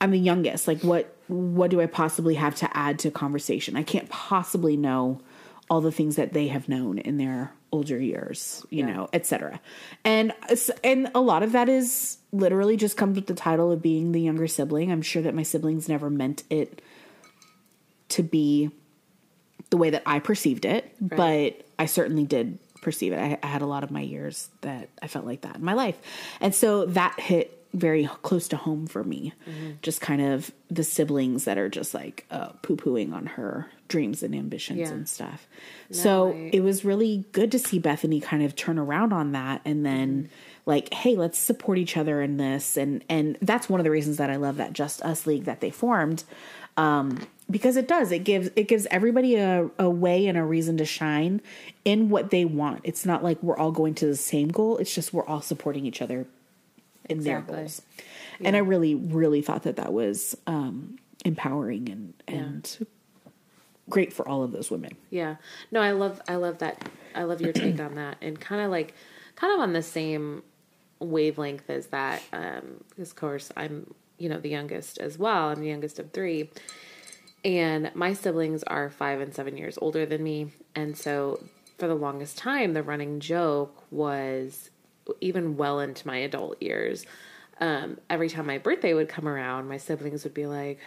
I'm 0.00 0.10
the 0.10 0.18
youngest. 0.18 0.66
Like 0.66 0.80
what 0.82 1.14
what 1.28 1.70
do 1.70 1.80
I 1.80 1.86
possibly 1.86 2.34
have 2.34 2.56
to 2.56 2.76
add 2.76 2.98
to 3.00 3.10
conversation? 3.10 3.76
I 3.76 3.82
can't 3.82 4.08
possibly 4.08 4.76
know 4.76 5.20
all 5.68 5.80
the 5.80 5.92
things 5.92 6.16
that 6.16 6.32
they 6.32 6.48
have 6.48 6.68
known 6.68 6.98
in 6.98 7.16
their 7.16 7.52
older 7.72 7.98
years, 7.98 8.66
you 8.70 8.84
know, 8.84 9.08
etc. 9.12 9.60
And 10.04 10.32
and 10.82 11.10
a 11.14 11.20
lot 11.20 11.42
of 11.42 11.52
that 11.52 11.68
is 11.68 12.18
literally 12.32 12.76
just 12.76 12.96
comes 12.96 13.16
with 13.16 13.26
the 13.26 13.34
title 13.34 13.70
of 13.70 13.80
being 13.80 14.12
the 14.12 14.20
younger 14.20 14.48
sibling. 14.48 14.90
I'm 14.90 15.02
sure 15.02 15.22
that 15.22 15.34
my 15.34 15.44
siblings 15.44 15.88
never 15.88 16.10
meant 16.10 16.42
it 16.50 16.82
to 18.08 18.22
be 18.24 18.70
the 19.70 19.76
way 19.76 19.90
that 19.90 20.02
I 20.04 20.18
perceived 20.18 20.64
it, 20.64 20.92
but 21.00 21.64
I 21.78 21.86
certainly 21.86 22.24
did 22.24 22.58
perceive 22.82 23.12
it. 23.12 23.18
I, 23.18 23.38
I 23.40 23.46
had 23.46 23.62
a 23.62 23.66
lot 23.66 23.84
of 23.84 23.92
my 23.92 24.00
years 24.00 24.48
that 24.62 24.88
I 25.00 25.06
felt 25.06 25.24
like 25.26 25.42
that 25.42 25.56
in 25.56 25.64
my 25.64 25.74
life. 25.74 25.98
And 26.40 26.52
so 26.52 26.86
that 26.86 27.20
hit 27.20 27.59
very 27.72 28.08
close 28.22 28.48
to 28.48 28.56
home 28.56 28.86
for 28.86 29.04
me. 29.04 29.32
Just 29.82 30.00
kind 30.00 30.20
of 30.20 30.50
the 30.70 30.82
siblings 30.84 31.44
that 31.44 31.56
are 31.58 31.68
just 31.68 31.94
like 31.94 32.26
uh, 32.30 32.48
poo 32.62 32.76
pooing 32.76 33.12
on 33.12 33.26
her 33.26 33.66
dreams 33.88 34.22
and 34.22 34.34
ambitions 34.34 34.78
Yeah. 34.80 34.90
and 34.90 35.08
stuff. 35.08 35.46
so 35.90 36.32
I- 36.32 36.50
it 36.52 36.60
was 36.62 36.84
really 36.84 37.24
good 37.32 37.50
to 37.52 37.58
see 37.58 37.78
Bethany 37.78 38.20
kind 38.20 38.42
of 38.42 38.54
turn 38.56 38.78
around 38.78 39.12
on 39.12 39.32
that 39.32 39.60
and 39.64 39.84
then 39.86 40.30
like, 40.66 40.92
hey, 40.94 41.16
let's 41.16 41.38
support 41.38 41.78
each 41.78 41.96
other 41.96 42.20
in 42.22 42.36
this. 42.36 42.76
And 42.76 43.04
and 43.08 43.36
that's 43.42 43.68
one 43.68 43.80
of 43.80 43.84
the 43.84 43.90
reasons 43.90 44.16
that 44.18 44.30
I 44.30 44.36
love 44.36 44.56
that 44.58 44.72
Just 44.72 45.02
Us 45.02 45.26
League 45.26 45.44
that 45.44 45.60
they 45.60 45.70
formed. 45.70 46.24
Um, 46.76 47.18
because 47.50 47.76
it 47.76 47.88
does 47.88 48.12
it 48.12 48.20
gives 48.24 48.48
it 48.56 48.68
gives 48.68 48.86
everybody 48.92 49.34
a, 49.34 49.68
a 49.78 49.90
way 49.90 50.28
and 50.28 50.38
a 50.38 50.44
reason 50.44 50.76
to 50.78 50.84
shine 50.84 51.40
in 51.84 52.08
what 52.08 52.30
they 52.30 52.44
want 52.44 52.80
it's 52.84 53.04
not 53.04 53.24
like 53.24 53.42
we're 53.42 53.58
all 53.58 53.72
going 53.72 53.92
to 53.96 54.06
the 54.06 54.14
same 54.16 54.48
goal 54.48 54.78
it's 54.78 54.94
just 54.94 55.12
we're 55.12 55.26
all 55.26 55.40
supporting 55.42 55.84
each 55.84 56.00
other 56.00 56.26
in 57.10 57.18
Exactly. 57.18 57.54
their 57.54 57.60
goals 57.62 57.82
and 58.44 58.56
i 58.56 58.58
really 58.60 58.94
really 58.94 59.42
thought 59.42 59.64
that 59.64 59.76
that 59.76 59.92
was 59.92 60.36
um 60.46 60.96
empowering 61.24 61.88
and 61.90 62.14
and 62.28 62.86
great 63.88 64.12
for 64.12 64.26
all 64.28 64.42
of 64.42 64.52
those 64.52 64.70
women 64.70 64.92
Yeah. 65.10 65.36
No, 65.72 65.80
I 65.80 65.90
love 65.90 66.20
I 66.28 66.36
love 66.36 66.58
that 66.58 66.88
I 67.14 67.24
love 67.24 67.40
your 67.40 67.52
take 67.52 67.80
on 67.80 67.96
that 67.96 68.16
and 68.22 68.38
kind 68.40 68.62
of 68.62 68.70
like 68.70 68.94
kind 69.34 69.52
of 69.52 69.60
on 69.60 69.72
the 69.72 69.82
same 69.82 70.42
wavelength 71.00 71.68
as 71.68 71.88
that 71.88 72.22
um 72.32 72.84
because 72.90 73.10
of 73.10 73.16
course 73.16 73.50
I'm 73.56 73.92
you 74.18 74.28
know 74.28 74.38
the 74.38 74.48
youngest 74.50 74.98
as 74.98 75.18
well. 75.18 75.48
I'm 75.48 75.60
the 75.60 75.68
youngest 75.68 75.98
of 75.98 76.12
3. 76.12 76.48
And 77.44 77.90
my 77.94 78.12
siblings 78.12 78.62
are 78.64 78.90
5 78.90 79.20
and 79.20 79.34
7 79.34 79.56
years 79.56 79.76
older 79.82 80.06
than 80.06 80.22
me 80.22 80.52
and 80.74 80.96
so 80.96 81.42
for 81.78 81.88
the 81.88 81.94
longest 81.94 82.38
time 82.38 82.74
the 82.74 82.82
running 82.82 83.18
joke 83.18 83.82
was 83.90 84.70
even 85.20 85.56
well 85.56 85.80
into 85.80 86.06
my 86.06 86.16
adult 86.18 86.60
years 86.62 87.04
um 87.60 87.98
every 88.08 88.28
time 88.28 88.46
my 88.46 88.58
birthday 88.58 88.94
would 88.94 89.08
come 89.08 89.26
around 89.28 89.68
my 89.68 89.76
siblings 89.76 90.24
would 90.24 90.34
be 90.34 90.46
like 90.46 90.78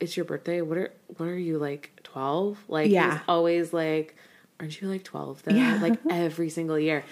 it's 0.00 0.16
your 0.16 0.24
birthday. 0.24 0.60
What 0.60 0.78
are 0.78 0.92
what 1.16 1.28
are 1.28 1.38
you 1.38 1.58
like 1.58 2.00
twelve? 2.02 2.58
Like 2.68 2.90
Yeah. 2.90 3.20
always 3.28 3.72
like, 3.72 4.16
aren't 4.58 4.80
you 4.80 4.88
like 4.88 5.04
twelve 5.04 5.42
though? 5.44 5.54
Yeah. 5.54 5.78
Like 5.80 5.98
every 6.10 6.50
single 6.50 6.78
year. 6.78 7.04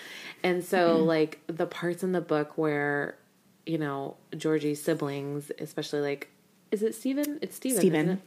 And 0.42 0.64
so 0.64 0.96
like 1.04 1.40
the 1.46 1.66
parts 1.66 2.02
in 2.02 2.12
the 2.12 2.20
book 2.20 2.58
where, 2.58 3.16
you 3.66 3.78
know, 3.78 4.16
Georgie's 4.36 4.82
siblings, 4.82 5.50
especially 5.58 6.00
like 6.00 6.28
is 6.72 6.82
it 6.82 6.94
Stephen? 6.96 7.38
It's 7.40 7.54
Stephen, 7.56 7.78
Stephen. 7.78 8.08
it? 8.08 8.18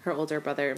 Her 0.00 0.12
older 0.12 0.40
brother. 0.40 0.76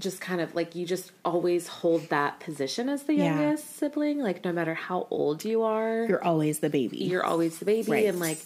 Just 0.00 0.20
kind 0.20 0.40
of 0.40 0.54
like 0.54 0.74
you 0.74 0.84
just 0.86 1.12
always 1.24 1.68
hold 1.68 2.08
that 2.08 2.40
position 2.40 2.88
as 2.88 3.04
the 3.04 3.14
Yeah. 3.14 3.24
youngest 3.38 3.76
sibling, 3.76 4.18
like 4.20 4.44
no 4.44 4.52
matter 4.52 4.74
how 4.74 5.06
old 5.10 5.44
you 5.44 5.62
are 5.62 6.06
you're 6.08 6.24
always 6.24 6.58
the 6.58 6.70
baby 6.70 6.96
you're 6.98 7.24
always 7.24 7.58
the 7.60 7.64
baby 7.64 7.90
Right. 7.92 8.06
and 8.06 8.18
like 8.18 8.38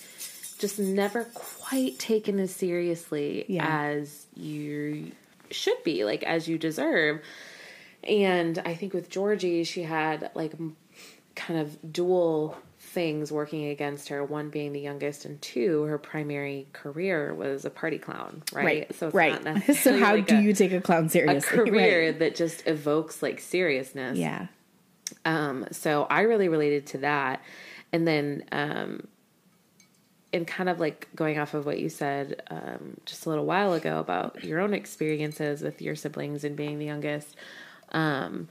just 0.59 0.79
never 0.79 1.25
quite 1.35 1.99
taken 1.99 2.39
as 2.41 2.55
seriously 2.55 3.45
Yeah. 3.49 3.67
as 3.69 4.27
you 4.37 5.13
should 5.51 5.83
be 5.85 6.05
like 6.05 6.23
as 6.25 6.49
you 6.49 6.59
deserve 6.59 7.21
and 8.03 8.59
i 8.67 8.75
think 8.75 8.93
with 8.95 9.09
georgie 9.09 9.63
she 9.65 9.83
had 9.83 10.31
like 10.35 10.53
kind 11.37 11.61
of 11.61 11.93
dual 11.93 12.57
things 12.95 13.31
working 13.31 13.67
against 13.67 14.09
her 14.09 14.25
one 14.25 14.51
being 14.51 14.73
the 14.73 14.81
youngest 14.81 15.25
and 15.25 15.41
two 15.43 15.83
her 15.83 15.99
primary 15.99 16.67
career 16.73 17.35
was 17.35 17.65
a 17.65 17.71
party 17.71 17.99
clown 17.99 18.43
right, 18.53 18.65
right 18.65 18.95
so 18.95 19.09
it's 19.09 19.15
right. 19.15 19.45
not 19.45 19.63
so 19.77 19.99
how 19.99 20.15
like 20.15 20.27
do 20.27 20.37
a, 20.37 20.41
you 20.41 20.53
take 20.53 20.73
a 20.73 20.81
clown 20.81 21.11
a 21.15 21.41
career 21.41 22.05
Right. 22.07 22.19
that 22.19 22.35
just 22.35 22.67
evokes 22.67 23.23
like 23.23 23.41
seriousness. 23.41 24.19
Yeah. 24.19 24.47
Um, 25.25 25.67
so 25.71 26.07
I 26.11 26.23
really 26.23 26.49
related 26.49 26.87
to 26.89 26.99
that. 26.99 27.43
And 27.93 28.07
then, 28.07 28.45
um, 28.53 29.07
and 30.33 30.47
kind 30.47 30.69
of 30.69 30.81
like 30.81 31.09
going 31.15 31.39
off 31.39 31.55
of 31.55 31.65
what 31.65 31.79
you 31.79 31.89
said 31.89 32.43
um, 32.51 32.97
just 33.05 33.25
a 33.25 33.29
little 33.29 33.45
while 33.45 33.73
ago 33.73 34.01
about 34.01 34.43
your 34.43 34.61
own 34.61 34.75
experiences 34.75 35.63
with 35.63 35.81
your 35.81 35.95
siblings 35.95 36.43
and 36.43 36.57
being 36.57 36.79
the 36.79 36.87
youngest, 36.87 37.37
um, 37.93 38.49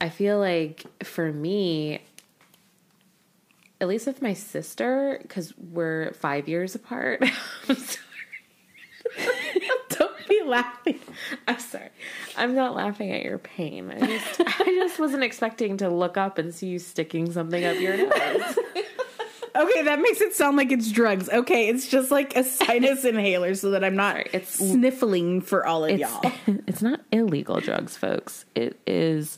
I 0.00 0.08
feel 0.08 0.38
like 0.38 0.84
for 1.04 1.30
me, 1.30 2.00
at 3.80 3.88
least 3.88 4.06
with 4.06 4.20
my 4.22 4.34
sister, 4.34 5.18
because 5.22 5.52
we're 5.56 6.12
five 6.14 6.48
years 6.48 6.74
apart. 6.74 7.22
I'm 7.68 7.76
sorry. 7.76 8.04
don't 9.88 10.28
be 10.28 10.42
laughing 10.44 11.00
I'm 11.48 11.58
sorry. 11.58 11.88
I'm 12.36 12.54
not 12.54 12.76
laughing 12.76 13.10
at 13.12 13.22
your 13.22 13.38
pain. 13.38 13.90
I 13.90 13.98
just 14.06 14.40
I 14.40 14.64
just 14.64 14.98
wasn't 15.00 15.24
expecting 15.24 15.78
to 15.78 15.88
look 15.88 16.16
up 16.16 16.38
and 16.38 16.54
see 16.54 16.68
you 16.68 16.78
sticking 16.78 17.32
something 17.32 17.64
up 17.64 17.78
your 17.80 17.96
nose. 17.96 18.58
Okay, 19.52 19.82
that 19.82 19.98
makes 20.00 20.20
it 20.20 20.32
sound 20.32 20.56
like 20.56 20.70
it's 20.70 20.92
drugs. 20.92 21.28
Okay, 21.28 21.68
it's 21.68 21.88
just 21.88 22.12
like 22.12 22.36
a 22.36 22.44
sinus 22.44 23.04
inhaler 23.04 23.56
so 23.56 23.72
that 23.72 23.82
I'm 23.82 23.96
not 23.96 24.12
Sorry, 24.14 24.26
it's- 24.32 24.54
sniffling 24.54 25.40
for 25.40 25.66
all 25.66 25.84
of 25.84 25.90
It's 25.90 26.00
y'all. 26.00 26.32
it's 26.68 26.80
not 26.80 27.00
illegal 27.10 27.58
drugs, 27.58 27.96
folks. 27.96 28.44
It 28.54 28.78
is 28.86 29.36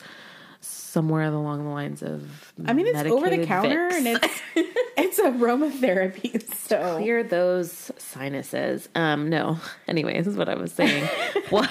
somewhere 0.93 1.23
along 1.23 1.63
the 1.63 1.71
lines 1.71 2.03
of 2.03 2.53
I 2.65 2.73
mean, 2.73 2.85
it's 2.85 3.09
over 3.09 3.27
the 3.27 3.45
counter 3.47 3.89
Vicks. 3.89 3.97
and 3.97 4.07
it's 4.07 4.41
it's 4.95 5.19
aromatherapy. 5.19 6.41
So 6.55 6.97
clear 6.97 7.23
those 7.23 7.91
sinuses. 7.97 8.87
Um, 8.95 9.29
no. 9.29 9.57
Anyway, 9.87 10.17
this 10.17 10.27
is 10.27 10.37
what 10.37 10.47
I 10.49 10.55
was 10.55 10.71
saying. 10.71 11.03
what 11.49 11.69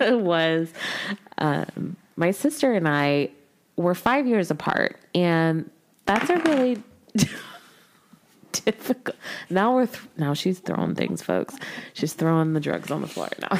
was 0.00 0.72
um, 1.38 1.96
my 2.16 2.30
sister 2.30 2.72
and 2.72 2.86
I 2.88 3.30
were 3.76 3.94
five 3.94 4.26
years 4.26 4.50
apart, 4.50 4.98
and 5.14 5.68
that's 6.06 6.30
a 6.30 6.36
really 6.38 6.82
difficult. 8.52 9.16
Now 9.50 9.74
we're 9.74 9.86
th- 9.86 10.02
now 10.16 10.34
she's 10.34 10.58
throwing 10.60 10.94
things, 10.94 11.22
folks. 11.22 11.56
She's 11.94 12.12
throwing 12.12 12.52
the 12.52 12.60
drugs 12.60 12.90
on 12.90 13.00
the 13.00 13.08
floor 13.08 13.28
now. 13.40 13.58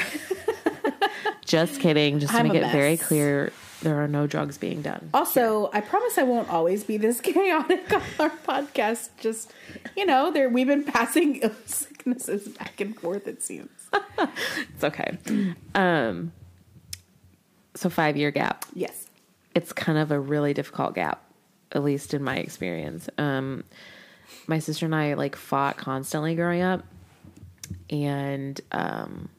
just 1.45 1.79
kidding. 1.81 2.19
Just 2.19 2.31
to 2.33 2.39
I'm 2.39 2.47
make 2.47 2.61
a 2.61 2.67
it 2.67 2.71
very 2.71 2.97
clear, 2.97 3.51
there 3.81 4.03
are 4.03 4.07
no 4.07 4.27
drugs 4.27 4.57
being 4.57 4.81
done. 4.81 5.09
also, 5.13 5.69
I 5.73 5.81
promise 5.81 6.17
I 6.17 6.23
won't 6.23 6.49
always 6.49 6.83
be 6.83 6.97
this 6.97 7.21
chaotic 7.29 7.91
on 7.93 8.01
our 8.19 8.29
podcast. 8.29 9.09
Just 9.19 9.51
you 9.95 10.05
know, 10.05 10.31
there 10.31 10.49
we've 10.49 10.67
been 10.67 10.83
passing 10.83 11.37
ill 11.37 11.53
sicknesses 11.65 12.47
back 12.49 12.79
and 12.81 12.97
forth. 12.99 13.27
It 13.27 13.41
seems. 13.41 13.69
It's 14.75 14.83
okay. 14.83 15.17
Um, 15.75 16.31
so 17.75 17.89
five 17.89 18.17
year 18.17 18.31
gap. 18.31 18.65
Yes. 18.73 19.07
it's 19.55 19.71
kind 19.73 19.97
of 19.97 20.11
a 20.11 20.19
really 20.19 20.53
difficult 20.53 20.93
gap, 20.95 21.23
at 21.71 21.83
least 21.83 22.13
in 22.13 22.21
my 22.23 22.35
experience. 22.37 23.09
Um, 23.17 23.63
my 24.47 24.59
sister 24.59 24.85
and 24.85 24.93
I 24.95 25.13
like 25.13 25.35
fought 25.35 25.77
constantly 25.77 26.35
growing 26.35 26.61
up, 26.61 26.83
and 27.89 28.59
um, 28.71 29.29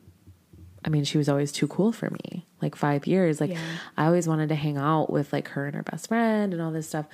I 0.85 0.88
mean, 0.88 1.05
she 1.05 1.18
was 1.18 1.29
always 1.29 1.53
too 1.53 1.68
cool 1.68 1.92
for 1.92 2.11
me. 2.11 2.46
Like 2.62 2.77
five 2.77 3.07
years, 3.07 3.40
like 3.40 3.51
Yeah. 3.51 3.61
I 3.96 4.07
always 4.07 4.29
wanted 4.29 4.51
to 4.51 4.55
hang 4.55 4.77
out 4.77 5.11
with 5.11 5.33
like 5.33 5.49
her 5.49 5.66
and 5.66 5.75
her 5.75 5.83
best 5.83 6.09
friend 6.09 6.53
and 6.53 6.61
all 6.61 6.70
this 6.70 6.89
stuff, 6.89 7.07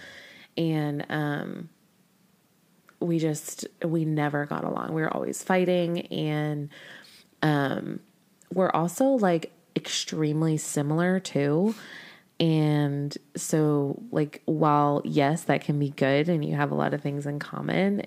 and 0.57 1.07
um, 1.09 1.69
we 3.01 3.19
just 3.19 3.67
we 3.85 4.05
never 4.05 4.47
got 4.47 4.65
along. 4.65 4.93
We 4.93 5.03
were 5.03 5.13
always 5.13 5.43
fighting, 5.43 6.07
and 6.07 6.71
um, 7.43 8.01
we're 8.53 8.71
also 8.71 9.05
like 9.07 9.53
extremely 9.77 10.57
similar 10.57 11.21
too. 11.21 11.75
And 12.39 13.17
so, 13.35 14.03
like, 14.11 14.43
while 14.45 15.01
yes, 15.05 15.45
that 15.45 15.63
can 15.63 15.79
be 15.79 15.91
good 15.91 16.29
and 16.29 16.45
you 16.45 16.55
have 16.55 16.71
a 16.71 16.75
lot 16.75 16.93
of 16.93 17.01
things 17.01 17.25
in 17.25 17.39
common, 17.39 18.03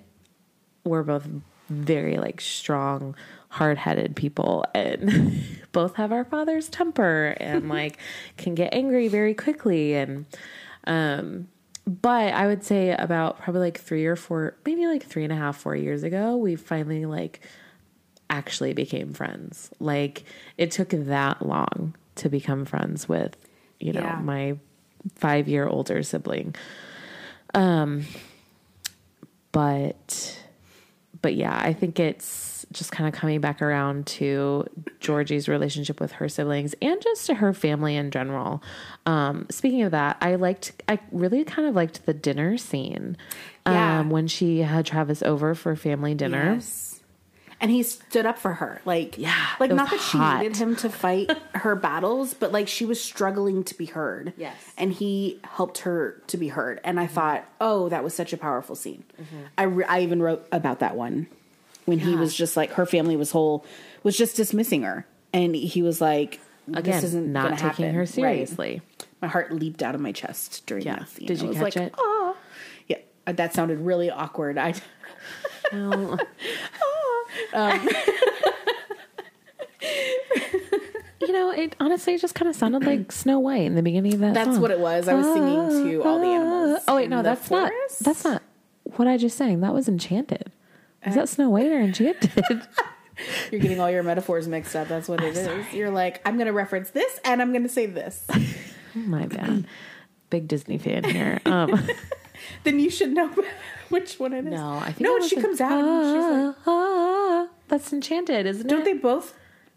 we're 0.83 1.03
both 1.03 1.27
very 1.69 2.17
like 2.17 2.41
strong, 2.41 3.15
hard 3.49 3.77
headed 3.77 4.15
people 4.15 4.63
and 4.73 5.43
both 5.71 5.95
have 5.95 6.11
our 6.11 6.23
father's 6.23 6.69
temper 6.69 7.35
and 7.39 7.67
like 7.77 7.97
can 8.37 8.55
get 8.55 8.73
angry 8.73 9.07
very 9.07 9.33
quickly. 9.33 9.95
And, 9.95 10.25
um, 10.85 11.47
but 11.85 12.33
I 12.33 12.45
would 12.47 12.63
say 12.63 12.91
about 12.91 13.39
probably 13.39 13.61
like 13.61 13.79
three 13.79 14.05
or 14.05 14.15
four, 14.15 14.55
maybe 14.65 14.85
like 14.87 15.03
three 15.03 15.23
and 15.23 15.33
a 15.33 15.35
half, 15.35 15.57
four 15.57 15.75
years 15.75 16.03
ago, 16.03 16.37
we 16.37 16.55
finally 16.55 17.05
like 17.05 17.41
actually 18.29 18.73
became 18.73 19.13
friends. 19.13 19.71
Like 19.79 20.23
it 20.57 20.69
took 20.69 20.89
that 20.89 21.45
long 21.45 21.95
to 22.15 22.29
become 22.29 22.65
friends 22.65 23.09
with, 23.09 23.35
you 23.79 23.93
know, 23.93 24.01
Yeah. 24.01 24.19
my 24.21 24.57
five 25.15 25.47
year 25.47 25.65
older 25.67 26.03
sibling. 26.03 26.53
Um, 27.55 28.05
but, 29.51 30.39
but 31.21 31.33
yeah, 31.33 31.57
I 31.59 31.73
think 31.73 31.99
it's 31.99 32.48
just 32.71 32.91
kind 32.91 33.07
of 33.07 33.19
coming 33.19 33.41
back 33.41 33.61
around 33.61 34.05
to 34.05 34.65
Georgie's 34.99 35.47
relationship 35.47 35.99
with 35.99 36.11
her 36.13 36.29
siblings 36.29 36.75
and 36.81 37.01
just 37.01 37.25
to 37.27 37.35
her 37.35 37.53
family 37.53 37.95
in 37.95 38.11
general. 38.11 38.61
Um, 39.05 39.47
speaking 39.49 39.81
of 39.83 39.91
that, 39.91 40.17
I 40.21 40.35
liked, 40.35 40.73
I 40.87 40.99
really 41.11 41.43
kind 41.43 41.67
of 41.67 41.75
liked 41.75 42.05
the 42.05 42.13
dinner 42.13 42.57
scene. 42.57 43.17
Yeah. 43.65 43.99
Um, 43.99 44.09
when 44.09 44.27
she 44.27 44.59
had 44.59 44.85
Travis 44.85 45.21
over 45.21 45.53
for 45.55 45.75
family 45.75 46.15
dinner. 46.15 46.53
Yes. 46.55 47.01
And 47.61 47.69
he 47.69 47.83
stood 47.83 48.25
up 48.25 48.39
for 48.39 48.53
her. 48.53 48.81
Like, 48.85 49.17
Yeah, 49.17 49.35
like 49.59 49.69
not 49.69 49.89
that 49.89 49.93
was 49.97 50.07
she 50.07 50.17
hot. 50.17 50.41
needed 50.41 50.55
him 50.57 50.75
to 50.77 50.89
fight 50.89 51.29
her 51.55 51.75
battles, 51.75 52.33
but 52.33 52.51
like 52.51 52.67
she 52.67 52.85
was 52.85 53.03
struggling 53.03 53.63
to 53.65 53.75
be 53.77 53.85
heard. 53.85 54.33
Yes. 54.37 54.55
And 54.77 54.93
he 54.93 55.39
helped 55.43 55.79
her 55.79 56.21
to 56.27 56.37
be 56.37 56.47
heard. 56.47 56.79
And 56.83 56.99
I 56.99 57.05
thought, 57.07 57.45
oh, 57.59 57.89
that 57.89 58.03
was 58.03 58.13
such 58.13 58.31
a 58.31 58.37
powerful 58.37 58.75
scene. 58.75 59.03
I, 59.57 59.63
re- 59.63 59.83
I 59.85 60.01
even 60.01 60.21
wrote 60.21 60.47
about 60.51 60.79
that 60.79 60.95
one 60.95 61.27
when 61.89 61.99
he 61.99 62.15
was 62.15 62.33
just 62.35 62.55
like, 62.55 62.71
her 62.73 62.85
family 62.85 63.15
was 63.17 63.31
whole, 63.31 63.65
was 64.03 64.15
just 64.17 64.35
dismissing 64.37 64.83
her. 64.83 65.05
And 65.33 65.55
he 65.55 65.81
was 65.81 65.99
like, 65.99 66.39
Again, 66.73 66.83
this 66.95 67.03
isn't 67.03 67.31
not 67.33 67.51
taking 67.57 67.65
happen. 67.65 67.93
her 67.95 67.99
Right. 68.01 68.07
seriously. 68.09 68.81
My 69.21 69.27
heart 69.27 69.51
leaped 69.51 69.81
out 69.83 69.95
of 69.95 70.01
my 70.01 70.11
chest 70.11 70.65
during 70.67 70.85
Yeah. 70.85 70.99
that 70.99 71.09
scene. 71.09 71.27
Did 71.27 71.39
I 71.39 71.41
you 71.43 71.47
was 71.49 71.57
catch 71.57 71.63
like, 71.63 71.87
it? 71.87 71.93
"Ah." 71.97 72.35
Yeah, 72.87 72.97
that 73.25 73.53
sounded 73.53 73.79
really 73.79 74.09
awkward. 74.11 74.57
I 74.57 74.73
Well, 75.71 76.19
you 81.21 81.31
know, 81.33 81.51
it 81.51 81.75
honestly 81.79 82.17
just 82.17 82.35
kind 82.35 82.47
of 82.49 82.55
sounded 82.55 82.85
like 82.85 83.11
Snow 83.11 83.39
White 83.39 83.63
in 83.63 83.75
the 83.75 83.83
beginning 83.83 84.13
of 84.13 84.19
that. 84.21 84.33
That's 84.33 84.51
song. 84.51 84.61
what 84.61 84.71
it 84.71 84.79
was. 84.79 85.07
I 85.07 85.13
was 85.13 85.25
singing 85.25 85.69
to 85.91 86.03
all 86.03 86.19
the 86.19 86.25
animals. 86.27 86.83
Oh 86.87 86.95
wait, 86.95 87.09
no, 87.09 87.21
that's 87.21 87.49
not. 87.51 87.71
That's 88.01 88.23
not 88.23 88.41
what 88.95 89.07
I 89.07 89.17
just 89.17 89.37
sang. 89.37 89.59
That 89.61 89.73
was 89.73 89.87
Enchanted. 89.87 90.51
Is 91.05 91.15
that 91.15 91.29
Snow 91.29 91.49
White 91.49 91.71
or 91.71 91.79
Enchanted? 91.79 92.31
You're 93.51 93.59
getting 93.61 93.79
all 93.79 93.91
your 93.91 94.03
metaphors 94.03 94.47
mixed 94.47 94.75
up. 94.75 94.87
That's 94.87 95.07
what 95.09 95.21
it 95.21 95.35
is. 95.35 95.73
You're 95.73 95.89
like, 95.91 96.21
I'm 96.25 96.35
going 96.35 96.47
to 96.47 96.53
reference 96.53 96.91
this 96.91 97.19
and 97.25 97.41
I'm 97.41 97.51
going 97.51 97.63
to 97.63 97.69
say 97.69 97.85
this. 97.85 98.25
My 98.95 99.25
bad. 99.25 99.65
Big 100.29 100.47
Disney 100.47 100.77
fan 100.77 101.03
here. 101.03 101.41
Um, 101.45 101.85
then 102.63 102.79
you 102.79 102.89
should 102.89 103.11
know 103.11 103.29
which 103.89 104.19
one 104.19 104.31
it 104.33 104.45
is. 104.45 104.51
no, 104.51 104.77
I 104.77 104.85
think 104.93 105.01
no. 105.01 105.13
When 105.13 105.27
she 105.27 105.35
like, 105.35 105.45
comes 105.45 105.59
out. 105.61 105.71
and 105.83 106.15
she's 106.15 106.31
like, 106.47 106.55
"Ah, 106.67 106.67
ah." 106.67 107.47
that's 107.67 107.91
Enchanted, 107.91 108.45
isn't 108.45 108.65
it? 108.65 108.69
don't 108.69 108.85
they 108.85 108.93
both 108.93 109.33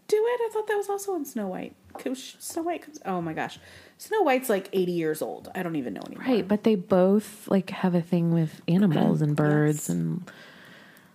do 0.07 0.15
it? 0.15 0.41
I 0.45 0.49
thought 0.53 0.67
that 0.67 0.77
was 0.77 0.89
also 0.89 1.15
in 1.15 1.25
Snow 1.25 1.47
White. 1.47 1.75
Snow 2.15 2.61
White 2.63 2.81
comes. 2.83 2.99
Oh 3.05 3.19
my 3.21 3.33
gosh, 3.33 3.59
Snow 3.97 4.21
White's 4.21 4.49
like 4.49 4.69
80 4.73 4.91
years 4.91 5.21
old. 5.21 5.49
I 5.55 5.63
don't 5.63 5.75
even 5.75 5.93
know 5.93 6.01
anymore. 6.05 6.25
Right, 6.27 6.47
but 6.47 6.63
they 6.63 6.75
both 6.75 7.47
like 7.47 7.69
have 7.71 7.93
a 7.95 8.01
thing 8.01 8.31
with 8.33 8.61
animals 8.67 9.21
and 9.23 9.35
birds 9.35 9.87
Yes. 9.87 9.89
and 9.89 10.31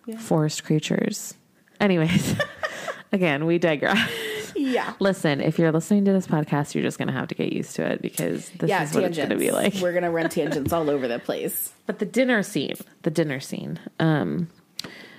Yeah. 0.08 0.16
forest 0.18 0.64
creatures. 0.64 1.34
Anyways, 1.80 2.34
again, 3.12 3.44
we 3.44 3.58
digress. 3.58 4.10
Yeah. 4.56 4.94
Listen, 5.00 5.42
if 5.42 5.58
you're 5.58 5.70
listening 5.70 6.06
to 6.06 6.12
this 6.14 6.26
podcast, 6.26 6.74
you're 6.74 6.82
just 6.82 6.96
going 6.96 7.08
to 7.08 7.12
have 7.14 7.28
to 7.28 7.34
get 7.34 7.52
used 7.52 7.76
to 7.76 7.82
it 7.84 8.00
because 8.00 8.48
this 8.52 8.70
yeah, 8.70 8.82
is 8.84 8.94
what 8.94 9.02
tangents. 9.02 9.18
it's 9.18 9.28
going 9.28 9.38
to 9.38 9.44
be 9.44 9.50
like. 9.50 9.74
We're 9.82 9.92
gonna 9.92 10.10
run 10.10 10.28
tangents 10.30 10.72
all 10.72 10.88
over 10.88 11.06
the 11.06 11.18
place. 11.18 11.72
But 11.86 11.98
the 11.98 12.06
dinner 12.06 12.42
scene, 12.42 12.74
the 13.02 13.10
dinner 13.10 13.38
scene, 13.38 13.78
um, 14.00 14.48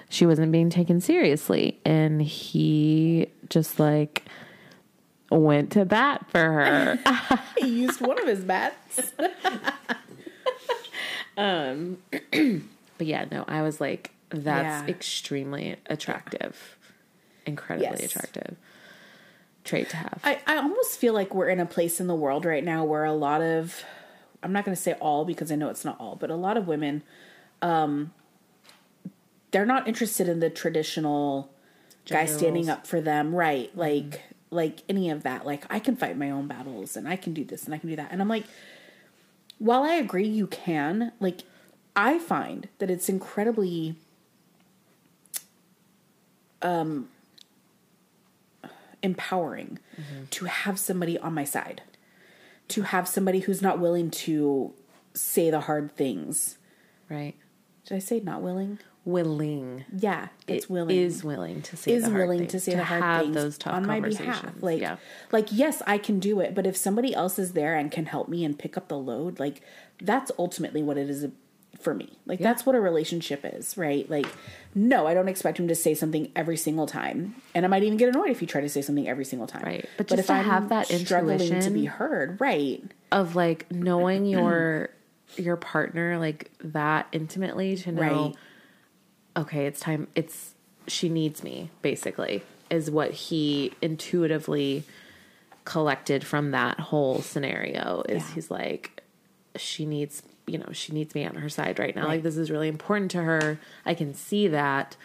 she 0.09 0.25
wasn't 0.25 0.51
being 0.51 0.71
taken 0.71 0.99
seriously, 1.01 1.79
and 1.85 2.19
he 2.21 3.27
just 3.49 3.79
like 3.79 4.25
went 5.31 5.71
to 5.73 5.85
bat 5.85 6.25
for 6.31 6.39
her. 6.39 6.99
He 7.59 7.67
used 7.67 8.01
one 8.01 8.19
of 8.19 8.25
his 8.27 8.43
bats. 8.43 9.11
um, 11.37 11.97
but 12.97 13.07
yeah, 13.07 13.25
no, 13.31 13.45
I 13.47 13.61
was 13.61 13.79
like, 13.79 14.11
that's 14.29 14.81
Yeah. 14.83 14.87
extremely 14.87 15.75
attractive, 15.87 16.77
incredibly 17.45 17.89
Yes. 17.89 18.05
attractive 18.05 18.57
trait 19.63 19.89
to 19.89 19.97
have. 19.97 20.19
I, 20.23 20.39
I 20.47 20.57
almost 20.57 20.97
feel 20.99 21.13
like 21.13 21.33
we're 21.35 21.49
in 21.49 21.59
a 21.59 21.65
place 21.65 21.99
in 21.99 22.07
the 22.07 22.15
world 22.15 22.45
right 22.45 22.63
now 22.63 22.83
where 22.83 23.03
a 23.05 23.13
lot 23.13 23.41
of 23.41 23.83
I'm 24.41 24.53
not 24.53 24.63
going 24.65 24.75
to 24.75 24.81
say 24.81 24.93
all 24.93 25.25
because 25.25 25.51
I 25.51 25.55
know 25.55 25.69
it's 25.69 25.83
not 25.83 25.99
all, 25.99 26.15
but 26.15 26.29
a 26.29 26.35
lot 26.35 26.57
of 26.57 26.67
women 26.67 27.03
um 27.61 28.11
they're 29.51 29.65
not 29.65 29.87
interested 29.87 30.29
in 30.29 30.39
the 30.39 30.49
traditional 30.49 31.51
guy 32.07 32.25
standing 32.25 32.67
roles. 32.67 32.69
up 32.69 32.87
for 32.87 33.01
them, 33.01 33.35
right? 33.35 33.75
Like 33.75 34.21
like 34.51 34.79
any 34.89 35.09
of 35.09 35.23
that. 35.23 35.45
Like 35.45 35.65
I 35.69 35.79
can 35.79 35.95
fight 35.95 36.17
my 36.17 36.29
own 36.31 36.47
battles 36.47 36.95
and 36.95 37.07
I 37.07 37.15
can 37.15 37.33
do 37.33 37.43
this 37.43 37.65
and 37.65 37.73
I 37.73 37.77
can 37.77 37.89
do 37.89 37.95
that. 37.97 38.09
And 38.11 38.21
I'm 38.21 38.29
like 38.29 38.45
while 39.57 39.83
I 39.83 39.95
agree 39.95 40.27
you 40.27 40.47
can, 40.47 41.11
like 41.19 41.41
I 41.95 42.17
find 42.17 42.69
that 42.79 42.89
it's 42.89 43.09
incredibly 43.09 43.95
Um, 46.61 47.09
empowering 49.01 49.79
to 50.29 50.45
have 50.45 50.77
somebody 50.79 51.17
on 51.17 51.33
my 51.33 51.43
side, 51.43 51.81
to 52.69 52.81
have 52.83 53.07
somebody 53.07 53.39
who's 53.39 53.61
not 53.61 53.79
willing 53.79 54.11
to 54.11 54.73
say 55.13 55.49
the 55.49 55.61
hard 55.61 55.95
things. 55.95 56.57
right? 57.09 57.35
Did 57.85 57.95
I 57.95 57.99
say 57.99 58.19
not 58.19 58.41
willing? 58.41 58.79
Willing. 59.05 59.85
Yeah, 59.95 60.27
it's 60.47 60.65
It 60.65 60.69
willing. 60.69 60.95
is 60.95 61.23
willing 61.23 61.61
to 61.63 61.77
say 61.77 61.93
is 61.93 62.03
the 62.03 62.09
hard 62.09 62.21
willing 62.21 62.39
things, 62.39 62.51
to 62.51 62.59
say 62.59 62.75
the 62.75 62.83
hard 62.83 63.01
have 63.01 63.21
things 63.23 63.35
those 63.35 63.57
tough 63.57 63.73
on 63.73 63.87
my 63.87 63.99
behalf. 63.99 64.45
Like, 64.61 64.81
yeah. 64.81 64.97
like 65.31 65.47
yes, 65.51 65.81
I 65.87 65.97
can 65.97 66.19
do 66.19 66.39
it, 66.41 66.53
but 66.53 66.67
if 66.67 66.75
somebody 66.77 67.13
else 67.15 67.39
is 67.39 67.53
there 67.53 67.75
and 67.75 67.91
can 67.91 68.05
help 68.05 68.27
me 68.27 68.43
and 68.45 68.59
pick 68.59 68.77
up 68.77 68.89
the 68.89 68.97
load, 68.97 69.39
like 69.39 69.61
that's 70.01 70.31
ultimately 70.37 70.83
what 70.83 70.97
it 70.97 71.09
is 71.09 71.25
for 71.79 71.93
me. 71.93 72.09
Like 72.25 72.39
that's 72.39 72.65
what 72.65 72.75
a 72.75 72.79
relationship 72.81 73.41
is, 73.43 73.77
right? 73.77 74.09
Like, 74.09 74.27
no, 74.75 75.07
I 75.07 75.13
don't 75.13 75.29
expect 75.29 75.59
him 75.59 75.67
to 75.69 75.75
say 75.75 75.93
something 75.93 76.31
every 76.35 76.57
single 76.57 76.87
time, 76.87 77.35
and 77.55 77.65
I 77.65 77.69
might 77.69 77.83
even 77.83 77.97
get 77.97 78.09
annoyed 78.09 78.29
if 78.31 78.41
you 78.41 78.47
try 78.47 78.61
to 78.61 78.69
say 78.69 78.81
something 78.81 79.07
every 79.07 79.23
single 79.25 79.47
time. 79.47 79.63
Right. 79.63 79.85
But 79.97 80.07
just 80.07 80.19
if 80.19 80.25
to 80.27 80.33
I'm 80.33 80.45
have 80.45 80.69
that 80.69 80.87
struggling 80.87 81.59
to 81.61 81.69
be 81.69 81.85
heard, 81.85 82.39
right? 82.41 82.83
of 83.11 83.35
like 83.35 83.71
knowing 83.71 84.25
your 84.25 84.89
your 85.37 85.55
partner 85.57 86.17
like 86.19 86.51
that 86.63 87.07
intimately 87.11 87.75
to 87.77 87.91
know 87.91 88.01
Right. 88.01 88.35
okay 89.37 89.65
it's 89.67 89.79
time 89.79 90.07
it's 90.15 90.53
she 90.87 91.07
needs 91.09 91.43
me 91.43 91.69
basically 91.83 92.43
is 92.71 92.89
what 92.91 93.11
he 93.11 93.73
intuitively 93.81 94.83
collected 95.65 96.23
from 96.23 96.51
that 96.51 96.79
whole 96.79 97.21
scenario 97.21 98.03
is 98.09 98.27
Yeah. 98.27 98.33
he's 98.35 98.51
like 98.51 99.03
she 99.55 99.85
needs 99.85 100.23
you 100.49 100.57
know 100.57 100.71
she 100.71 100.91
needs 100.93 101.13
me 101.15 101.25
on 101.25 101.35
her 101.35 101.49
side 101.49 101.79
right 101.79 101.95
now 101.95 102.01
Right. 102.03 102.15
like 102.15 102.23
this 102.23 102.37
is 102.37 102.49
really 102.51 102.67
important 102.67 103.11
to 103.11 103.21
her 103.23 103.59
i 103.85 103.93
can 103.93 104.13
see 104.13 104.47
that 104.49 104.95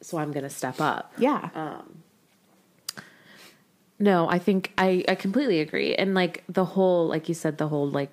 so 0.00 0.16
i'm 0.18 0.32
gonna 0.32 0.50
step 0.50 0.80
up 0.80 1.12
Yeah. 1.18 1.50
no, 4.00 4.28
I 4.28 4.38
think 4.38 4.72
I, 4.78 5.04
I 5.08 5.16
completely 5.16 5.58
agree. 5.60 5.94
And 5.96 6.14
like 6.14 6.44
the 6.48 6.64
whole, 6.64 7.08
like 7.08 7.28
you 7.28 7.34
said, 7.34 7.58
the 7.58 7.66
whole 7.66 7.88
like 7.90 8.12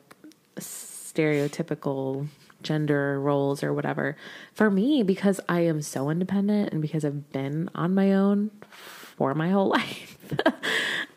stereotypical 0.58 2.28
gender 2.64 3.20
roles 3.22 3.62
or 3.64 3.72
whatever. 3.72 4.18
For 4.54 4.72
me, 4.72 5.04
because 5.04 5.40
I 5.48 5.60
am 5.62 5.84
so 5.84 6.10
independent 6.10 6.74
and 6.74 6.82
because 6.82 7.06
I've 7.06 7.32
been 7.32 7.70
on 7.76 7.94
my 7.94 8.14
own 8.14 8.50
for 8.72 9.36
my 9.36 9.50
whole 9.52 9.68
life 9.80 10.18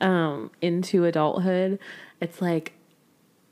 um, 0.03 0.51
into 0.61 1.07
adulthood, 1.07 1.79
it's 2.21 2.43
like 2.43 2.73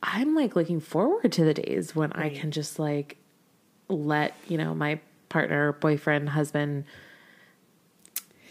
I'm 0.08 0.34
like 0.36 0.54
looking 0.54 0.78
forward 0.80 1.32
to 1.32 1.44
the 1.44 1.52
days 1.54 1.94
when 1.96 2.12
I 2.12 2.30
can 2.30 2.52
just 2.52 2.78
like 2.78 3.16
let, 3.88 4.34
you 4.48 4.56
know, 4.56 4.72
my 4.74 5.00
partner, 5.28 5.72
boyfriend, 5.72 6.28
husband, 6.28 6.84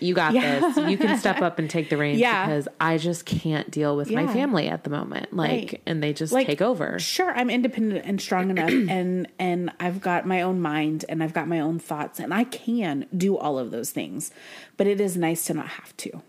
you 0.02 0.14
got 0.14 0.34
Yeah. 0.34 0.60
this. 0.60 0.90
You 0.90 0.98
can 0.98 1.18
step 1.18 1.42
up 1.42 1.58
and 1.58 1.70
take 1.70 1.90
the 1.90 1.96
reins 2.04 2.20
Yeah. 2.20 2.46
because 2.46 2.68
I 2.82 2.98
just 2.98 3.26
can't 3.26 3.72
deal 3.72 3.96
with 3.96 4.12
my 4.12 4.28
family 4.28 4.68
at 4.68 4.84
the 4.84 4.90
moment. 4.90 5.34
Like, 5.34 5.50
Right. 5.50 5.82
and 5.86 6.04
they 6.04 6.12
just 6.12 6.34
like 6.34 6.46
take 6.48 6.62
over. 6.62 7.00
Sure, 7.00 7.32
I'm 7.32 7.50
independent 7.50 8.06
and 8.06 8.20
strong 8.20 8.50
enough 8.50 8.70
and 8.90 9.26
and 9.40 9.72
I've 9.80 10.02
got 10.02 10.28
my 10.28 10.42
own 10.42 10.60
mind 10.60 11.06
and 11.08 11.24
I've 11.24 11.34
got 11.34 11.48
my 11.48 11.62
own 11.62 11.80
thoughts 11.80 12.20
and 12.20 12.34
I 12.34 12.44
can 12.44 13.06
do 13.16 13.38
all 13.38 13.58
of 13.58 13.72
those 13.72 13.92
things. 13.92 14.32
But 14.76 14.88
it 14.88 15.00
is 15.00 15.16
nice 15.16 15.46
to 15.46 15.54
not 15.54 15.68
have 15.68 15.96
to. 15.98 16.22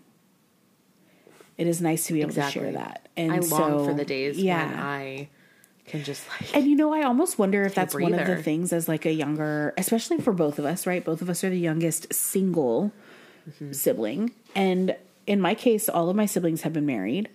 It 1.57 1.67
is 1.67 1.81
nice 1.81 2.05
to 2.07 2.13
be 2.13 2.21
able 2.21 2.33
to 2.35 2.49
share 2.49 2.71
that. 2.71 3.06
And 3.17 3.33
I 3.33 3.39
long 3.39 3.85
for 3.85 3.93
the 3.93 4.05
days 4.05 4.37
yeah. 4.37 4.67
when 4.67 4.79
I 4.79 5.29
can 5.85 6.03
just 6.03 6.23
like 6.29 6.55
And 6.55 6.67
you 6.67 6.75
know, 6.75 6.93
I 6.93 7.03
almost 7.03 7.39
wonder 7.39 7.63
if 7.63 7.75
that's 7.75 7.93
one 7.95 8.13
of 8.13 8.27
the 8.27 8.41
things 8.41 8.71
as 8.71 8.87
like 8.87 9.05
a 9.05 9.11
younger, 9.11 9.73
especially 9.77 10.19
for 10.19 10.31
both 10.31 10.59
of 10.59 10.65
us, 10.65 10.85
right? 10.87 11.03
Both 11.03 11.21
of 11.21 11.29
us 11.29 11.43
are 11.43 11.49
the 11.49 11.59
youngest 11.59 12.13
single 12.13 12.93
Mm-hmm. 13.47 13.71
sibling. 13.71 14.31
And 14.55 14.95
in 15.25 15.39
my 15.39 15.55
case, 15.55 15.87
all 15.87 16.09
of 16.09 16.15
my 16.15 16.25
siblings 16.25 16.63
have 16.63 16.73
been 16.73 16.85
married. 16.85 17.29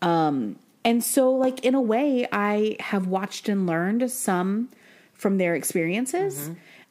Um, 0.00 0.56
and 0.84 1.04
so 1.04 1.30
like 1.30 1.64
in 1.64 1.74
a 1.74 1.80
way 1.80 2.26
I 2.32 2.76
have 2.80 3.06
watched 3.06 3.48
and 3.48 3.66
learned 3.66 4.10
some 4.10 4.70
from 5.12 5.36
their 5.36 5.54
experiences 5.54 6.50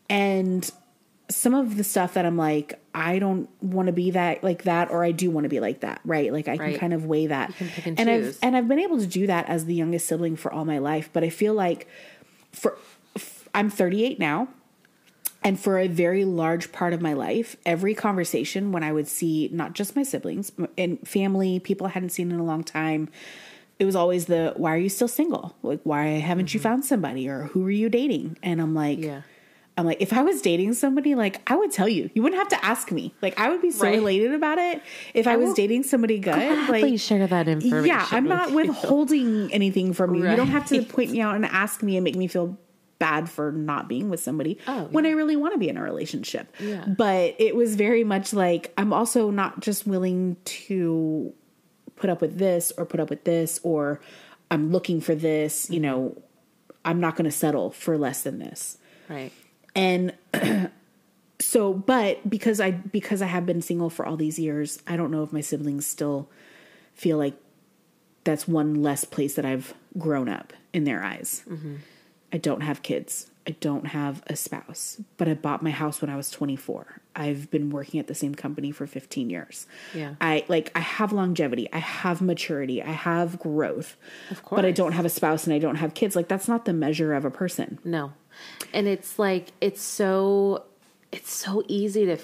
and 0.09 0.69
some 1.29 1.55
of 1.55 1.77
the 1.77 1.83
stuff 1.83 2.13
that 2.13 2.25
I'm 2.25 2.37
like 2.37 2.79
I 2.97 3.19
don't 3.19 3.47
want 3.61 3.85
to 3.87 3.91
be 3.93 4.11
that 4.11 4.43
like 4.43 4.63
that 4.63 4.89
or 4.89 5.03
I 5.03 5.11
do 5.11 5.29
want 5.29 5.45
to 5.45 5.49
be 5.49 5.59
like 5.59 5.81
that, 5.81 6.01
right? 6.03 6.33
Like 6.33 6.47
I 6.47 6.55
Right. 6.55 6.71
can 6.71 6.79
kind 6.79 6.93
of 6.93 7.05
weigh 7.05 7.27
that. 7.27 7.53
and 7.85 7.99
and 7.99 8.09
I've 8.09 8.37
and 8.41 8.57
I've 8.57 8.67
been 8.67 8.79
able 8.79 8.97
to 8.99 9.05
do 9.05 9.27
that 9.27 9.47
as 9.47 9.65
the 9.65 9.75
youngest 9.75 10.07
sibling 10.07 10.35
for 10.35 10.51
all 10.51 10.65
my 10.65 10.79
life, 10.79 11.09
but 11.13 11.23
I 11.23 11.29
feel 11.29 11.53
like 11.53 11.87
for 12.51 12.77
f- 13.15 13.47
I'm 13.53 13.69
38 13.69 14.19
now. 14.19 14.47
And 15.43 15.57
for 15.59 15.77
a 15.77 15.87
very 15.87 16.25
large 16.25 16.71
part 16.73 16.91
of 16.93 16.99
my 17.01 17.13
life, 17.13 17.55
every 17.65 17.93
conversation 17.93 18.71
when 18.71 18.83
I 18.83 18.91
would 18.91 19.07
see 19.07 19.49
not 19.53 19.73
just 19.73 19.95
my 19.95 20.03
siblings 20.03 20.51
and 20.77 21.07
family, 21.07 21.59
people 21.59 21.87
I 21.87 21.91
hadn't 21.91 22.09
seen 22.09 22.31
in 22.31 22.39
a 22.39 22.43
long 22.43 22.63
time, 22.63 23.07
it 23.79 23.85
was 23.85 23.95
always 23.95 24.25
the 24.25 24.53
why 24.57 24.73
are 24.73 24.77
you 24.79 24.89
still 24.89 25.07
single? 25.07 25.55
Like 25.61 25.79
why 25.83 26.05
haven't 26.29 26.53
you 26.53 26.59
found 26.59 26.83
somebody 26.83 27.29
or 27.29 27.43
who 27.43 27.65
are 27.65 27.71
you 27.71 27.87
dating? 27.87 28.37
And 28.43 28.59
I'm 28.59 28.73
like 28.73 28.97
Mm-hmm. 28.97 29.07
Yeah. 29.09 29.21
I'm 29.77 29.85
like 29.85 30.01
if 30.01 30.11
I 30.11 30.23
was 30.23 30.41
dating 30.41 30.73
somebody 30.73 31.13
like 31.15 31.39
I 31.49 31.55
would 31.55 31.71
tell 31.71 31.87
you. 31.87 32.09
You 32.15 32.23
wouldn't 32.23 32.39
have 32.39 32.47
to 32.49 32.65
ask 32.65 32.91
me. 32.91 33.13
Like 33.21 33.39
I 33.39 33.49
would 33.49 33.61
be 33.61 33.69
so 33.71 33.83
Right. 33.85 33.99
elated 33.99 34.33
about 34.33 34.57
it 34.57 34.81
if 35.13 35.27
I, 35.27 35.35
was 35.35 35.47
will 35.49 35.53
dating 35.53 35.83
somebody 35.83 36.17
good. 36.19 36.33
Gladly 36.33 36.81
Like 36.91 36.99
share 36.99 37.27
that 37.27 37.47
information. 37.47 37.85
yeah, 37.85 38.07
I'm 38.11 38.25
not 38.27 38.51
withholding 38.53 39.53
anything 39.53 39.93
from 39.93 40.15
you. 40.15 40.27
You 40.29 40.35
don't 40.35 40.47
have 40.47 40.65
to 40.69 40.81
point 40.83 41.11
me 41.11 41.21
out 41.21 41.35
and 41.35 41.45
ask 41.45 41.83
me 41.83 41.95
and 41.97 42.03
make 42.03 42.15
me 42.15 42.27
feel 42.27 42.57
bad 42.99 43.29
for 43.29 43.51
not 43.51 43.87
being 43.87 44.09
with 44.09 44.19
somebody 44.19 44.57
Oh, 44.67 44.85
when 44.85 45.05
I 45.05 45.11
really 45.11 45.35
want 45.35 45.53
to 45.53 45.59
be 45.59 45.69
in 45.69 45.77
a 45.77 45.83
relationship. 45.83 46.51
Yeah. 46.59 46.83
But 46.87 47.35
it 47.37 47.55
was 47.55 47.75
very 47.75 48.03
much 48.03 48.33
like 48.33 48.73
I'm 48.77 48.91
also 48.91 49.29
not 49.29 49.59
just 49.59 49.85
willing 49.85 50.37
to 50.45 51.31
put 51.95 52.09
up 52.09 52.21
with 52.21 52.39
this 52.39 52.71
or 52.77 52.85
put 52.85 52.99
up 52.99 53.11
with 53.11 53.23
this 53.23 53.59
or 53.61 54.01
I'm 54.49 54.71
looking 54.71 55.01
for 55.01 55.13
this, 55.13 55.69
you 55.69 55.79
know, 55.79 56.19
I'm 56.83 56.99
not 56.99 57.15
going 57.15 57.25
to 57.25 57.31
settle 57.35 57.69
for 57.69 57.97
less 57.97 58.23
than 58.23 58.39
this 58.39 58.77
Right. 59.09 59.31
And 59.77 60.13
so 61.39 61.71
but 61.73 62.29
because 62.29 62.59
i 62.59 62.71
because 62.71 63.21
i 63.21 63.27
have 63.27 63.45
been 63.45 63.61
single 63.61 63.89
for 63.89 64.05
all 64.05 64.17
these 64.17 64.37
years 64.39 64.79
i 64.87 64.97
don't 64.97 65.11
know 65.11 65.23
if 65.23 65.31
my 65.31 65.41
siblings 65.41 65.85
still 65.85 66.27
feel 66.93 67.17
like 67.17 67.35
that's 68.23 68.47
one 68.47 68.81
less 68.81 69.05
place 69.05 69.35
that 69.35 69.45
i've 69.45 69.73
grown 69.97 70.29
up 70.29 70.53
in 70.73 70.83
their 70.83 71.03
eyes. 71.03 71.43
Mm-hmm. 71.49 71.75
I 72.31 72.37
don't 72.37 72.61
have 72.61 72.83
kids. 72.83 73.31
I 73.47 73.51
don't 73.61 73.87
have 73.87 74.21
a 74.27 74.35
spouse. 74.35 75.01
But 75.17 75.27
i 75.27 75.33
bought 75.33 75.63
my 75.63 75.71
house 75.71 76.01
when 76.01 76.09
i 76.09 76.15
was 76.15 76.29
24 76.29 77.01
i've 77.15 77.49
been 77.49 77.69
working 77.71 77.99
at 77.99 78.07
the 78.07 78.13
same 78.13 78.35
company 78.35 78.71
for 78.71 78.85
15 78.85 79.29
years. 79.29 79.65
Yeah. 79.93 80.15
i 80.21 80.43
like 80.47 80.71
i 80.75 80.79
have 80.79 81.11
longevity. 81.13 81.69
I 81.71 81.79
have 81.79 82.21
maturity. 82.21 82.83
I 82.83 82.91
have 82.91 83.39
growth. 83.39 83.95
Of 84.29 84.43
course. 84.43 84.57
but 84.57 84.65
i 84.65 84.71
don't 84.71 84.91
have 84.91 85.05
a 85.05 85.09
spouse 85.09 85.45
and 85.45 85.53
i 85.53 85.59
don't 85.59 85.77
have 85.77 85.93
kids. 85.93 86.15
Like 86.15 86.27
that's 86.27 86.47
not 86.47 86.65
the 86.65 86.73
measure 86.73 87.13
of 87.13 87.25
a 87.25 87.31
person. 87.31 87.79
No. 87.83 88.13
And 88.73 88.87
it's 88.87 89.17
like 89.17 89.47
it's 89.61 89.81
so 89.81 90.63
it's 91.11 91.31
so 91.31 91.63
easy 91.67 92.05
to 92.05 92.17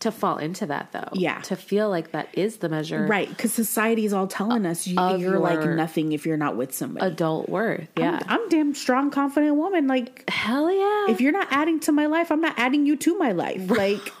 to 0.00 0.10
fall 0.10 0.36
into 0.36 0.66
that 0.66 0.92
though. 0.92 1.08
Yeah. 1.14 1.40
To 1.42 1.56
feel 1.56 1.88
like 1.88 2.12
that 2.12 2.28
is 2.34 2.58
the 2.58 2.68
measure 2.68 3.06
Right, 3.06 3.28
because 3.28 3.52
society 3.52 4.04
is 4.04 4.12
all 4.12 4.26
telling 4.26 4.66
us 4.66 4.86
you, 4.86 5.00
you're 5.16 5.38
like 5.38 5.64
nothing 5.64 6.12
if 6.12 6.26
you're 6.26 6.36
not 6.36 6.56
with 6.56 6.74
somebody. 6.74 7.06
adult 7.06 7.48
worth. 7.48 7.88
Yeah. 7.96 8.20
I'm, 8.26 8.40
I'm 8.40 8.48
damn 8.48 8.74
strong, 8.74 9.10
confident 9.10 9.56
woman. 9.56 9.86
Like, 9.86 10.28
Hell 10.28 10.70
yeah. 10.70 11.12
if 11.12 11.20
you're 11.20 11.32
not 11.32 11.48
adding 11.50 11.80
to 11.80 11.92
my 11.92 12.06
life, 12.06 12.30
I'm 12.30 12.42
not 12.42 12.58
adding 12.58 12.84
you 12.86 12.96
to 12.96 13.18
my 13.18 13.32
life. 13.32 13.70
Like, 13.76 14.12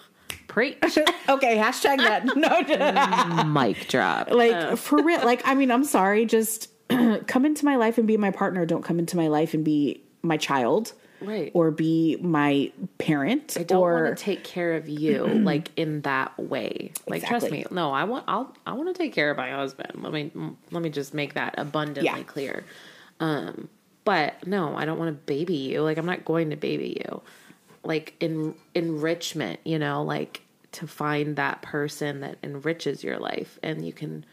Preach. 0.48 0.78
okay, 1.28 1.56
hashtag 1.56 1.98
that. 1.98 2.24
No, 2.36 2.62
just- 2.62 2.80
mm, 2.80 3.52
Mic 3.52 3.88
drop. 3.88 4.30
like 4.30 4.52
oh. 4.54 4.76
for 4.76 5.02
real. 5.02 5.22
Like, 5.24 5.42
I 5.46 5.54
mean, 5.54 5.70
I'm 5.70 5.84
sorry. 5.84 6.24
Just 6.24 6.68
come 7.26 7.44
into 7.44 7.64
my 7.64 7.76
life 7.76 7.98
and 7.98 8.06
be 8.06 8.16
my 8.16 8.30
partner. 8.30 8.64
Don't 8.64 8.82
come 8.82 8.98
into 8.98 9.16
my 9.16 9.28
life 9.28 9.52
and 9.54 9.64
be 9.64 10.02
my 10.22 10.36
child, 10.36 10.92
Right. 11.20 11.50
Or 11.54 11.70
be 11.70 12.16
my 12.20 12.72
parent. 12.98 13.56
I 13.58 13.62
don't 13.62 13.82
or 13.82 14.04
want 14.04 14.16
to 14.18 14.22
take 14.22 14.44
care 14.44 14.74
of 14.74 14.88
you 14.88 15.24
like 15.44 15.70
in 15.76 16.02
that 16.02 16.38
way. 16.38 16.92
Like 17.08 17.26
trust 17.26 17.50
me. 17.50 17.64
No, 17.70 17.90
I 17.92 18.04
want 18.04 18.24
I'll 18.28 18.54
I 18.66 18.72
want 18.74 18.94
to 18.94 19.00
take 19.02 19.12
care 19.12 19.30
of 19.30 19.36
my 19.36 19.50
husband. 19.50 20.02
Let 20.02 20.12
me 20.12 20.30
let 20.70 20.82
me 20.82 20.90
just 20.90 21.14
make 21.14 21.34
that 21.34 21.54
abundantly 21.58 22.04
Yeah. 22.04 22.22
clear. 22.24 22.64
Um 23.20 23.68
but 24.04 24.46
no, 24.46 24.76
I 24.76 24.84
don't 24.84 24.98
want 24.98 25.08
to 25.08 25.20
baby 25.26 25.54
you. 25.56 25.82
Like 25.82 25.98
I'm 25.98 26.06
not 26.06 26.24
going 26.24 26.50
to 26.50 26.56
baby 26.56 27.02
you. 27.04 27.22
Like 27.82 28.14
in 28.20 28.54
enrichment, 28.74 29.60
you 29.64 29.78
know, 29.78 30.02
like 30.02 30.42
to 30.72 30.86
find 30.86 31.36
that 31.36 31.62
person 31.62 32.20
that 32.20 32.36
enriches 32.42 33.02
your 33.02 33.18
life 33.18 33.58
and 33.62 33.86
you 33.86 33.92
can 33.92 34.24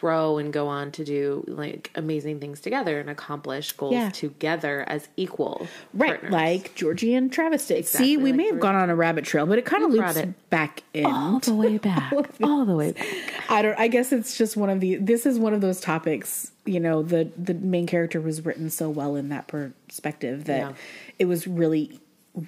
grow 0.00 0.38
and 0.38 0.52
go 0.52 0.66
on 0.68 0.90
to 0.92 1.04
do 1.04 1.44
like 1.46 1.90
amazing 1.94 2.40
things 2.40 2.60
together 2.60 2.98
and 3.00 3.08
accomplish 3.08 3.72
goals 3.72 3.94
Yeah. 3.94 4.10
together 4.10 4.84
as 4.88 5.08
equal 5.16 5.66
right, 5.92 6.10
partners. 6.20 6.32
like 6.32 6.74
Georgie 6.74 7.14
and 7.14 7.32
Travis 7.32 7.66
did. 7.66 7.78
Exactly 7.78 8.06
See, 8.06 8.16
we 8.16 8.30
like 8.30 8.36
may 8.36 8.42
have 8.44 8.52
Georgie. 8.54 8.62
gone 8.62 8.74
on 8.76 8.90
a 8.90 8.96
rabbit 8.96 9.24
trail, 9.24 9.46
but 9.46 9.58
it 9.58 9.64
kind 9.64 9.84
of 9.84 9.90
We 9.92 9.98
loops 10.00 10.16
it 10.16 10.50
back 10.50 10.82
in. 10.92 11.06
all 11.06 11.38
the 11.40 11.54
way 11.54 11.78
back. 11.90 12.12
all 12.42 12.64
the 12.64 12.74
way 12.74 12.92
back. 12.92 13.06
I 13.48 13.62
don't. 13.62 13.78
I 13.78 13.88
guess 13.88 14.12
it's 14.12 14.36
just 14.36 14.56
one 14.56 14.70
of 14.70 14.80
the. 14.80 14.96
This 14.96 15.26
is 15.26 15.38
one 15.38 15.54
of 15.54 15.60
those 15.60 15.80
topics. 15.80 16.50
You 16.66 16.80
know, 16.80 17.02
the 17.02 17.30
the 17.36 17.54
main 17.54 17.86
character 17.86 18.20
was 18.20 18.44
written 18.44 18.70
so 18.70 18.88
well 18.90 19.16
in 19.16 19.28
that 19.28 19.46
perspective 19.48 20.44
that 20.44 20.58
Yeah. 20.58 20.72
it 21.18 21.26
was 21.26 21.46
really, 21.46 22.00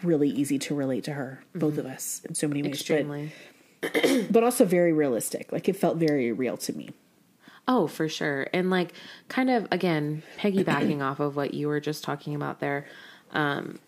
really 0.03 0.29
easy 0.31 0.59
to 0.61 0.75
relate 0.75 1.05
to 1.05 1.13
her, 1.13 1.43
both 1.55 1.79
of 1.79 1.85
mm-hmm. 1.85 1.95
us, 1.95 2.23
in 2.29 2.35
so 2.35 2.49
many 2.49 2.63
ways. 2.63 2.73
Extremely. 2.73 3.33
But, 3.83 4.27
but 4.33 4.43
also 4.43 4.65
very 4.65 4.93
realistic. 4.93 5.53
Like 5.53 5.69
it 5.69 5.77
felt 5.77 5.99
very 5.99 6.33
real 6.33 6.57
to 6.57 6.73
me. 6.73 6.91
Oh, 7.69 7.87
for 7.87 8.09
sure. 8.09 8.47
And 8.53 8.71
like 8.71 8.93
kind 9.29 9.51
of 9.51 9.67
again, 9.71 10.23
piggybacking 10.39 11.03
off 11.03 11.21
of 11.21 11.35
what 11.37 11.53
you 11.55 11.69
were 11.69 11.81
just 11.81 12.05
talking 12.05 12.35
about 12.35 12.61
there, 12.61 12.87
um, 13.33 13.79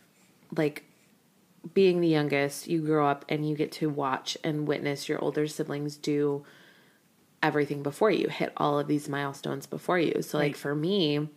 like 0.56 0.84
being 1.74 2.00
the 2.00 2.08
youngest, 2.08 2.66
you 2.66 2.80
grow 2.80 3.06
up 3.06 3.24
and 3.28 3.48
you 3.48 3.54
get 3.56 3.72
to 3.72 3.88
watch 3.88 4.36
and 4.42 4.66
witness 4.66 5.08
your 5.08 5.22
older 5.22 5.46
siblings 5.46 5.96
do 5.96 6.44
everything 7.42 7.82
before 7.84 8.10
you, 8.10 8.28
hit 8.28 8.52
all 8.56 8.78
of 8.80 8.88
these 8.88 9.08
milestones 9.08 9.66
before 9.66 9.98
you. 9.98 10.22
So 10.22 10.38
like 10.38 10.52
Right. 10.52 10.56
for 10.56 10.74
me, 10.74 11.28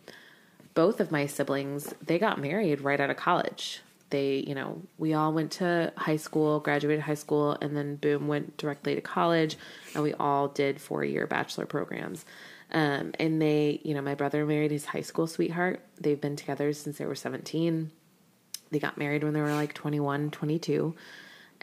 both 0.74 0.98
of 1.00 1.12
my 1.12 1.26
siblings, 1.26 1.94
they 2.04 2.18
got 2.18 2.40
married 2.40 2.80
right 2.80 2.98
out 2.98 3.10
of 3.10 3.16
college. 3.16 3.82
They, 4.12 4.44
you 4.46 4.54
know, 4.54 4.82
we 4.98 5.14
all 5.14 5.32
went 5.32 5.52
to 5.52 5.92
high 5.96 6.16
school, 6.16 6.60
graduated 6.60 7.02
high 7.02 7.14
school, 7.14 7.56
and 7.62 7.74
then 7.76 7.96
boom, 7.96 8.28
went 8.28 8.58
directly 8.58 8.94
to 8.94 9.00
college, 9.00 9.56
and 9.94 10.02
we 10.04 10.12
all 10.14 10.48
did 10.48 10.80
four 10.80 11.02
year 11.04 11.26
bachelor 11.26 11.64
programs. 11.66 12.24
Um, 12.70 13.12
and 13.18 13.40
they, 13.40 13.80
you 13.84 13.94
know, 13.94 14.02
my 14.02 14.14
brother 14.14 14.44
married 14.44 14.70
his 14.70 14.84
high 14.84 15.00
school 15.00 15.26
sweetheart. 15.26 15.80
They've 15.98 16.20
been 16.20 16.36
together 16.36 16.72
since 16.74 16.98
they 16.98 17.06
were 17.06 17.14
17. 17.14 17.90
They 18.70 18.78
got 18.78 18.98
married 18.98 19.24
when 19.24 19.32
they 19.32 19.40
were 19.40 19.54
like 19.54 19.72
21, 19.74 20.30
22. 20.30 20.94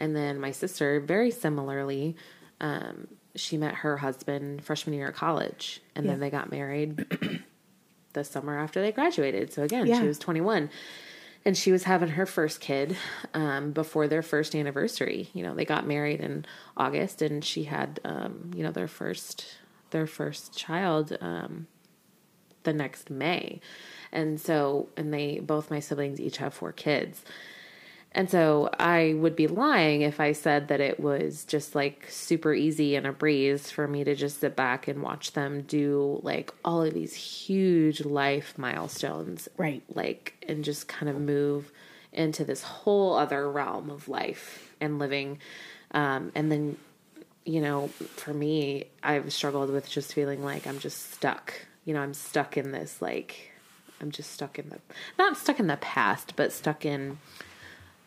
And 0.00 0.16
then 0.16 0.40
my 0.40 0.50
sister, 0.50 0.98
very 1.00 1.30
similarly, 1.30 2.16
um, 2.60 3.06
she 3.36 3.56
met 3.56 3.74
her 3.76 3.96
husband 3.98 4.64
freshman 4.64 4.94
year 4.94 5.08
of 5.08 5.14
college, 5.14 5.80
and 5.94 6.08
then 6.08 6.18
they 6.20 6.30
got 6.30 6.50
married 6.50 7.04
the 8.12 8.24
summer 8.24 8.58
after 8.58 8.80
they 8.80 8.90
graduated. 8.92 9.52
So 9.52 9.62
again, 9.62 9.86
Yeah. 9.86 10.00
she 10.00 10.06
was 10.08 10.18
21 10.18 10.68
and 11.44 11.56
she 11.56 11.72
was 11.72 11.84
having 11.84 12.10
her 12.10 12.26
first 12.26 12.60
kid 12.60 12.96
um, 13.32 13.72
before 13.72 14.08
their 14.08 14.22
first 14.22 14.54
anniversary. 14.54 15.30
You 15.32 15.42
know, 15.42 15.54
they 15.54 15.64
got 15.64 15.86
married 15.86 16.20
in 16.20 16.44
August 16.76 17.22
and 17.22 17.44
she 17.44 17.64
had, 17.64 17.98
um, 18.04 18.50
you 18.54 18.62
know, 18.62 18.72
their 18.72 18.88
first, 18.88 19.46
their 19.90 20.06
first 20.06 20.56
child, 20.56 21.16
um, 21.20 21.66
the 22.64 22.72
next 22.72 23.08
May. 23.08 23.60
And 24.12 24.40
so, 24.40 24.88
and 24.96 25.14
they, 25.14 25.38
both 25.38 25.70
my 25.70 25.80
siblings 25.80 26.20
each 26.20 26.36
have 26.38 26.52
four 26.52 26.72
kids. 26.72 27.24
And 28.12 28.28
so 28.28 28.70
I 28.76 29.14
would 29.16 29.36
be 29.36 29.46
lying 29.46 30.02
if 30.02 30.18
I 30.18 30.32
said 30.32 30.68
that 30.68 30.80
it 30.80 30.98
was 30.98 31.44
just 31.44 31.76
like 31.76 32.06
super 32.08 32.52
easy 32.52 32.96
and 32.96 33.06
a 33.06 33.12
breeze 33.12 33.70
for 33.70 33.86
me 33.86 34.02
to 34.02 34.16
just 34.16 34.40
sit 34.40 34.56
back 34.56 34.88
and 34.88 35.00
watch 35.00 35.32
them 35.32 35.62
do 35.62 36.18
like 36.24 36.50
all 36.64 36.82
of 36.82 36.92
these 36.92 37.14
huge 37.14 38.04
life 38.04 38.58
milestones. 38.58 39.48
Right. 39.56 39.84
Like, 39.94 40.44
and 40.48 40.64
just 40.64 40.88
kind 40.88 41.08
of 41.08 41.20
move 41.20 41.70
into 42.12 42.44
this 42.44 42.62
whole 42.64 43.14
other 43.14 43.48
realm 43.48 43.90
of 43.90 44.08
life 44.08 44.74
and 44.80 44.98
living. 44.98 45.38
Um, 45.92 46.32
and 46.34 46.50
then, 46.50 46.76
you 47.44 47.60
know, 47.60 47.88
for 48.16 48.34
me, 48.34 48.86
I've 49.04 49.32
struggled 49.32 49.70
with 49.70 49.88
just 49.88 50.14
feeling 50.14 50.42
like 50.44 50.66
I'm 50.66 50.80
just 50.80 51.12
stuck. 51.12 51.54
You 51.84 51.94
know, 51.94 52.00
I'm 52.00 52.14
stuck 52.14 52.56
in 52.56 52.72
this, 52.72 53.00
like, 53.00 53.52
I'm 54.00 54.10
just 54.10 54.32
stuck 54.32 54.58
in 54.58 54.68
the, 54.68 54.80
not 55.16 55.36
stuck 55.36 55.60
in 55.60 55.68
the 55.68 55.76
past, 55.76 56.34
but 56.34 56.52
stuck 56.52 56.84
in 56.84 57.18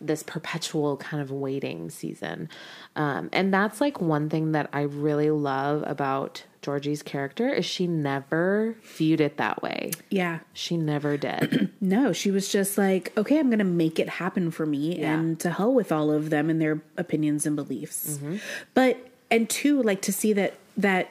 this 0.05 0.23
perpetual 0.23 0.97
kind 0.97 1.21
of 1.21 1.31
waiting 1.31 1.89
season. 1.89 2.49
Um, 2.95 3.29
and 3.33 3.53
that's 3.53 3.79
like 3.81 4.01
one 4.01 4.29
thing 4.29 4.51
that 4.51 4.69
I 4.73 4.81
really 4.81 5.29
love 5.31 5.83
about 5.87 6.43
Georgie's 6.61 7.01
character 7.03 7.49
is 7.49 7.65
she 7.65 7.87
never 7.87 8.75
viewed 8.97 9.19
it 9.21 9.37
that 9.37 9.61
way. 9.61 9.91
Yeah. 10.09 10.39
She 10.53 10.77
never 10.77 11.17
did. 11.17 11.71
No, 11.81 12.13
she 12.13 12.31
was 12.31 12.49
just 12.49 12.77
like, 12.77 13.11
okay, 13.17 13.37
I'm 13.37 13.47
going 13.49 13.59
to 13.59 13.65
make 13.65 13.99
it 13.99 14.07
happen 14.07 14.51
for 14.51 14.65
me 14.65 14.99
Yeah. 14.99 15.13
and 15.13 15.37
to 15.41 15.49
hell 15.51 15.73
with 15.73 15.91
all 15.91 16.11
of 16.11 16.29
them 16.29 16.49
and 16.49 16.61
their 16.61 16.81
opinions 16.95 17.45
and 17.45 17.57
beliefs. 17.57 18.17
Mm-hmm. 18.17 18.37
But, 18.73 19.05
and 19.29 19.49
two, 19.49 19.83
like 19.83 20.01
to 20.03 20.13
see 20.13 20.31
that, 20.31 20.53
that 20.77 21.09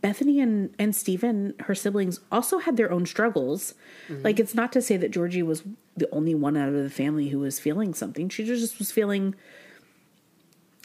Bethany 0.00 0.40
and 0.40 0.72
and 0.78 0.94
Stephen, 0.94 1.54
her 1.60 1.74
siblings, 1.74 2.20
also 2.30 2.58
had 2.58 2.76
their 2.76 2.90
own 2.92 3.04
struggles. 3.04 3.74
Like 4.08 4.38
it's 4.38 4.54
not 4.54 4.72
to 4.72 4.82
say 4.82 4.96
that 4.96 5.10
Georgie 5.10 5.42
was 5.42 5.62
the 5.96 6.08
only 6.12 6.34
one 6.34 6.56
out 6.56 6.68
of 6.68 6.74
the 6.74 6.90
family 6.90 7.28
who 7.28 7.38
was 7.38 7.58
feeling 7.58 7.92
something. 7.94 8.28
She 8.28 8.44
just 8.44 8.78
was 8.78 8.90
feeling 8.90 9.34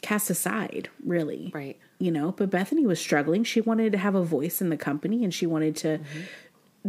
cast 0.02 0.30
aside, 0.30 0.88
really. 1.04 1.50
Right. 1.54 1.78
You 1.98 2.12
know, 2.12 2.32
but 2.32 2.50
Bethany 2.50 2.86
was 2.86 3.00
struggling. 3.00 3.42
She 3.44 3.60
wanted 3.60 3.92
to 3.92 3.98
have 3.98 4.14
a 4.14 4.22
voice 4.22 4.60
in 4.60 4.68
the 4.68 4.76
company 4.76 5.24
and 5.24 5.32
she 5.34 5.46
wanted 5.46 5.76
to 5.76 5.98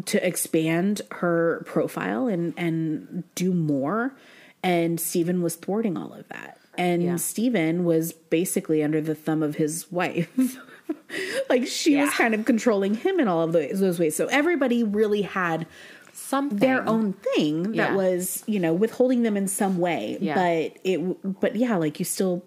to 0.05 0.25
expand 0.25 1.01
her 1.11 1.63
profile 1.65 2.27
and 2.27 2.53
and 2.57 3.23
do 3.35 3.53
more. 3.53 4.13
And 4.61 4.99
Stephen 4.99 5.41
was 5.41 5.55
thwarting 5.55 5.97
all 5.97 6.13
of 6.13 6.27
that. 6.27 6.59
And 6.77 7.01
Yeah. 7.01 7.15
Stephen 7.15 7.85
was 7.85 8.11
basically 8.13 8.83
under 8.83 9.01
the 9.01 9.15
thumb 9.15 9.41
of 9.41 9.55
his 9.55 9.91
wife. 9.91 10.29
like 11.49 11.65
she 11.67 11.95
was 11.95 12.09
kind 12.11 12.33
of 12.35 12.45
controlling 12.45 12.93
him 12.95 13.19
in 13.19 13.27
all 13.27 13.41
of 13.41 13.51
those, 13.53 13.79
those 13.79 13.99
ways. 13.99 14.15
So 14.15 14.27
everybody 14.27 14.83
really 14.83 15.23
had 15.23 15.65
Something. 16.13 16.59
their 16.59 16.87
own 16.87 17.13
thing 17.13 17.63
that 17.63 17.75
Yeah. 17.91 17.95
was, 17.95 18.43
you 18.47 18.59
know, 18.59 18.73
withholding 18.73 19.23
them 19.23 19.35
in 19.37 19.47
some 19.47 19.77
way. 19.77 20.17
Yeah. 20.19 20.35
But 20.35 20.77
it, 20.83 21.39
but 21.39 21.55
yeah, 21.55 21.75
like 21.77 21.99
you 21.99 22.05
still 22.05 22.43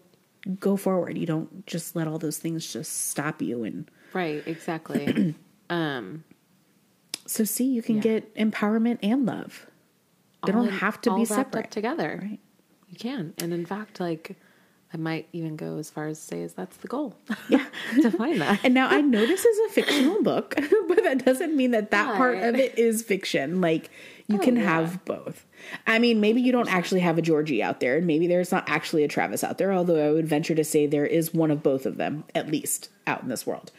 go 0.61 0.77
forward. 0.77 1.17
You 1.19 1.27
don't 1.27 1.67
just 1.67 1.95
let 1.97 2.07
all 2.09 2.19
those 2.19 2.39
things 2.39 2.73
just 2.73 3.09
stop 3.09 3.41
you. 3.43 3.65
And 3.65 3.91
Right, 4.13 4.43
exactly. 4.47 5.35
um, 5.71 6.25
so, 7.27 7.45
see, 7.45 7.65
you 7.65 7.83
can 7.83 7.97
Yeah. 7.97 8.03
get 8.03 8.35
empowerment 8.35 8.99
and 9.03 9.25
love. 9.25 9.67
They 10.45 10.53
all 10.53 10.61
don't 10.65 10.69
in- 10.73 10.79
have 10.81 11.01
to 11.03 11.15
be 11.15 11.25
separate. 11.25 11.71
together. 11.71 12.21
Right. 12.23 12.41
You 12.89 12.97
can. 12.99 13.33
And 13.39 13.53
in 13.55 13.65
fact, 13.65 14.01
like, 14.01 14.37
I 14.95 14.97
might 14.99 15.27
even 15.33 15.57
go 15.57 15.79
as 15.79 15.89
far 15.91 16.07
as 16.09 16.19
to 16.21 16.25
say 16.27 16.41
is 16.43 16.53
that's 16.55 16.77
the 16.79 16.89
goal. 16.89 17.15
Yeah. 17.49 17.65
to 18.01 18.11
find 18.11 18.41
that. 18.41 18.61
And 18.65 18.75
now 18.75 18.89
I 18.89 19.01
know 19.01 19.25
this 19.27 19.45
is 19.45 19.59
a 19.71 19.73
fictional 19.75 20.23
book, 20.23 20.55
but 20.89 21.03
that 21.03 21.25
doesn't 21.25 21.57
mean 21.57 21.71
that 21.73 21.91
that 21.93 22.17
part 22.17 22.39
of 22.39 22.55
it 22.57 22.79
is 22.79 23.03
fiction. 23.03 23.61
Like 23.61 23.91
you 24.27 24.37
Oh, 24.37 24.43
can 24.43 24.57
yeah. 24.57 24.63
have 24.65 25.05
both. 25.05 25.45
I 25.87 25.99
mean, 25.99 26.21
maybe 26.21 26.41
you 26.41 26.53
don't 26.53 26.73
actually 26.73 27.01
have 27.01 27.19
a 27.19 27.23
Georgie 27.23 27.63
out 27.63 27.81
there, 27.81 27.97
and 27.97 28.07
maybe 28.07 28.27
there's 28.27 28.53
not 28.53 28.69
actually 28.69 29.05
a 29.05 29.09
Travis 29.09 29.43
out 29.45 29.59
there. 29.59 29.73
Although 29.73 30.09
I 30.09 30.13
would 30.13 30.27
venture 30.29 30.55
to 30.55 30.65
say 30.65 30.87
there 30.87 31.07
is 31.07 31.33
one 31.35 31.51
of 31.51 31.63
both 31.63 31.87
of 31.87 31.97
them 31.97 32.25
at 32.35 32.51
least 32.51 32.89
out 33.07 33.23
in 33.23 33.29
this 33.29 33.47
world. 33.47 33.71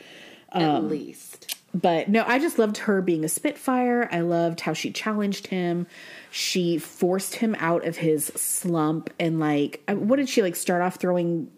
Um, 0.51 0.61
At 0.63 0.83
least. 0.85 1.55
But 1.73 2.07
no, 2.09 2.23
I 2.27 2.37
just 2.37 2.59
loved 2.59 2.77
her 2.77 3.01
being 3.01 3.25
a 3.25 3.27
Spitfire. 3.29 4.07
I 4.11 4.19
loved 4.21 4.61
how 4.61 4.73
she 4.73 4.91
challenged 4.91 5.47
him. 5.47 5.87
She 6.35 6.79
forced 6.79 7.35
him 7.35 7.55
out 7.59 7.85
of 7.85 7.97
his 7.97 8.25
slump 8.25 9.11
and 9.19 9.39
like, 9.39 9.83
uh, 9.87 9.93
what 9.93 10.15
did 10.15 10.27
she 10.27 10.41
like? 10.41 10.55
Start 10.55 10.81
off 10.81 10.95
throwing 10.95 11.51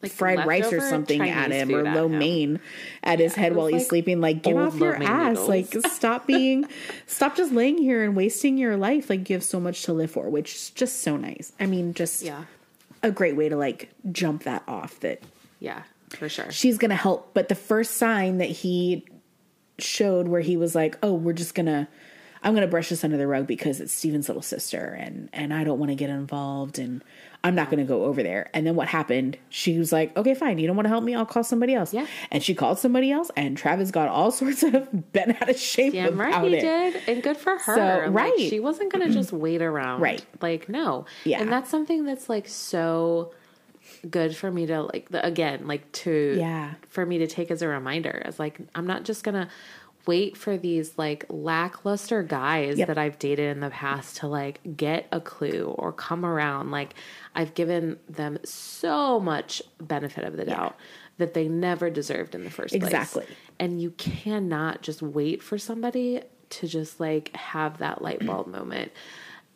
Like 0.00 0.12
fried 0.12 0.46
rice 0.46 0.72
or 0.72 0.80
something 0.80 1.20
at 1.28 1.50
him 1.50 1.74
or 1.74 1.82
lo 1.82 2.08
mein 2.08 2.60
at 3.02 3.18
his 3.18 3.34
head 3.34 3.56
while 3.56 3.66
was 3.66 3.74
he's 3.82 3.88
sleeping. 3.88 4.20
Like, 4.20 4.42
get 4.44 4.56
off 4.56 4.76
your 4.76 4.94
ass! 5.02 5.38
noodles. 5.38 5.48
Like, 5.48 5.72
stop 5.90 6.28
being, 6.28 6.66
stop 7.08 7.34
just 7.34 7.50
laying 7.52 7.78
here 7.78 8.04
and 8.04 8.14
wasting 8.14 8.56
your 8.58 8.76
life. 8.76 9.10
Like, 9.10 9.28
you 9.28 9.34
have 9.34 9.42
so 9.42 9.58
much 9.58 9.82
to 9.84 9.92
live 9.92 10.12
for, 10.12 10.30
which 10.30 10.54
is 10.54 10.70
just 10.70 11.00
so 11.02 11.16
nice. 11.16 11.50
I 11.58 11.66
mean, 11.66 11.92
just 11.92 12.22
Yeah. 12.22 12.44
a 13.02 13.10
great 13.10 13.34
way 13.34 13.48
to 13.48 13.56
like 13.56 13.90
jump 14.12 14.44
that 14.44 14.62
off 14.68 15.00
that 15.00 15.20
Yeah, 15.58 15.82
for 16.10 16.28
sure. 16.28 16.52
she's 16.52 16.78
gonna 16.78 16.94
help. 16.94 17.34
But 17.34 17.48
the 17.48 17.56
first 17.56 17.96
sign 17.96 18.38
that 18.38 18.50
he 18.50 19.04
showed 19.78 20.28
where 20.28 20.42
he 20.42 20.56
was 20.56 20.76
like, 20.76 20.96
"Oh, 21.02 21.12
we're 21.14 21.32
just 21.32 21.56
gonna, 21.56 21.88
I'm 22.42 22.54
gonna 22.54 22.66
brush 22.66 22.88
this 22.88 23.04
under 23.04 23.16
the 23.16 23.26
rug 23.26 23.46
because 23.46 23.80
it's 23.80 23.92
Stephen's 23.92 24.28
little 24.28 24.42
sister, 24.42 24.96
and 24.98 25.28
and 25.32 25.52
I 25.54 25.64
don't 25.64 25.78
want 25.78 25.90
to 25.90 25.94
get 25.94 26.10
involved, 26.10 26.78
and 26.78 27.02
I'm 27.44 27.54
not 27.54 27.70
gonna 27.70 27.84
go 27.84 28.04
over 28.04 28.22
there." 28.22 28.50
And 28.52 28.66
then 28.66 28.74
what 28.74 28.88
happened? 28.88 29.38
She 29.48 29.78
was 29.78 29.92
like, 29.92 30.16
"Okay, 30.16 30.34
fine. 30.34 30.58
You 30.58 30.66
don't 30.66 30.74
want 30.76 30.86
to 30.86 30.90
help 30.90 31.04
me? 31.04 31.14
I'll 31.14 31.24
call 31.26 31.44
somebody 31.44 31.74
else." 31.74 31.94
Yeah. 31.94 32.06
And 32.30 32.42
she 32.42 32.54
called 32.54 32.78
somebody 32.78 33.12
else, 33.12 33.30
and 33.36 33.56
Travis 33.56 33.90
got 33.90 34.08
all 34.08 34.30
sorts 34.40 34.62
of 34.62 35.12
bent 35.12 35.40
out 35.40 35.48
of 35.48 35.56
shape 35.56 35.92
Damn 35.92 36.20
right 36.20 36.42
he 36.48 36.56
it. 36.56 36.60
did, 36.60 37.02
and 37.08 37.22
good 37.22 37.36
for 37.36 37.58
her. 37.58 37.74
So, 37.74 38.10
Like, 38.10 38.14
right. 38.14 38.38
she 38.38 38.58
wasn't 38.60 38.92
gonna 38.92 39.10
just 39.10 39.32
wait 39.32 39.62
around. 39.62 40.00
Right. 40.00 40.24
like 40.40 40.68
no. 40.68 41.06
Yeah. 41.24 41.40
and 41.40 41.50
that's 41.52 41.70
something 41.70 42.04
that's 42.04 42.28
like 42.28 42.48
so 42.48 43.32
good 44.08 44.34
for 44.34 44.50
me 44.50 44.66
to 44.66 44.82
like 44.82 45.08
the, 45.10 45.24
again 45.24 45.66
like 45.68 45.90
to 45.92 46.34
Yeah. 46.38 46.74
for 46.88 47.04
me 47.06 47.18
to 47.18 47.26
take 47.26 47.50
as 47.50 47.62
a 47.62 47.68
reminder. 47.68 48.22
As 48.24 48.38
like 48.38 48.58
I'm 48.74 48.86
not 48.86 49.04
just 49.04 49.22
gonna 49.22 49.48
wait 50.06 50.36
for 50.36 50.56
these 50.56 50.96
like 50.98 51.24
lackluster 51.28 52.22
guys 52.22 52.78
Yep. 52.78 52.88
that 52.88 52.98
I've 52.98 53.18
dated 53.18 53.50
in 53.56 53.60
the 53.60 53.70
past 53.70 54.16
to 54.18 54.26
like 54.26 54.60
get 54.76 55.06
a 55.12 55.20
clue 55.20 55.74
or 55.78 55.92
come 55.92 56.24
around. 56.24 56.70
Like 56.70 56.94
I've 57.34 57.54
given 57.54 57.98
them 58.08 58.38
so 58.44 59.20
much 59.20 59.62
benefit 59.80 60.24
of 60.24 60.36
the 60.36 60.44
doubt 60.44 60.76
that 61.18 61.34
they 61.34 61.46
never 61.48 61.90
deserved 61.90 62.34
in 62.34 62.44
the 62.44 62.50
first 62.50 62.72
place. 62.72 62.82
Exactly. 62.82 63.26
And 63.60 63.80
you 63.80 63.90
cannot 63.92 64.82
just 64.82 65.02
wait 65.02 65.42
for 65.42 65.58
somebody 65.58 66.22
to 66.50 66.66
just 66.66 66.98
like 66.98 67.34
have 67.36 67.78
that 67.78 68.02
light 68.02 68.24
bulb 68.26 68.46
moment. 68.48 68.92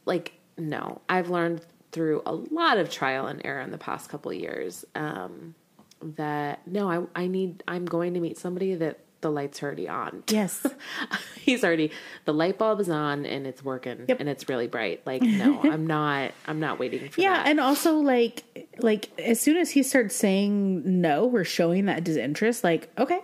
Like, 0.04 0.32
no, 0.56 1.00
I've 1.08 1.28
learned 1.28 1.60
through 1.92 2.22
a 2.26 2.32
lot 2.34 2.78
of 2.78 2.90
trial 2.90 3.26
and 3.26 3.40
error 3.44 3.60
in 3.62 3.70
the 3.70 3.78
past 3.78 4.08
couple 4.10 4.30
of 4.30 4.38
years 4.38 4.84
um, 4.94 5.54
that 6.02 6.66
no, 6.68 6.90
I, 6.90 7.22
I 7.24 7.26
need, 7.26 7.62
I'm 7.66 7.84
going 7.86 8.14
to 8.14 8.20
meet 8.20 8.38
somebody 8.38 8.74
that 8.76 9.00
the 9.22 9.30
light's 9.30 9.62
already 9.62 9.88
on. 9.88 10.22
Yes. 10.28 10.64
He's 11.40 11.64
already, 11.64 11.90
the 12.26 12.34
light 12.34 12.58
bulb 12.58 12.80
is 12.80 12.88
on 12.90 13.24
and 13.26 13.46
it's 13.46 13.64
working 13.64 14.04
Yep. 14.08 14.20
and 14.20 14.28
it's 14.28 14.48
really 14.48 14.66
bright. 14.68 15.06
Like, 15.06 15.22
no, 15.42 15.60
I'm 15.62 15.86
not, 15.86 16.32
I'm 16.46 16.60
not 16.60 16.78
waiting 16.78 17.08
for 17.08 17.20
Yeah, 17.20 17.34
that. 17.34 17.46
and 17.48 17.58
also 17.58 17.94
like 17.96 18.44
like 18.78 19.08
as 19.18 19.40
soon 19.40 19.56
as 19.56 19.70
he 19.70 19.82
starts 19.82 20.14
saying 20.14 21.00
no 21.00 21.28
or 21.30 21.44
showing 21.44 21.86
that 21.86 22.04
disinterest, 22.04 22.62
like, 22.62 22.90
okay, 22.98 23.20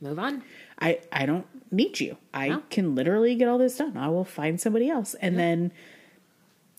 Move 0.00 0.20
on. 0.20 0.44
I 0.80 1.00
I 1.10 1.26
don't 1.26 1.44
need 1.72 1.98
you. 1.98 2.16
I 2.32 2.50
No. 2.50 2.62
can 2.70 2.94
literally 2.94 3.34
get 3.34 3.48
all 3.48 3.58
this 3.58 3.76
done. 3.76 3.96
I 3.96 4.08
will 4.10 4.24
find 4.24 4.60
somebody 4.60 4.88
else. 4.88 5.14
And 5.14 5.36
then 5.36 5.72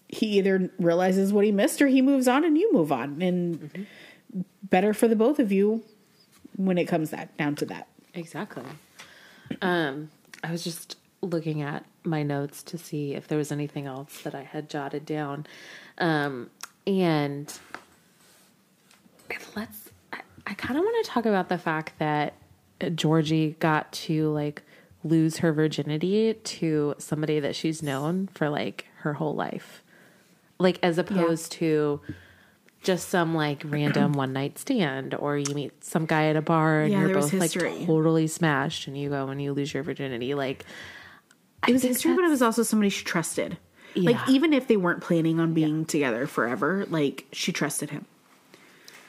he 0.08 0.38
either 0.40 0.72
realizes 0.80 1.34
what 1.34 1.44
he 1.44 1.52
missed 1.52 1.82
or 1.82 1.88
he 1.88 2.02
moves 2.02 2.30
on 2.30 2.46
and 2.46 2.58
you 2.58 2.72
move 2.72 2.94
on. 2.94 3.22
And 3.22 3.60
Mm-hmm. 3.60 4.42
better 4.64 4.94
for 4.94 5.10
the 5.10 5.18
both 5.18 5.38
of 5.40 5.52
you 5.52 5.84
when 6.56 6.78
it 6.78 6.86
comes 6.86 7.10
that 7.10 7.36
down 7.36 7.56
to 7.56 7.66
that. 7.66 7.89
Exactly. 8.14 8.64
Um, 9.62 10.10
I 10.44 10.52
was 10.52 10.64
just 10.64 10.98
looking 11.22 11.62
at 11.62 11.86
my 12.04 12.24
notes 12.24 12.64
to 12.64 12.78
see 12.78 13.14
if 13.14 13.28
there 13.28 13.38
was 13.38 13.52
anything 13.52 13.86
else 13.86 14.22
that 14.22 14.34
I 14.34 14.44
had 14.44 14.70
jotted 14.70 15.06
down. 15.06 15.46
Um, 15.98 16.50
and 16.88 17.54
let's, 19.56 19.90
I, 20.14 20.22
I 20.48 20.54
kind 20.54 20.78
of 20.78 20.84
want 20.84 21.06
to 21.06 21.12
talk 21.12 21.26
about 21.26 21.50
the 21.50 21.58
fact 21.58 22.00
that 22.00 22.34
Georgie 22.96 23.56
got 23.60 23.92
to 23.92 24.30
like 24.32 24.64
lose 25.04 25.38
her 25.38 25.52
virginity 25.52 26.34
to 26.34 26.96
somebody 26.98 27.40
that 27.40 27.56
she's 27.56 27.84
known 27.84 28.28
for 28.28 28.50
like 28.50 28.86
her 29.00 29.14
whole 29.14 29.36
life. 29.36 29.84
Like, 30.58 30.80
as 30.84 30.98
opposed 30.98 31.54
to 31.54 32.02
just 32.82 33.10
some 33.10 33.36
like 33.36 33.62
random 33.66 34.14
one 34.14 34.34
night 34.34 34.58
stand, 34.60 35.14
or 35.14 35.38
you 35.38 35.54
meet 35.54 35.84
some 35.84 36.06
guy 36.06 36.26
at 36.28 36.36
a 36.36 36.42
bar 36.42 36.82
and 36.82 36.92
Yeah, 36.92 37.02
you're 37.02 37.14
both 37.14 37.34
like 37.34 37.52
totally 37.52 38.28
smashed, 38.28 38.88
and 38.88 38.98
you 38.98 39.10
go 39.10 39.28
and 39.28 39.42
you 39.42 39.54
lose 39.54 39.74
your 39.74 39.84
virginity. 39.84 40.34
Like, 40.34 40.66
It 41.68 41.74
was 41.74 41.84
history, 41.84 42.16
but 42.16 42.24
it 42.24 42.30
was 42.30 42.42
also 42.42 42.64
somebody 42.64 42.90
she 42.90 43.04
trusted. 43.04 43.58
Like 43.96 44.30
even 44.30 44.54
if 44.54 44.68
they 44.68 44.78
weren't 44.78 45.02
planning 45.02 45.40
on 45.40 45.54
being 45.54 45.84
together 45.84 46.26
forever, 46.28 46.86
like 46.90 47.26
she 47.34 47.52
trusted 47.52 47.90
him. 47.90 48.06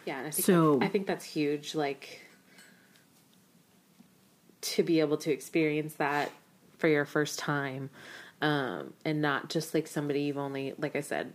Yeah, 0.07 0.19
and 0.19 0.27
I 0.27 0.31
think 0.31 0.45
So- 0.47 0.79
I 0.81 0.89
think 0.89 1.07
that's 1.07 1.25
huge. 1.25 1.75
Like 1.75 2.23
to 4.63 4.83
be 4.83 5.01
able 5.01 5.17
to 5.19 5.31
experience 5.31 5.95
that 5.95 6.31
for 6.79 6.89
your 6.89 7.05
first 7.05 7.39
time, 7.39 7.91
um, 8.43 8.93
and 9.05 9.21
not 9.23 9.51
just 9.51 9.75
like 9.75 9.87
somebody 9.87 10.23
you've 10.23 10.39
only, 10.39 10.75
like 10.79 10.97
I 10.97 11.01
said, 11.03 11.33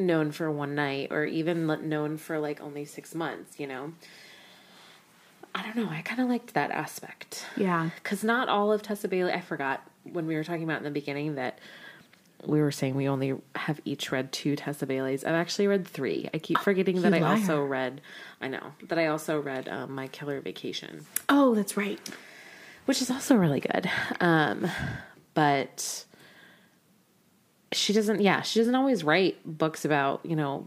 known 0.00 0.32
for 0.32 0.50
one 0.50 0.74
night, 0.74 1.08
or 1.10 1.24
even 1.24 1.66
known 1.88 2.16
for 2.16 2.38
like 2.38 2.60
only 2.60 2.84
six 2.84 3.14
months. 3.14 3.58
You 3.60 3.66
know, 3.66 3.92
I 5.54 5.62
don't 5.62 5.76
know. 5.76 5.88
I 5.90 6.02
kind 6.02 6.20
of 6.20 6.28
liked 6.28 6.54
that 6.54 6.70
aspect. 6.70 7.44
Yeah. 7.56 7.90
because 8.02 8.24
not 8.24 8.48
all 8.48 8.72
of 8.72 8.82
Tessa 8.82 9.08
Bailey. 9.08 9.32
I 9.32 9.40
forgot 9.40 9.82
when 10.04 10.26
we 10.26 10.34
were 10.34 10.44
talking 10.44 10.64
about 10.64 10.78
in 10.78 10.84
the 10.84 10.90
beginning 10.90 11.34
that 11.36 11.58
we 12.46 12.60
were 12.62 12.72
saying 12.72 12.94
we 12.94 13.06
only 13.06 13.34
have 13.54 13.80
each 13.84 14.10
read 14.10 14.32
two 14.32 14.56
Tessa 14.56 14.86
Baileys. 14.86 15.24
I've 15.24 15.34
actually 15.34 15.66
read 15.66 15.86
three. 15.86 16.30
I 16.32 16.38
keep 16.38 16.58
forgetting 16.58 17.02
that 17.02 17.12
you 17.18 17.24
I 17.24 17.30
also 17.36 17.62
read. 17.62 18.00
I 18.40 18.48
know 18.48 18.72
that 18.88 18.98
I 18.98 19.08
also 19.08 19.38
read 19.40 19.68
um, 19.68 19.94
My 19.94 20.06
Killer 20.08 20.40
Vacation, 20.40 21.04
Oh, 21.28 21.54
that's 21.54 21.76
right. 21.76 22.00
which 22.86 23.02
is 23.02 23.10
also 23.10 23.36
really 23.36 23.60
good. 23.60 23.90
Um, 24.20 24.66
but 25.34 26.06
she 27.72 27.92
doesn't. 27.92 28.20
Yeah, 28.20 28.42
she 28.42 28.58
doesn't 28.60 28.74
always 28.74 29.04
write 29.04 29.38
books 29.44 29.84
about 29.84 30.20
you 30.24 30.36
know 30.36 30.66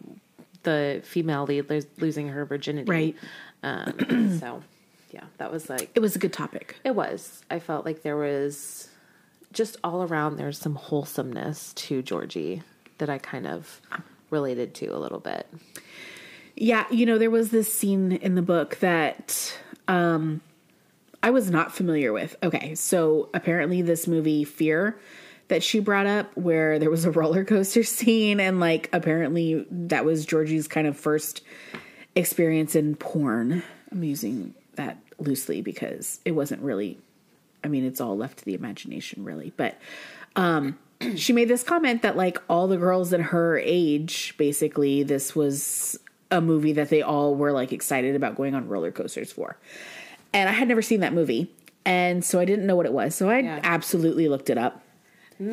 the 0.64 1.02
female 1.04 1.46
lead 1.46 1.70
lo- 1.70 1.80
losing 1.98 2.30
her 2.30 2.46
virginity. 2.46 2.90
Right. 2.90 3.16
Um, 3.64 4.38
so 4.40 4.64
yeah, 5.12 5.24
that 5.38 5.52
was 5.52 5.70
like 5.70 5.90
It 5.96 6.00
was 6.00 6.16
a 6.16 6.20
good 6.20 6.34
topic. 6.34 6.78
it 6.84 6.96
was. 6.96 7.44
I 7.52 7.60
felt 7.60 7.86
like 7.86 8.02
there 8.04 8.18
was 8.18 8.90
just 9.52 9.78
all 9.84 10.04
around 10.04 10.38
there's 10.38 10.58
some 10.58 10.76
wholesomeness 10.76 11.74
to 11.74 12.02
Georgie 12.02 12.64
that 12.98 13.10
I 13.10 13.18
kind 13.20 13.46
of 13.46 13.82
related 14.30 14.74
to 14.76 14.88
a 14.88 14.98
little 14.98 15.20
bit. 15.20 15.46
Yeah, 16.56 16.86
you 16.92 17.06
know, 17.06 17.18
there 17.18 17.30
was 17.32 17.52
this 17.52 17.72
scene 17.72 18.12
in 18.14 18.36
the 18.36 18.42
book 18.42 18.78
that 18.80 19.58
um 19.88 20.42
I 21.22 21.30
was 21.30 21.50
not 21.50 21.74
familiar 21.74 22.12
with. 22.12 22.36
Okay, 22.44 22.76
so 22.76 23.30
apparently 23.34 23.82
this 23.82 24.08
movie 24.08 24.44
Fear 24.44 24.98
that 25.50 25.64
she 25.64 25.80
brought 25.80 26.06
up 26.08 26.36
where 26.38 26.80
there 26.80 26.90
was 26.90 27.06
a 27.06 27.12
roller 27.20 27.44
coaster 27.46 27.84
scene 27.84 28.40
and 28.40 28.60
like 28.60 28.90
apparently 28.94 29.66
that 29.70 30.06
was 30.06 30.26
Georgie's 30.26 30.68
kind 30.68 30.88
of 30.88 30.98
first 30.98 31.42
experience 32.16 32.76
in 32.76 32.96
porn. 32.96 33.64
I'm 33.92 34.04
using 34.04 34.54
that 34.76 34.98
loosely 35.20 35.62
because 35.62 36.20
it 36.26 36.32
wasn't 36.32 36.62
really 36.62 36.98
I 37.64 37.68
mean 37.68 37.86
it's 37.86 38.02
all 38.02 38.18
left 38.18 38.40
to 38.40 38.46
the 38.46 38.54
imagination 38.54 39.24
really, 39.24 39.54
but 39.58 39.78
um 40.36 40.78
she 41.16 41.34
made 41.34 41.48
this 41.50 41.64
comment 41.64 42.02
that 42.04 42.16
like 42.18 42.38
all 42.50 42.68
the 42.68 42.78
girls 42.78 43.14
in 43.14 43.22
her 43.22 43.58
age 43.58 44.36
basically 44.38 45.04
this 45.04 45.36
was 45.36 46.00
a 46.32 46.42
movie 46.42 46.74
that 46.74 46.90
they 46.90 47.02
all 47.02 47.36
were 47.36 47.52
like 47.52 47.72
excited 47.72 48.16
about 48.16 48.36
going 48.36 48.56
on 48.56 48.68
roller 48.68 48.92
coasters 48.92 49.32
for. 49.32 49.58
And 50.34 50.50
I 50.50 50.52
had 50.52 50.68
never 50.68 50.82
seen 50.82 51.02
that 51.02 51.14
movie. 51.14 51.52
And 51.86 52.24
so 52.26 52.40
I 52.40 52.46
didn't 52.46 52.66
know 52.66 52.76
what 52.76 52.86
it 52.88 52.94
was. 52.94 53.14
So 53.14 53.30
I 53.30 53.40
Yeah. 53.40 53.60
absolutely 53.64 54.28
looked 54.30 54.50
it 54.50 54.58
up. 54.58 54.83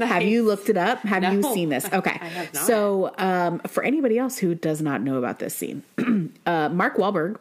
Have 0.01 0.23
you 0.23 0.45
looked 0.45 0.69
it 0.69 0.77
up? 0.77 1.01
Have 1.01 1.23
you 1.33 1.43
seen 1.43 1.69
this? 1.69 1.87
Okay. 1.93 2.19
I 2.21 2.27
have 2.29 2.55
not. 2.55 2.65
So, 2.67 3.13
um, 3.19 3.59
for 3.61 3.83
anybody 3.83 4.17
else 4.19 4.39
who 4.39 4.55
does 4.55 4.81
not 4.81 5.03
know 5.03 5.17
about 5.17 5.39
this 5.39 5.55
scene, 5.55 5.83
uh, 6.47 6.69
Mark 6.69 6.97
Wahlberg 6.97 7.39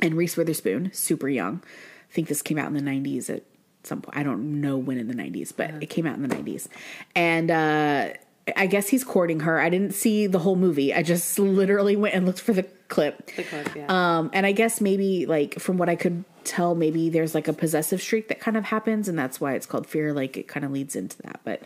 and 0.00 0.14
Reese 0.14 0.36
Witherspoon, 0.36 0.92
super 0.92 1.28
young. 1.28 1.62
I 2.10 2.12
think 2.12 2.28
this 2.28 2.42
came 2.42 2.58
out 2.58 2.66
in 2.68 2.74
the 2.74 2.82
90s 2.82 3.30
at 3.30 3.42
some 3.82 4.02
point. 4.02 4.16
I 4.16 4.22
don't 4.22 4.60
know 4.60 4.76
when 4.76 4.98
in 4.98 5.08
the 5.08 5.14
90s, 5.14 5.52
but 5.56 5.70
it 5.82 5.86
came 5.86 6.06
out 6.06 6.16
in 6.16 6.22
the 6.22 6.34
90s. 6.34 6.68
And 7.14 7.50
uh, 7.50 8.10
I 8.56 8.66
guess 8.66 8.88
he's 8.88 9.02
courting 9.04 9.40
her. 9.40 9.58
I 9.58 9.68
didn't 9.70 9.94
see 9.94 10.26
the 10.26 10.38
whole 10.38 10.56
movie. 10.56 10.94
I 10.94 11.02
just 11.02 11.38
literally 11.38 11.96
went 11.96 12.14
and 12.14 12.26
looked 12.26 12.40
for 12.40 12.52
the 12.52 12.64
clip. 12.88 13.26
The 13.34 13.42
clip, 13.42 13.74
yeah. 13.74 13.86
Um, 13.88 14.30
and 14.32 14.46
I 14.46 14.52
guess 14.52 14.80
maybe 14.80 15.26
like 15.26 15.58
from 15.58 15.78
what 15.78 15.88
I 15.88 15.96
could 15.96 16.24
tell, 16.46 16.74
maybe 16.74 17.10
there's 17.10 17.34
like 17.34 17.48
a 17.48 17.52
possessive 17.52 18.00
streak 18.00 18.28
that 18.28 18.40
kind 18.40 18.56
of 18.56 18.64
happens, 18.64 19.08
and 19.08 19.18
that's 19.18 19.40
why 19.40 19.54
it's 19.54 19.66
called 19.66 19.86
fear. 19.86 20.12
Like 20.12 20.36
it 20.36 20.48
kind 20.48 20.64
of 20.64 20.72
leads 20.72 20.96
into 20.96 21.20
that. 21.22 21.40
But 21.44 21.62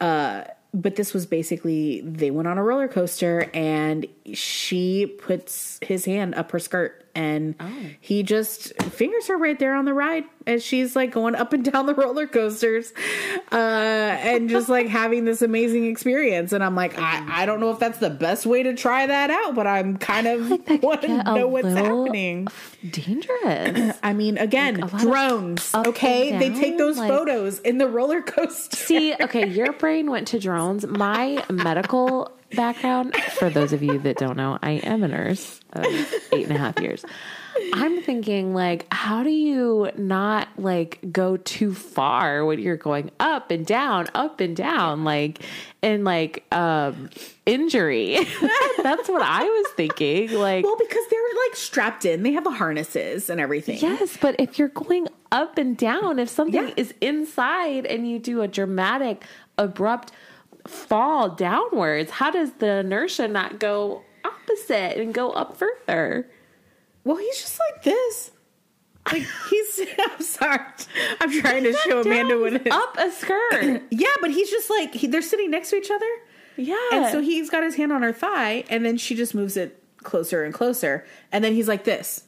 uh, 0.00 0.44
but 0.74 0.96
this 0.96 1.14
was 1.14 1.26
basically 1.26 2.02
they 2.02 2.30
went 2.30 2.46
on 2.46 2.58
a 2.58 2.62
roller 2.62 2.88
coaster, 2.88 3.50
and 3.54 4.06
she 4.34 5.06
puts 5.06 5.78
his 5.82 6.04
hand 6.04 6.34
up 6.34 6.50
her 6.52 6.58
skirt, 6.58 7.07
and 7.14 7.54
he 8.00 8.22
just 8.22 8.74
fingers 8.82 9.26
her 9.28 9.36
right 9.36 9.58
there 9.58 9.74
on 9.74 9.84
the 9.84 9.94
ride 9.94 10.24
as 10.46 10.64
she's 10.64 10.96
like 10.96 11.10
going 11.10 11.34
up 11.34 11.52
and 11.52 11.64
down 11.64 11.86
the 11.86 11.94
roller 11.94 12.26
coasters, 12.26 12.92
uh, 13.52 13.54
and 13.54 14.48
just 14.48 14.68
like 14.68 14.86
having 14.86 15.24
this 15.24 15.42
amazing 15.42 15.86
experience. 15.86 16.52
And 16.52 16.64
I'm 16.64 16.74
like, 16.74 16.98
I, 16.98 17.42
I 17.42 17.46
don't 17.46 17.60
know 17.60 17.70
if 17.70 17.78
that's 17.78 17.98
the 17.98 18.10
best 18.10 18.46
way 18.46 18.62
to 18.62 18.74
try 18.74 19.06
that 19.06 19.30
out, 19.30 19.54
but 19.54 19.66
I'm 19.66 19.98
kind 19.98 20.26
of 20.26 20.48
want 20.82 21.02
to 21.02 21.22
know 21.24 21.46
what's 21.48 21.68
happening. 21.68 22.48
Dangerous. 22.90 23.98
I 24.02 24.12
mean, 24.14 24.38
again, 24.38 24.82
of 24.82 24.92
drones. 24.98 25.74
Okay, 25.74 26.30
and 26.30 26.40
they 26.40 26.50
take 26.50 26.78
those 26.78 26.96
like- 26.98 27.10
photos 27.10 27.58
in 27.60 27.78
the 27.78 27.88
roller 27.88 28.22
coaster. 28.22 28.76
See, 28.76 29.14
okay, 29.20 29.46
your 29.46 29.72
brain 29.72 30.10
went 30.10 30.28
to 30.28 30.38
drones. 30.38 30.86
My 30.86 31.44
medical 31.50 32.32
background, 32.54 33.14
for 33.38 33.50
those 33.50 33.72
of 33.72 33.82
you 33.82 33.98
that 34.00 34.16
don't 34.16 34.36
know, 34.36 34.58
I 34.62 34.72
am 34.72 35.02
a 35.02 35.08
nurse 35.08 35.60
of 35.72 35.84
eight 36.32 36.46
and 36.48 36.52
a 36.52 36.58
half 36.58 36.80
years. 36.80 37.04
I'm 37.74 38.02
thinking, 38.02 38.54
like, 38.54 38.86
how 38.92 39.24
do 39.24 39.30
you 39.30 39.90
not 39.96 40.46
like 40.56 41.00
go 41.10 41.36
too 41.36 41.74
far 41.74 42.44
when 42.44 42.60
you're 42.60 42.76
going 42.76 43.10
up 43.18 43.50
and 43.50 43.66
down, 43.66 44.06
up 44.14 44.40
and 44.40 44.54
down, 44.56 45.02
like, 45.04 45.42
and 45.82 46.04
like, 46.04 46.44
um, 46.54 47.10
injury? 47.46 48.14
That's 48.82 49.08
what 49.08 49.22
I 49.22 49.42
was 49.42 49.66
thinking. 49.76 50.32
Like, 50.34 50.64
Well, 50.64 50.76
because 50.78 51.04
they're 51.10 51.20
like 51.48 51.56
strapped 51.56 52.04
in, 52.04 52.22
they 52.22 52.32
have 52.32 52.44
the 52.44 52.52
harnesses 52.52 53.28
and 53.28 53.40
everything. 53.40 53.78
Yes, 53.80 54.16
but 54.20 54.36
if 54.38 54.58
you're 54.58 54.68
going 54.68 55.08
up 55.32 55.58
and 55.58 55.76
down, 55.76 56.18
if 56.20 56.28
something 56.28 56.68
Yeah. 56.68 56.74
is 56.76 56.94
inside 57.00 57.86
and 57.86 58.08
you 58.08 58.20
do 58.20 58.40
a 58.42 58.48
dramatic, 58.48 59.24
abrupt 59.58 60.12
fall 60.68 61.30
downwards, 61.30 62.10
how 62.12 62.30
does 62.30 62.52
the 62.54 62.78
inertia 62.78 63.28
not 63.28 63.58
go 63.58 64.02
opposite 64.24 64.98
and 65.00 65.12
go 65.14 65.30
up 65.30 65.56
further? 65.56 66.28
Well, 67.04 67.16
he's 67.16 67.38
just 67.40 67.58
like 67.58 67.82
this. 67.84 68.30
Like 69.10 69.26
he's. 69.50 69.80
I'm 69.98 70.22
sorry. 70.22 70.60
I'm 71.20 71.40
trying 71.40 71.64
to 71.64 71.72
show 71.72 72.00
Amanda 72.02 72.38
what 72.38 72.52
it 72.54 72.70
up 72.70 72.96
a 72.98 73.10
skirt. 73.10 73.82
Yeah, 73.90 74.08
but 74.20 74.30
he's 74.30 74.50
just 74.50 74.68
like 74.68 74.94
he, 74.94 75.06
they're 75.06 75.22
sitting 75.22 75.50
next 75.50 75.70
to 75.70 75.76
each 75.76 75.90
other, 75.90 76.06
Yeah. 76.56 76.76
and 76.92 77.10
so 77.10 77.20
he's 77.22 77.48
got 77.48 77.62
his 77.62 77.74
hand 77.76 77.92
on 77.92 78.02
her 78.02 78.12
thigh, 78.12 78.64
and 78.68 78.84
then 78.84 78.98
she 78.98 79.14
just 79.14 79.34
moves 79.34 79.56
it 79.56 79.82
closer 80.02 80.44
and 80.44 80.52
closer, 80.52 81.06
and 81.32 81.42
then 81.42 81.54
he's 81.54 81.68
like 81.68 81.84
this. 81.84 82.24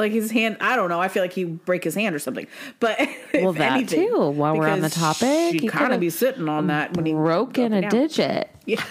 Like 0.00 0.12
his 0.12 0.30
hand, 0.30 0.56
I 0.60 0.76
don't 0.76 0.88
know. 0.88 0.98
I 0.98 1.08
feel 1.08 1.22
like 1.22 1.34
he 1.34 1.44
break 1.44 1.84
his 1.84 1.94
hand 1.94 2.14
or 2.14 2.18
something. 2.18 2.46
But 2.80 2.98
Well, 3.34 3.52
that 3.52 3.72
anything, 3.72 4.08
too, 4.08 4.30
while 4.30 4.56
we're 4.56 4.66
on 4.66 4.80
the 4.80 4.88
topic, 4.88 5.52
she 5.60 5.68
kind 5.68 5.92
of 5.92 6.00
be 6.00 6.08
sitting 6.08 6.48
on 6.48 6.68
that 6.68 6.96
when 6.96 7.04
he 7.04 7.12
broken 7.12 7.72
up 7.74 7.84
a 7.84 7.88
digit. 7.90 8.50
Yeah. 8.66 8.84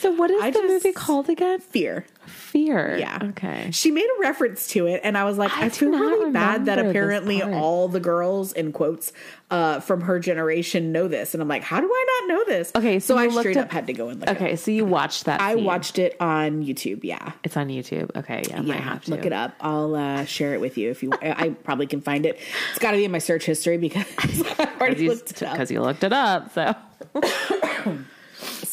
So 0.00 0.10
what 0.12 0.30
is 0.30 0.42
I 0.42 0.50
the 0.50 0.62
movie 0.62 0.92
called 0.92 1.28
again? 1.28 1.60
Fear. 1.60 2.06
Fear. 2.24 2.96
Yeah. 2.98 3.18
Okay. 3.22 3.70
She 3.70 3.90
made 3.90 4.06
a 4.06 4.20
reference 4.20 4.66
to 4.68 4.86
it, 4.86 5.02
and 5.04 5.16
I 5.18 5.24
was 5.24 5.36
like, 5.36 5.52
I 5.52 5.66
I, 5.66 5.68
feel 5.68 5.90
really 5.90 6.32
bad 6.32 6.66
that 6.66 6.78
apparently 6.78 7.42
all 7.42 7.86
the 7.86 8.00
girls, 8.00 8.54
in 8.54 8.72
quotes, 8.72 9.12
uh, 9.50 9.80
from 9.80 10.00
her 10.02 10.18
generation 10.18 10.90
know 10.90 11.06
this. 11.06 11.34
And 11.34 11.42
I'm 11.42 11.48
like, 11.48 11.62
how 11.62 11.82
do 11.82 11.86
I 11.86 12.20
not 12.20 12.28
know 12.34 12.44
this? 12.46 12.72
Okay, 12.74 12.98
so 12.98 13.14
so, 13.14 13.18
I 13.18 13.28
straight 13.28 13.58
up- 13.58 13.66
up 13.66 13.72
had 13.72 13.88
to 13.88 13.92
go 13.92 14.08
and 14.08 14.20
look 14.20 14.30
it 14.30 14.36
Okay, 14.36 14.56
so 14.56 14.70
you 14.70 14.86
watched 14.86 15.26
that. 15.26 15.40
I 15.42 15.54
scene. 15.54 15.64
watched 15.64 15.98
it 15.98 16.16
on 16.18 16.64
YouTube. 16.64 17.00
Yeah. 17.04 17.32
It's 17.44 17.58
on 17.58 17.68
YouTube. 17.68 18.16
Okay, 18.16 18.42
yeah, 18.48 18.58
I 18.58 18.62
might 18.62 18.80
have 18.80 19.04
to 19.04 19.10
look 19.10 19.26
it 19.26 19.34
up. 19.34 19.54
I'll 19.60 19.94
uh, 19.94 20.24
share 20.24 20.54
it 20.54 20.62
with 20.62 20.78
you 20.78 20.90
if 20.90 21.02
you. 21.02 21.12
I 21.20 21.50
probably 21.62 21.86
can 21.86 22.00
find 22.00 22.24
it. 22.24 22.38
It's 22.70 22.78
got 22.78 22.92
to 22.92 22.96
be 22.96 23.04
in 23.04 23.12
my 23.12 23.18
search 23.18 23.44
history 23.44 23.76
because 23.76 24.06
I 24.58 24.70
already 24.80 25.10
looked 25.10 25.32
it 25.32 25.42
up. 25.42 25.52
because 25.52 25.70
you 25.70 25.82
looked 25.82 26.04
it 26.04 26.14
up. 26.14 26.54
So 26.54 26.74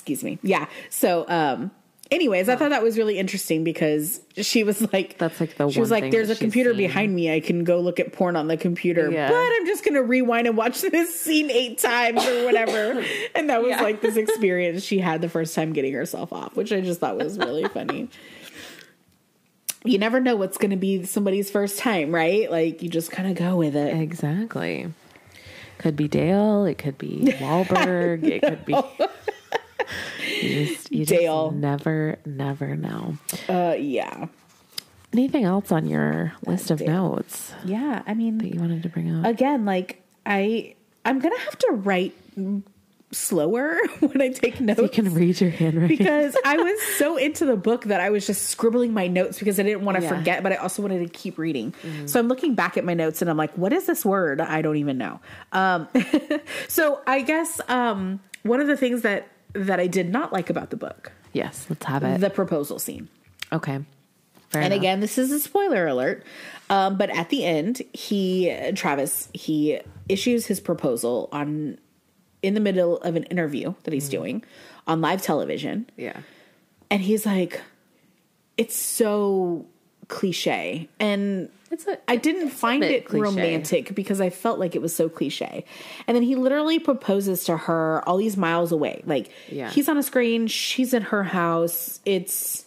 excuse 0.09 0.23
me 0.23 0.39
yeah 0.41 0.67
so 0.89 1.25
um 1.27 1.69
anyways 2.11 2.47
i 2.47 2.55
thought 2.55 2.69
that 2.69 2.81
was 2.81 2.97
really 2.97 3.17
interesting 3.19 3.65
because 3.65 4.21
she 4.37 4.63
was 4.63 4.81
like 4.93 5.17
That's, 5.17 5.37
like, 5.41 5.57
the 5.57 5.69
she 5.69 5.81
was 5.81 5.91
like 5.91 6.09
there's 6.11 6.29
a 6.29 6.35
computer 6.37 6.69
seen." 6.69 6.77
behind 6.77 7.13
me 7.13 7.33
i 7.33 7.41
can 7.41 7.65
go 7.65 7.81
look 7.81 7.99
at 7.99 8.13
porn 8.13 8.37
on 8.37 8.47
the 8.47 8.55
computer 8.55 9.11
Yeah. 9.11 9.27
but 9.27 9.35
i'm 9.35 9.65
just 9.65 9.83
gonna 9.83 10.01
rewind 10.01 10.47
and 10.47 10.55
watch 10.55 10.79
this 10.97 11.19
scene 11.19 11.51
eight 11.51 11.79
times 11.79 12.25
or 12.25 12.45
whatever 12.45 13.03
and 13.35 13.49
that 13.49 13.61
was 13.61 13.71
Yeah. 13.71 13.81
like 13.81 13.99
this 14.01 14.15
experience 14.15 14.83
she 14.83 14.99
had 14.99 15.19
the 15.21 15.27
first 15.27 15.53
time 15.53 15.73
getting 15.73 15.93
herself 15.93 16.31
off 16.31 16.55
which 16.55 16.71
i 16.71 16.79
just 16.79 17.01
thought 17.01 17.17
was 17.17 17.37
really 17.37 17.67
funny 17.67 18.07
you 19.83 19.97
never 19.97 20.19
know 20.21 20.35
what's 20.37 20.57
gonna 20.57 20.77
be 20.77 21.03
somebody's 21.03 21.51
first 21.51 21.77
time 21.79 22.13
right 22.13 22.49
like 22.49 22.81
you 22.81 22.89
just 22.89 23.11
kind 23.11 23.29
of 23.29 23.35
go 23.35 23.55
with 23.57 23.75
it 23.75 23.95
exactly, 23.99 24.91
could 25.77 25.95
be 25.95 26.07
Dale. 26.07 26.65
It 26.65 26.79
could 26.79 26.97
be 26.97 27.19
Wahlberg. 27.39 28.23
it 28.23 28.41
could 28.41 28.65
be. 28.65 28.73
You 30.41 30.65
just, 30.65 30.91
you 30.91 31.05
Dale. 31.05 31.49
just 31.49 31.57
never, 31.61 32.17
never 32.25 32.75
know. 32.75 33.17
uh 33.49 33.75
yeah 33.77 34.27
Anything 35.13 35.45
else 35.45 35.71
on 35.71 35.87
your 35.87 36.33
list 36.45 36.69
of 36.69 36.81
notes 36.81 37.53
yeah 37.65 38.03
i 38.05 38.13
mean 38.13 38.37
that 38.39 38.53
you 38.53 38.59
wanted 38.59 38.83
to 38.83 38.89
bring 38.89 39.09
up? 39.15 39.25
again 39.25 39.65
like 39.65 40.01
i 40.25 40.75
i'm 41.05 41.19
gonna 41.19 41.39
have 41.39 41.57
to 41.59 41.71
write 41.71 42.13
slower 43.13 43.77
when 43.99 44.21
i 44.21 44.27
take 44.27 44.59
notes 44.59 44.81
you 44.81 44.89
can 44.89 45.13
read 45.13 45.39
your 45.39 45.49
handwriting. 45.49 45.97
because 45.97 46.35
i 46.43 46.57
was 46.61 46.81
so 46.97 47.15
into 47.15 47.45
the 47.45 47.55
book 47.55 47.85
that 47.85 48.01
i 48.01 48.09
was 48.09 48.27
just 48.27 48.47
scribbling 48.49 48.93
my 48.93 49.07
notes 49.07 49.39
because 49.39 49.57
i 49.61 49.63
didn't 49.63 49.85
want 49.85 49.95
to 49.97 50.03
Yeah. 50.03 50.09
forget 50.09 50.43
but 50.43 50.51
i 50.51 50.55
also 50.57 50.81
wanted 50.81 50.99
to 50.99 51.07
keep 51.17 51.37
reading 51.37 51.73
so 52.05 52.19
i'm 52.19 52.27
looking 52.27 52.53
back 52.53 52.75
at 52.75 52.83
my 52.83 52.93
notes 52.93 53.21
and 53.21 53.31
i'm 53.31 53.37
like 53.37 53.57
what 53.57 53.71
is 53.71 53.85
this 53.85 54.03
word 54.03 54.41
i 54.41 54.61
don't 54.61 54.75
even 54.75 54.97
know 54.97 55.21
um, 55.53 55.87
so 56.67 57.01
i 57.07 57.21
guess 57.21 57.61
um, 57.69 58.19
one 58.43 58.59
of 58.59 58.67
the 58.67 58.75
things 58.77 59.03
that 59.03 59.29
that 59.65 59.79
i 59.79 59.87
did 59.87 60.09
not 60.09 60.31
like 60.31 60.49
about 60.49 60.69
the 60.69 60.77
book 60.77 61.11
yes, 61.33 61.65
let's 61.69 61.85
have 61.85 62.03
it. 62.03 62.21
the 62.21 62.29
proposal 62.29 62.79
scene 62.79 63.09
okay. 63.51 63.79
Fair 64.49 64.61
and 64.61 64.73
enough. 64.73 64.81
again, 64.81 64.99
this 65.01 65.17
is 65.17 65.31
a 65.31 65.39
spoiler 65.39 65.87
alert. 65.87 66.23
Um, 66.69 66.97
but 66.97 67.09
at 67.09 67.29
the 67.29 67.45
end, 67.45 67.81
he 67.93 68.55
Travis 68.75 69.29
he 69.33 69.79
issues 70.07 70.45
his 70.45 70.59
proposal 70.59 71.29
on 71.31 71.77
in 72.41 72.53
the 72.53 72.59
middle 72.59 72.97
of 72.99 73.15
an 73.15 73.23
interview 73.23 73.73
that 73.83 73.93
he's 73.93 74.09
doing 74.09 74.43
on 74.85 75.01
live 75.01 75.21
television, 75.21 75.89
yeah, 75.97 76.21
and 76.89 77.01
he's 77.01 77.25
like, 77.25 77.61
"It's 78.57 78.75
so 78.75 79.65
cliche," 80.07 80.87
and 80.99 81.49
it's 81.71 81.87
a. 81.87 81.97
I 82.07 82.15
didn't 82.15 82.49
find 82.49 82.83
it 82.83 83.05
cliche. 83.05 83.21
romantic 83.21 83.93
because 83.95 84.19
I 84.21 84.29
felt 84.29 84.59
like 84.59 84.75
it 84.75 84.81
was 84.81 84.95
so 84.95 85.09
cliche. 85.09 85.65
And 86.07 86.15
then 86.15 86.23
he 86.23 86.35
literally 86.35 86.79
proposes 86.79 87.43
to 87.45 87.57
her 87.57 88.01
all 88.07 88.17
these 88.17 88.37
miles 88.37 88.71
away. 88.71 89.03
Like 89.05 89.29
Yeah. 89.49 89.69
he's 89.69 89.87
on 89.89 89.97
a 89.97 90.03
screen, 90.03 90.47
she's 90.47 90.93
in 90.93 91.03
her 91.03 91.23
house. 91.23 91.99
It's 92.05 92.65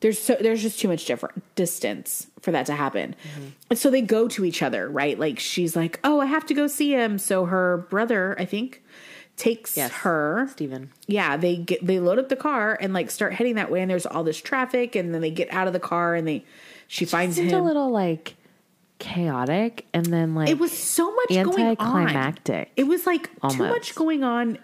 there's 0.00 0.18
so 0.18 0.36
there's 0.40 0.62
just 0.62 0.80
too 0.80 0.88
much 0.88 1.04
different 1.04 1.42
distance 1.54 2.26
for 2.40 2.50
that 2.50 2.66
to 2.66 2.74
happen. 2.74 3.14
Mm-hmm. 3.36 3.46
And 3.70 3.78
so 3.78 3.90
they 3.90 4.02
go 4.02 4.26
to 4.28 4.44
each 4.44 4.62
other, 4.62 4.88
right? 4.88 5.16
Like 5.18 5.38
she's 5.38 5.76
like, 5.76 6.00
"Oh, 6.02 6.20
I 6.20 6.26
have 6.26 6.44
to 6.46 6.54
go 6.54 6.66
see 6.66 6.90
him." 6.92 7.18
So 7.18 7.44
her 7.44 7.86
brother, 7.88 8.34
I 8.38 8.44
think, 8.44 8.82
takes 9.36 9.76
Yes. 9.76 9.90
her 9.92 10.46
Stephen. 10.52 10.90
yeah 11.06 11.36
they 11.38 11.56
get 11.56 11.84
they 11.86 11.98
load 11.98 12.18
up 12.18 12.28
the 12.28 12.36
car 12.36 12.76
and 12.80 12.92
like 12.92 13.10
start 13.10 13.32
heading 13.32 13.54
that 13.54 13.70
way 13.70 13.80
and 13.80 13.90
there's 13.90 14.04
all 14.04 14.22
this 14.22 14.36
traffic 14.40 14.94
and 14.94 15.14
then 15.14 15.22
they 15.22 15.30
get 15.30 15.50
out 15.52 15.66
of 15.66 15.72
the 15.72 15.80
car 15.80 16.14
and 16.14 16.28
they 16.28 16.44
she 16.92 17.06
finds 17.06 17.38
him 17.38 17.48
a 17.54 17.62
little 17.62 17.90
like 17.90 18.34
chaotic 18.98 19.86
and 19.94 20.04
then 20.04 20.34
like 20.34 20.50
it 20.50 20.58
was 20.58 20.70
so 20.76 21.10
much 21.14 21.28
going 21.30 21.48
on. 21.48 21.60
anticlimactic. 21.70 22.70
It 22.76 22.84
was 22.84 23.06
like 23.06 23.30
too 23.50 23.64
much 23.64 23.94
going 23.94 24.22
on 24.22 24.58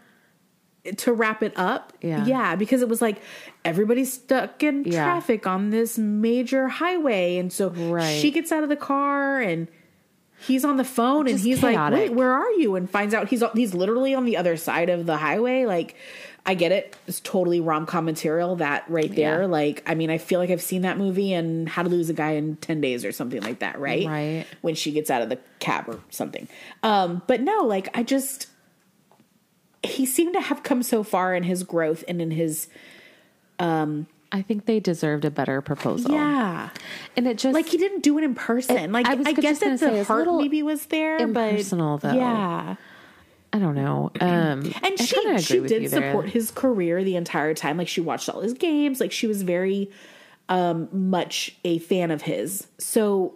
to 0.99 1.13
wrap 1.15 1.43
it 1.43 1.55
up. 1.57 1.95
Yeah. 2.03 2.27
Yeah, 2.27 2.55
because 2.55 2.83
it 2.83 2.89
was 2.89 3.01
like 3.01 3.23
everybody's 3.65 4.13
stuck 4.13 4.63
in 4.63 4.85
Yeah. 4.85 5.05
traffic 5.05 5.47
on 5.47 5.71
this 5.71 5.97
major 5.97 6.69
highway. 6.69 7.39
And 7.39 7.51
so 7.51 7.71
Right. 7.71 8.21
she 8.21 8.31
gets 8.31 8.53
out 8.53 8.63
of 8.63 8.69
the 8.69 8.77
car 8.77 9.41
and 9.41 9.67
he's 10.47 10.67
on 10.67 10.77
the 10.77 10.85
phone 10.85 11.21
and 11.27 11.31
Just 11.37 11.45
he's 11.45 11.63
like, 11.63 11.91
wait, 11.93 12.13
where 12.13 12.31
are 12.31 12.51
you? 12.53 12.77
And 12.77 12.91
finds 12.91 13.15
out 13.15 13.29
he's 13.29 13.43
he's 13.55 13.73
literally 13.75 14.15
on 14.15 14.27
the 14.27 14.37
other 14.37 14.57
side 14.59 14.91
of 14.91 15.07
the 15.07 15.17
highway. 15.17 15.65
Like, 15.65 15.97
I 16.49 16.55
get 16.55 16.73
it. 16.73 16.97
It's 17.07 17.21
totally 17.21 17.61
rom 17.61 17.85
com 17.85 18.07
material 18.07 18.57
that 18.57 18.85
right 18.89 19.15
there. 19.15 19.43
Yeah. 19.43 19.47
Like, 19.47 19.83
I 19.87 19.95
mean, 19.95 20.09
I 20.09 20.17
feel 20.17 20.41
like 20.41 20.49
I've 20.49 20.63
seen 20.63 20.81
that 20.83 20.97
movie 20.97 21.35
and 21.35 21.69
How 21.69 21.83
to 21.83 21.91
Lose 21.91 22.09
a 22.09 22.15
Guy 22.15 22.31
in 22.33 22.57
10 22.57 22.81
Days 22.81 23.05
or 23.05 23.13
something 23.13 23.43
like 23.43 23.59
that, 23.59 23.79
right? 23.79 24.07
Right. 24.07 24.47
When 24.63 24.75
she 24.75 24.91
gets 24.91 25.11
out 25.11 25.21
of 25.21 25.29
the 25.29 25.39
cab 25.59 25.85
or 25.89 26.01
something. 26.09 26.49
Um, 26.83 27.21
but 27.27 27.43
no, 27.43 27.59
like, 27.65 27.91
I 27.97 28.03
just, 28.03 28.47
he 29.83 30.07
seemed 30.07 30.33
to 30.35 30.41
have 30.41 30.63
come 30.63 30.83
so 30.83 31.03
far 31.03 31.35
in 31.35 31.43
his 31.43 31.63
growth 31.65 32.03
and 32.09 32.23
in 32.23 32.31
his, 32.31 32.69
um 33.59 34.07
I 34.31 34.43
think 34.43 34.67
they 34.67 34.79
deserved 34.79 35.25
a 35.25 35.31
better 35.31 35.63
proposal. 35.63 36.13
yeah. 36.13 36.69
And 37.17 37.27
it 37.27 37.39
just 37.39 37.55
Like, 37.55 37.67
he 37.69 37.79
didn't 37.79 38.03
do 38.03 38.19
it 38.19 38.25
in 38.25 38.35
person. 38.35 38.93
Like, 38.93 39.07
I 39.07 39.13
I, 39.13 39.33
guess 39.33 39.61
that 39.61 39.81
the 39.81 39.87
it's 39.87 40.01
a 40.01 40.05
heart 40.05 40.21
little 40.27 40.41
maybe 40.41 40.63
was 40.63 40.87
there, 40.87 41.17
impersonal, 41.19 41.97
but 41.99 42.13
though. 42.13 42.19
yeah. 42.19 42.77
I 43.59 43.61
don't 43.61 43.75
know. 43.75 44.11
Um 44.21 44.73
And 44.83 44.99
she 44.99 45.39
she 45.39 45.61
with 45.61 45.69
did 45.69 45.83
you 45.83 45.89
there. 45.89 46.11
support 46.13 46.29
his 46.29 46.51
career 46.51 47.03
the 47.03 47.17
entire 47.17 47.55
time. 47.55 47.77
Like 47.77 47.89
she 47.89 48.01
watched 48.01 48.29
all 48.29 48.41
his 48.41 48.53
games. 48.55 49.01
Like 49.01 49.11
she 49.13 49.27
was 49.27 49.43
very 49.43 49.91
um 50.49 50.89
much 50.93 51.57
a 51.65 51.79
fan 51.81 52.11
of 52.11 52.23
his. 52.23 52.67
So 52.79 53.35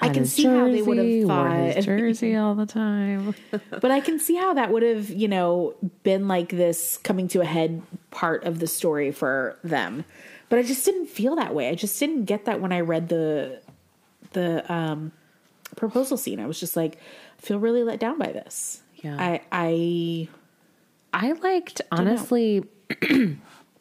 I 0.00 0.08
can 0.10 0.24
see 0.26 0.44
how 0.44 0.66
they 0.70 0.80
would 0.80 0.96
have 0.96 1.28
wore 1.28 1.48
his 1.50 1.84
jersey 1.84 2.36
all 2.36 2.54
the 2.54 2.66
time. 2.66 3.34
but 3.70 3.90
I 3.90 4.00
can 4.00 4.18
see 4.18 4.36
how 4.36 4.54
that 4.54 4.70
would 4.70 4.82
have, 4.84 5.10
you 5.10 5.28
know, 5.28 5.74
been 6.02 6.28
like 6.28 6.50
this 6.50 6.98
coming 6.98 7.28
to 7.28 7.40
a 7.40 7.44
head 7.44 7.82
part 8.10 8.44
of 8.44 8.58
the 8.60 8.66
story 8.66 9.10
for 9.12 9.58
them. 9.64 10.04
But 10.48 10.60
I 10.60 10.62
just 10.62 10.84
didn't 10.84 11.08
feel 11.08 11.36
that 11.36 11.54
way. 11.54 11.68
I 11.68 11.74
just 11.74 11.98
didn't 12.00 12.24
get 12.24 12.46
that 12.46 12.60
when 12.60 12.72
I 12.72 12.80
read 12.80 13.08
the 13.08 13.60
the 14.32 14.72
um 14.72 15.12
proposal 15.76 16.16
scene. 16.16 16.40
I 16.40 16.46
was 16.46 16.58
just 16.58 16.76
like, 16.76 16.98
feel 17.38 17.58
really 17.58 17.82
let 17.84 17.98
down 18.00 18.18
by 18.18 18.32
this. 18.32 18.82
Yeah. 18.96 19.16
I 19.18 19.40
I 19.52 20.28
I 21.12 21.32
liked 21.32 21.80
honestly 21.92 22.64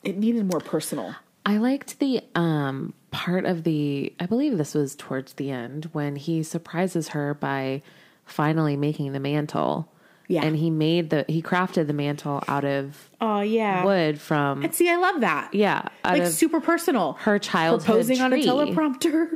it 0.03 0.17
needed 0.17 0.45
more 0.49 0.59
personal. 0.59 1.15
I 1.45 1.57
liked 1.57 1.99
the 1.99 2.21
um 2.35 2.93
part 3.11 3.45
of 3.45 3.63
the 3.63 4.13
I 4.19 4.25
believe 4.25 4.57
this 4.57 4.73
was 4.73 4.95
towards 4.95 5.33
the 5.33 5.49
end 5.51 5.89
when 5.93 6.15
he 6.15 6.43
surprises 6.43 7.09
her 7.09 7.33
by 7.33 7.81
finally 8.25 8.75
making 8.77 9.13
the 9.13 9.19
mantle. 9.19 9.91
Yeah. 10.29 10.43
And 10.43 10.57
he 10.57 10.69
made 10.69 11.09
the 11.09 11.23
he 11.29 11.41
crafted 11.41 11.87
the 11.87 11.93
mantle 11.93 12.43
out 12.49 12.65
of 12.65 13.09
Oh 13.21 13.39
yeah. 13.39 13.85
wood 13.85 14.19
from 14.19 14.61
And 14.61 14.75
see, 14.75 14.89
I 14.89 14.97
love 14.97 15.21
that. 15.21 15.53
yeah, 15.53 15.87
like 16.03 16.23
of 16.23 16.27
super 16.33 16.59
personal. 16.59 17.13
her 17.21 17.39
childhood 17.39 17.85
proposing 17.85 18.19
on 18.21 18.33
a 18.33 18.35
teleprompter 18.35 19.29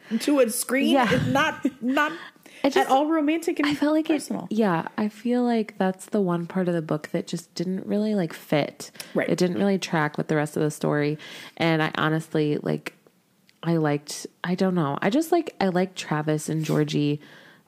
to, 0.10 0.18
to 0.18 0.40
a 0.40 0.48
screen 0.48 0.88
Yeah. 0.94 1.12
is 1.12 1.26
not 1.28 1.82
not 1.82 2.12
just- 2.64 2.76
at 2.76 2.86
all 2.88 3.06
romantic 3.06 3.58
and 3.58 3.66
I 3.68 3.74
felt 3.74 3.94
like 3.94 4.06
personal. 4.06 4.46
it. 4.50 4.56
Yeah, 4.56 4.88
I 4.98 5.08
feel 5.08 5.42
like 5.42 5.76
that's 5.78 6.06
the 6.06 6.20
one 6.20 6.46
part 6.46 6.68
of 6.68 6.74
the 6.74 6.82
book 6.82 7.08
that 7.12 7.26
just 7.26 7.54
didn't 7.54 7.86
really 7.86 8.14
like 8.14 8.32
fit. 8.32 8.90
Right. 9.14 9.28
It 9.28 9.38
didn't 9.38 9.56
really 9.58 9.78
track 9.78 10.18
with 10.18 10.28
the 10.28 10.36
rest 10.36 10.56
of 10.56 10.62
the 10.62 10.70
story, 10.70 11.18
and 11.56 11.82
I 11.82 11.90
honestly 11.96 12.58
like. 12.62 12.94
I 13.62 13.76
liked. 13.76 14.26
I 14.42 14.54
don't 14.54 14.74
know. 14.74 14.98
I 15.02 15.10
just 15.10 15.32
like. 15.32 15.54
I 15.60 15.68
like 15.68 15.94
Travis 15.94 16.48
and 16.48 16.64
Georgie, 16.64 17.20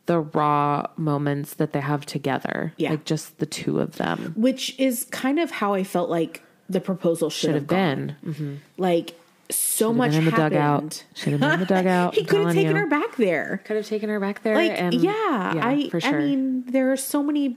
the 0.07 0.20
raw 0.20 0.86
moments 0.97 1.53
that 1.55 1.74
they 1.74 1.80
have 1.80 2.07
together. 2.07 2.72
Yeah. 2.78 2.90
like 2.93 3.05
just 3.05 3.38
the 3.38 3.45
two 3.47 3.78
of 3.78 3.97
them 3.99 4.32
which 4.34 4.74
is 4.80 5.05
kind 5.11 5.38
of 5.38 5.51
how 5.51 5.74
I 5.74 5.84
felt 5.84 6.09
like 6.09 6.43
the 6.70 6.80
proposal 6.80 7.28
should, 7.28 7.40
should 7.49 7.51
have 7.51 7.62
have 7.62 7.68
been. 7.68 8.16
Mhm. 8.24 8.57
Like 8.78 9.14
so 9.57 9.87
Should've 9.87 9.97
much 9.97 10.11
been 10.13 10.19
in 10.21 10.25
the 10.27 10.31
happened. 10.33 10.51
dugout. 10.53 11.05
Should 11.15 11.33
have 11.33 11.41
been 11.41 11.51
in 11.53 11.61
the 11.61 11.67
dugout. 11.67 12.15
he 12.15 12.21
I'm 12.21 12.27
could 12.27 12.37
have 12.39 12.43
telling 12.45 12.55
taken 12.57 12.77
you. 12.77 12.81
her 12.83 12.87
back 12.87 13.17
there. 13.17 13.61
Could 13.65 13.77
have 13.77 13.87
taken 13.87 14.09
her 14.09 14.21
back 14.21 14.43
there. 14.43 14.55
Like 14.55 14.73
and 14.73 14.95
yeah, 14.95 15.55
I 15.63 15.89
for 15.91 16.01
sure. 16.01 16.15
I 16.21 16.25
mean 16.25 16.65
there 16.67 16.93
are 16.93 16.97
so 16.97 17.23
many 17.23 17.57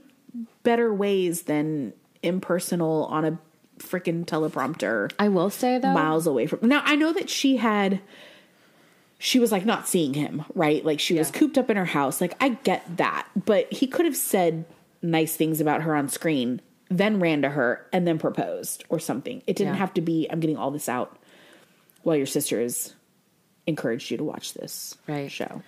better 0.62 0.92
ways 0.92 1.42
than 1.42 1.92
impersonal 2.22 3.06
on 3.06 3.24
a 3.24 3.38
freaking 3.78 4.24
teleprompter. 4.24 5.12
I 5.18 5.28
will 5.28 5.50
say 5.50 5.78
though, 5.78 5.92
miles 5.92 6.26
away 6.26 6.46
from 6.46 6.66
now 6.68 6.82
i 6.86 6.96
know 6.96 7.12
that 7.12 7.28
she 7.28 7.58
had 7.58 8.00
she 9.18 9.38
was 9.38 9.52
like 9.52 9.64
not 9.66 9.86
seeing 9.86 10.14
him 10.14 10.44
right 10.54 10.84
like 10.84 10.98
she 11.00 11.14
was 11.18 11.30
cooped 11.30 11.56
up 11.58 11.68
in 11.70 11.76
her 11.76 11.84
house 11.84 12.20
like 12.20 12.34
i 12.42 12.48
get 12.50 12.96
that 12.96 13.26
but 13.44 13.70
he 13.72 13.86
could 13.86 14.04
have 14.06 14.16
said 14.16 14.64
nice 15.02 15.36
things 15.36 15.60
about 15.60 15.82
her 15.82 15.94
on 15.94 16.08
screen 16.08 16.60
then 16.88 17.20
ran 17.20 17.42
to 17.42 17.50
her 17.50 17.86
and 17.92 18.06
then 18.06 18.18
proposed 18.18 18.82
or 18.88 18.98
something 18.98 19.42
it 19.46 19.56
didn't 19.56 19.74
Yeah. 19.74 19.78
have 19.78 19.94
to 19.94 20.00
be 20.00 20.26
i'm 20.30 20.40
getting 20.40 20.56
all 20.56 20.70
this 20.70 20.88
out 20.88 21.18
while 22.06 22.14
your 22.16 22.24
sister 22.26 22.60
has 22.60 22.94
encouraged 23.66 24.12
you 24.12 24.16
to 24.16 24.22
watch 24.22 24.54
this 24.54 24.96
Right. 25.08 25.28
show 25.30 25.60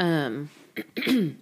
um, 0.00 0.50
kind 0.96 1.36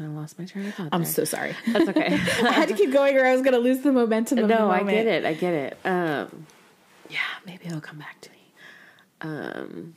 of 0.00 0.10
lost 0.12 0.38
my 0.38 0.44
train 0.44 0.66
of 0.68 0.74
thought. 0.74 0.88
i'm 0.92 1.02
there. 1.02 1.10
so 1.12 1.24
sorry 1.24 1.56
That's 1.72 1.88
okay. 1.88 2.06
i 2.14 2.52
had 2.52 2.68
to 2.68 2.74
keep 2.74 2.92
going 2.92 3.16
or 3.16 3.26
i 3.26 3.32
was 3.32 3.42
going 3.42 3.54
to 3.54 3.58
lose 3.58 3.80
the 3.80 3.90
momentum 3.92 4.38
of 4.38 4.48
the 4.48 4.54
no, 4.54 4.70
I 4.70 4.84
get 4.84 5.06
it. 5.06 5.24
I 5.24 5.34
get 5.34 5.52
it. 5.54 5.76
Um, 5.84 6.46
yeah, 7.08 7.18
maybe 7.44 7.66
it'll 7.66 7.80
come 7.80 7.98
back 7.98 8.20
to 8.20 8.30
me. 8.30 8.36
Um, 9.22 9.94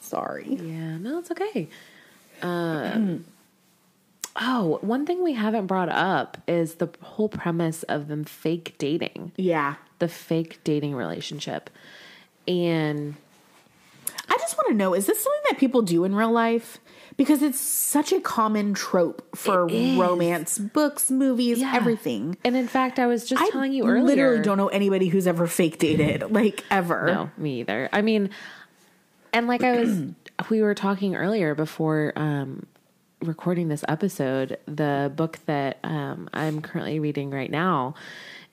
sorry 0.00 0.46
yeah, 0.60 0.98
no, 0.98 1.18
it's 1.20 1.30
okay. 1.30 1.68
Um, 2.42 3.24
oh, 4.40 4.78
one 4.80 5.04
thing 5.06 5.22
we 5.22 5.34
haven't 5.34 5.66
brought 5.66 5.88
up 5.90 6.38
is 6.48 6.76
the 6.76 6.88
whole 7.02 7.28
premise 7.28 7.82
of 7.84 8.08
them 8.08 8.24
fake 8.24 8.74
dating, 8.78 9.32
yeah 9.36 9.74
the 9.98 10.08
fake 10.08 10.58
dating 10.64 10.94
relationship, 10.94 11.68
and 12.48 13.14
I 14.28 14.36
just 14.38 14.56
want 14.56 14.68
to 14.70 14.74
know 14.74 14.94
is 14.94 15.06
this 15.06 15.22
something 15.22 15.42
that 15.50 15.58
people 15.58 15.82
do 15.82 16.04
in 16.04 16.14
real 16.14 16.32
life? 16.32 16.78
Because 17.16 17.42
it's 17.42 17.60
such 17.60 18.12
a 18.12 18.20
common 18.20 18.72
trope 18.72 19.36
for 19.36 19.66
romance 19.66 20.56
books, 20.56 21.10
movies, 21.10 21.58
Yeah. 21.58 21.74
everything. 21.74 22.38
And 22.44 22.56
in 22.56 22.66
fact, 22.66 22.98
I 22.98 23.06
was 23.06 23.28
just 23.28 23.42
I 23.42 23.50
telling 23.50 23.74
you 23.74 23.84
earlier. 23.84 23.98
I 23.98 24.02
literally 24.06 24.42
don't 24.42 24.56
know 24.56 24.68
anybody 24.68 25.08
who's 25.08 25.26
ever 25.26 25.46
fake 25.46 25.78
dated, 25.78 26.22
like 26.32 26.64
ever. 26.70 27.04
No, 27.06 27.30
me 27.36 27.60
either. 27.60 27.90
I 27.92 28.00
mean, 28.00 28.30
and 29.34 29.46
like 29.48 29.62
I 29.62 29.80
was, 29.80 30.00
we 30.50 30.62
were 30.62 30.74
talking 30.74 31.14
earlier 31.14 31.54
before 31.54 32.14
um, 32.16 32.64
recording 33.22 33.68
this 33.68 33.84
episode. 33.88 34.58
The 34.66 35.12
book 35.14 35.38
that 35.46 35.78
um, 35.84 36.28
I'm 36.32 36.60
currently 36.62 36.98
reading 37.00 37.30
right 37.30 37.50
now 37.50 37.94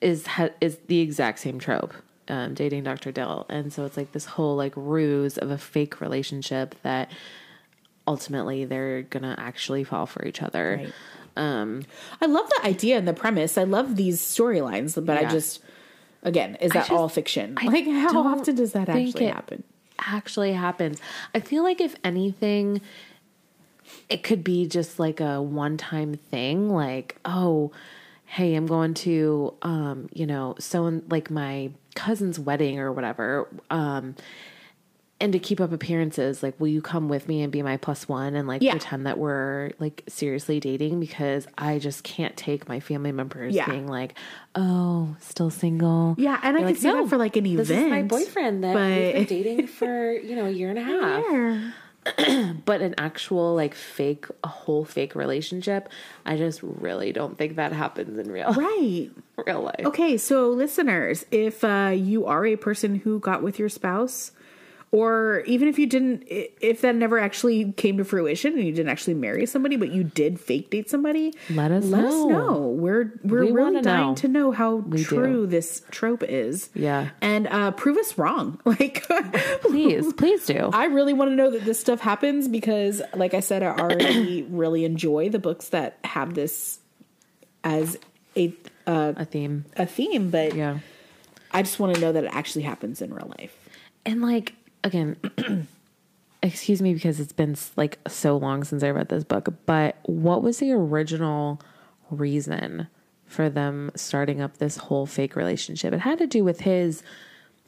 is 0.02 0.28
ha- 0.28 0.50
is 0.62 0.78
the 0.88 1.00
exact 1.00 1.40
same 1.40 1.60
trope. 1.60 1.94
Um, 2.30 2.54
dating 2.54 2.84
Dr. 2.84 3.14
Dil, 3.14 3.46
and 3.48 3.72
so 3.72 3.86
it's 3.86 3.96
like 3.96 4.12
this 4.12 4.26
whole 4.26 4.58
like 4.58 4.74
ruse 4.76 5.38
of 5.38 5.50
a 5.50 5.58
fake 5.58 6.02
relationship 6.02 6.76
that 6.84 7.10
ultimately 8.06 8.66
they're 8.66 9.04
gonna 9.04 9.36
actually 9.38 9.86
fall 9.86 10.06
for 10.06 10.26
each 10.26 10.42
other. 10.42 10.82
Right. 10.84 10.94
Um, 11.38 11.84
I 12.22 12.26
love 12.26 12.50
the 12.50 12.68
idea 12.68 12.98
and 12.98 13.08
the 13.08 13.14
premise. 13.14 13.58
I 13.58 13.64
love 13.64 13.96
these 13.96 14.20
storylines, 14.20 15.04
but 15.06 15.18
I 15.18 15.26
just, 15.30 15.62
again, 16.24 16.56
is 16.56 16.72
that 16.72 16.80
just- 16.88 16.92
all 16.92 17.08
fiction? 17.08 17.54
I 17.58 17.66
like, 17.68 17.86
how 17.86 18.24
often 18.28 18.56
does 18.56 18.74
that 18.74 18.90
actually 18.90 19.26
it- 19.28 19.34
happen? 19.34 19.64
actually 20.00 20.54
happens. 20.54 21.00
I 21.34 21.40
feel 21.40 21.64
like 21.64 21.82
if 21.82 21.96
anything, 22.04 22.82
it 24.10 24.24
could 24.24 24.44
be 24.44 24.68
just 24.68 25.00
like 25.00 25.20
a 25.20 25.42
one 25.42 25.78
time 25.78 26.16
thing, 26.16 26.70
like, 26.70 27.18
oh, 27.26 27.72
hey, 28.26 28.56
I'm 28.56 28.66
going 28.68 28.94
to 28.96 29.54
um, 29.62 30.10
you 30.14 30.26
know, 30.26 30.56
so 30.60 30.86
in 30.88 31.04
like 31.10 31.30
my 31.32 31.72
cousin's 31.96 32.40
wedding 32.40 32.80
or 32.80 32.92
whatever. 32.92 33.48
Um 33.70 34.16
and 35.20 35.34
to 35.34 35.40
keep 35.40 35.60
up 35.60 35.72
appearances, 35.72 36.44
like, 36.44 36.60
will 36.60 36.68
you 36.68 36.80
come 36.80 37.10
with 37.10 37.28
me 37.28 37.42
and 37.42 37.52
be 37.52 37.64
my 37.64 37.76
plus 37.78 38.08
one 38.08 38.36
and 38.36 38.48
like 38.48 38.62
Yeah. 38.62 38.74
pretend 38.74 39.08
that 39.08 39.18
we're 39.18 39.72
like 39.80 40.04
seriously 40.08 40.60
dating? 40.60 41.00
Because 41.00 41.48
I 41.58 41.80
just 41.80 42.04
can't 42.04 42.38
take 42.38 42.70
my 42.70 42.80
family 42.80 43.12
members 43.12 43.56
Yeah. 43.56 43.66
being 43.68 43.88
like, 43.88 44.14
oh, 44.54 45.16
still 45.20 45.50
single. 45.50 46.14
Yeah, 46.20 46.40
and 46.44 46.56
I 46.56 46.60
You're 46.60 46.70
can 46.70 46.78
see 46.78 46.92
that 46.92 47.10
for, 47.10 47.18
like, 47.18 47.36
an 47.36 47.46
This 47.56 47.72
is 47.72 47.90
my 47.90 48.04
boyfriend 48.04 48.64
that 48.64 48.76
we've 48.76 49.14
been 49.14 49.24
dating 49.26 49.66
for 49.68 50.12
you 50.14 50.36
know 50.36 50.46
a 50.46 50.52
year 50.52 50.70
and 50.70 50.78
a 50.78 50.84
half. 50.94 51.24
Yeah. 51.32 51.72
But 52.66 52.82
an 52.82 52.96
actual 52.98 53.56
like 53.56 53.74
fake, 53.74 54.26
a 54.44 54.48
whole 54.48 54.86
fake 54.86 55.16
relationship, 55.16 55.90
I 56.26 56.38
just 56.38 56.62
really 56.64 57.12
don't 57.12 57.38
think 57.38 57.56
that 57.56 57.72
happens 57.74 58.18
in 58.18 58.32
real 58.32 58.54
Right. 58.54 59.10
real 59.46 59.62
life. 59.62 59.86
Okay, 59.86 60.18
so 60.18 60.50
listeners, 60.50 61.26
if 61.32 61.64
uh, 61.64 61.94
you 61.96 62.26
are 62.26 62.46
a 62.46 62.56
person 62.56 62.96
who 62.96 63.20
got 63.20 63.42
with 63.44 63.60
your 63.60 63.70
spouse 63.70 64.32
or 64.92 65.42
even 65.46 65.68
if 65.68 65.78
you 65.78 65.86
didn't 65.86 66.24
if 66.28 66.80
that 66.82 66.96
never 66.96 67.20
actually 67.20 67.74
came 67.74 67.98
to 67.98 68.06
fruition 68.06 68.54
and 68.54 68.64
you 68.66 68.72
didn't 68.72 68.90
actually 68.90 69.14
marry 69.14 69.46
somebody 69.46 69.76
but 69.76 69.92
you 69.92 70.02
did 70.04 70.40
fake 70.40 70.70
date 70.70 70.90
somebody 70.90 71.34
Let 71.50 71.72
us 71.72 71.84
let 71.86 72.04
know. 72.04 72.08
us 72.08 72.30
know 72.32 72.60
we're 72.70 73.14
we're 73.24 73.46
We 73.46 73.52
really 73.52 73.82
dying 73.82 74.10
know. 74.10 74.16
to 74.16 74.28
know 74.30 74.52
how 74.52 74.80
do. 74.80 75.04
true 75.04 75.46
this 75.46 75.82
trope 75.92 76.24
is 76.24 76.70
Yeah. 76.74 77.10
and 77.22 77.48
uh 77.48 77.72
prove 77.72 77.98
us 77.98 78.18
wrong 78.18 78.60
like 78.66 79.04
Please, 79.62 80.14
please 80.14 80.46
do. 80.46 80.70
I 80.74 80.86
really 80.86 81.14
want 81.14 81.32
to 81.32 81.36
know 81.36 81.52
that 81.52 81.66
this 81.66 81.80
stuff 81.80 82.00
happens 82.00 82.48
because, 82.48 83.02
like 83.16 83.34
I 83.34 83.40
said, 83.42 83.64
I 83.64 83.68
already 83.76 84.44
really 84.50 84.86
enjoy 84.86 85.30
the 85.30 85.40
books 85.40 85.70
that 85.70 85.98
have 86.04 86.34
this 86.34 86.80
as 87.64 87.98
a 88.36 88.54
uh, 88.86 89.14
A 89.18 89.26
theme. 89.26 89.66
a 89.76 89.86
theme. 89.86 90.30
But 90.30 90.56
Yeah. 90.56 90.80
I 91.52 91.62
just 91.64 91.80
want 91.80 91.96
to 91.96 92.02
know 92.02 92.12
that 92.12 92.24
it 92.24 92.30
actually 92.34 92.64
happens 92.64 93.02
in 93.02 93.14
real 93.14 93.32
life. 93.40 93.56
And 94.06 94.22
like 94.22 94.54
again, 94.84 95.18
excuse 96.44 96.82
me 96.82 96.94
because 96.94 97.20
it's 97.20 97.34
been 97.34 97.56
like 97.76 98.00
so 98.08 98.38
long 98.38 98.64
since 98.64 98.84
I 98.84 98.90
read 98.90 99.10
this 99.10 99.24
book, 99.24 99.54
but 99.66 99.98
what 100.04 100.44
was 100.44 100.60
the 100.60 100.72
original 100.72 101.62
reason 102.10 102.88
for 103.26 103.50
them 103.50 103.92
starting 103.96 104.42
up 104.42 104.58
this 104.58 104.78
whole 104.78 105.06
fake 105.06 105.36
relationship? 105.36 105.94
It 105.94 106.00
had 106.00 106.20
to 106.20 106.28
do 106.28 106.44
with 106.44 106.62
his 106.62 107.04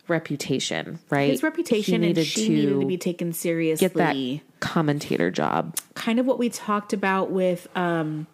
reputation, 0.07 0.99
right? 1.09 1.29
His 1.29 1.43
reputation 1.43 2.03
and 2.03 2.17
she 2.17 2.49
needed 2.49 2.69
to 2.69 2.85
be 2.85 2.97
taken 2.97 3.33
seriously. 3.33 3.87
get 3.87 3.95
that 3.95 4.59
commentator 4.59 5.31
job. 5.31 5.77
kind 5.93 6.19
of 6.19 6.25
what 6.25 6.39
we 6.39 6.49
talked 6.49 6.93
about 6.93 7.31
with 7.31 7.67
um 7.75 8.27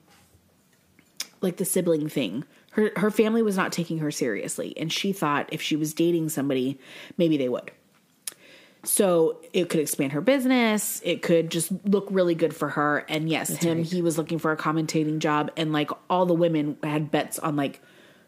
like 1.42 1.58
the 1.58 1.66
sibling 1.66 2.10
thing. 2.10 2.44
Her 2.72 2.92
her 2.96 3.12
family 3.12 3.42
was 3.42 3.58
not 3.58 3.72
taking 3.72 4.00
her 4.00 4.12
seriously 4.12 4.74
and 4.78 4.92
she 4.92 5.14
thought 5.14 5.50
if 5.52 5.62
she 5.62 5.76
was 5.76 5.94
dating 5.94 6.30
somebody, 6.30 6.80
maybe 7.18 7.38
they 7.38 7.50
would. 7.50 7.72
So 8.86 9.42
it 9.54 9.70
could 9.70 9.80
expand 9.80 10.14
her 10.14 10.22
business. 10.22 11.02
It 11.04 11.22
could 11.22 11.50
just 11.50 11.72
look 11.86 12.08
really 12.10 12.36
good 12.36 12.56
for 12.56 12.70
her. 12.70 13.06
And 13.10 13.30
yes, 13.30 13.50
him, 13.50 13.84
he 13.84 14.02
was 14.02 14.18
looking 14.18 14.40
for 14.40 14.52
a 14.52 14.58
commentating 14.58 15.20
job. 15.20 15.52
And 15.58 15.74
like 15.74 15.90
all 16.10 16.26
the 16.26 16.34
women 16.34 16.78
had 16.84 17.12
bets 17.12 17.40
on 17.40 17.56
like 17.56 17.82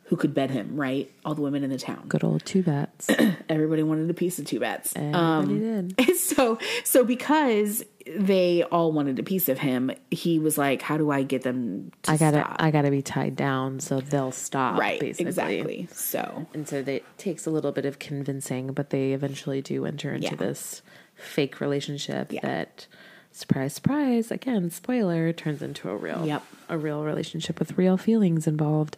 who 0.08 0.16
could 0.16 0.34
bet 0.34 0.50
him, 0.50 0.76
right? 0.78 1.12
All 1.26 1.36
the 1.36 1.42
women 1.42 1.64
in 1.64 1.70
the 1.70 1.78
town. 1.78 2.06
Good 2.08 2.24
old 2.24 2.46
two 2.46 2.64
bats. 2.64 3.10
Everybody 3.50 3.84
wanted 3.84 4.10
a 4.10 4.14
piece 4.14 4.40
of 4.40 4.46
two 4.46 4.60
bets. 4.60 4.94
Everybody 4.96 5.18
um, 5.18 5.88
did. 5.98 6.16
So 6.18 6.60
so 6.84 7.04
because 7.04 7.84
they 8.16 8.64
all 8.64 8.92
wanted 8.92 9.18
a 9.20 9.24
piece 9.24 9.50
of 9.50 9.60
him, 9.60 9.92
he 10.12 10.40
was 10.40 10.58
like, 10.58 10.82
How 10.82 10.98
do 10.98 11.10
I 11.12 11.24
get 11.24 11.42
them 11.44 11.92
to 12.04 12.12
I 12.12 12.18
gotta 12.18 12.40
stop? 12.40 12.56
I 12.60 12.72
gotta 12.72 12.92
be 12.92 13.02
tied 13.02 13.36
down 13.36 13.80
so 13.80 14.00
they'll 14.02 14.32
stop. 14.32 14.80
right, 14.80 15.00
basically. 15.00 15.26
exactly. 15.28 15.88
So 15.92 16.46
And 16.54 16.68
so 16.68 16.78
it 16.78 17.04
takes 17.18 17.46
a 17.46 17.50
little 17.50 17.72
bit 17.72 17.86
of 17.86 18.00
convincing, 18.00 18.72
but 18.74 18.92
they 18.92 19.14
eventually 19.14 19.62
do 19.62 19.86
enter 19.86 20.14
into 20.14 20.28
Yeah. 20.30 20.36
this 20.36 20.82
fake 21.16 21.60
relationship 21.60 22.32
Yeah. 22.32 22.42
that, 22.44 22.88
surprise, 23.32 23.74
surprise, 23.74 24.32
again, 24.32 24.70
spoiler, 24.70 25.34
turns 25.34 25.62
into 25.62 25.90
a 25.90 25.96
real, 25.98 26.26
Yep. 26.26 26.44
a 26.70 26.78
real 26.78 27.04
relationship 27.04 27.60
with 27.60 27.78
real 27.78 27.98
feelings 27.98 28.48
involved. 28.48 28.96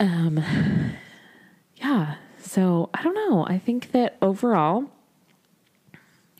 Um, 0.00 0.42
yeah. 1.76 2.16
So 2.38 2.90
I 2.94 3.02
don't 3.02 3.14
know. 3.14 3.46
I 3.46 3.58
think 3.58 3.92
that 3.92 4.16
overall, 4.20 4.90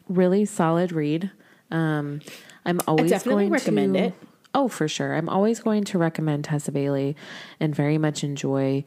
really 0.09 0.45
solid 0.45 0.93
read. 0.93 1.31
Um, 1.71 2.21
I'm 2.65 2.81
always 2.87 3.11
definitely 3.11 3.45
going 3.45 3.53
recommend 3.53 3.95
to, 3.95 4.01
it. 4.01 4.15
Oh, 4.55 4.69
for 4.69 4.87
sure. 4.87 5.15
I'm 5.15 5.29
always 5.29 5.61
going 5.61 5.85
to 5.85 5.99
recommend 5.99 6.45
Tessa 6.45 6.73
Bailey 6.73 7.17
and 7.59 7.75
very 7.75 7.99
much 7.99 8.23
enjoy 8.23 8.85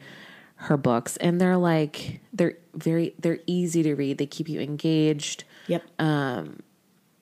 her 0.56 0.76
books. 0.76 1.16
And 1.18 1.40
they're 1.40 1.56
like 1.56 2.20
they're 2.32 2.56
very 2.74 3.14
they're 3.18 3.40
easy 3.46 3.82
to 3.82 3.94
read. 3.94 4.18
They 4.18 4.26
keep 4.26 4.48
you 4.48 4.60
engaged. 4.60 5.44
Yep. 5.66 5.84
Um, 5.98 6.60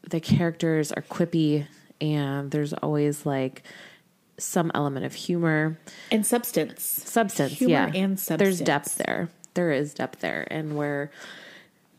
the 0.09 0.20
characters 0.20 0.92
are 0.92 1.03
quippy 1.03 1.66
and 2.01 2.51
there's 2.51 2.72
always 2.72 3.26
like 3.26 3.62
some 4.39 4.70
element 4.74 5.07
of 5.07 5.14
humor. 5.14 5.78
and 6.11 6.24
substance. 6.24 6.82
Substance, 6.82 7.53
Humor 7.53 7.70
yeah. 7.70 7.91
and 7.95 8.18
There's 8.18 8.61
depth 8.61 8.97
there. 8.99 9.28
There 9.55 9.72
is 9.72 9.95
depth 9.95 10.20
there. 10.20 10.47
And 10.51 10.76
where 10.76 11.11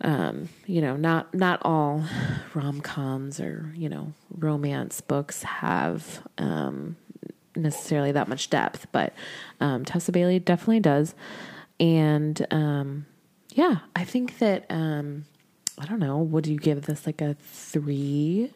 um, 0.02 0.50
you 0.68 0.82
know, 0.82 0.96
not 0.96 1.34
not 1.34 1.60
all 1.64 2.04
rom 2.54 2.82
coms 2.82 3.40
or, 3.40 3.72
you 3.76 3.90
know, 3.90 4.14
romance 4.38 5.02
books 5.02 5.44
have 5.44 6.22
um 6.38 6.96
necessarily 7.56 8.12
that 8.12 8.28
much 8.28 8.50
depth, 8.50 8.88
but 8.92 9.14
um 9.60 9.84
Tessa 9.86 10.12
Bailey 10.12 10.40
definitely 10.40 10.82
does. 10.82 11.16
And 11.80 12.46
um 12.52 13.08
yeah, 13.54 13.78
I 13.96 14.04
think 14.04 14.38
that 14.38 14.66
um 14.70 15.26
I 15.80 15.86
don't 15.86 16.00
know, 16.00 16.20
would 16.20 16.46
you 16.46 16.58
give 16.58 16.84
this 16.84 17.06
like 17.08 17.22
a 17.22 17.36
three 17.42 18.52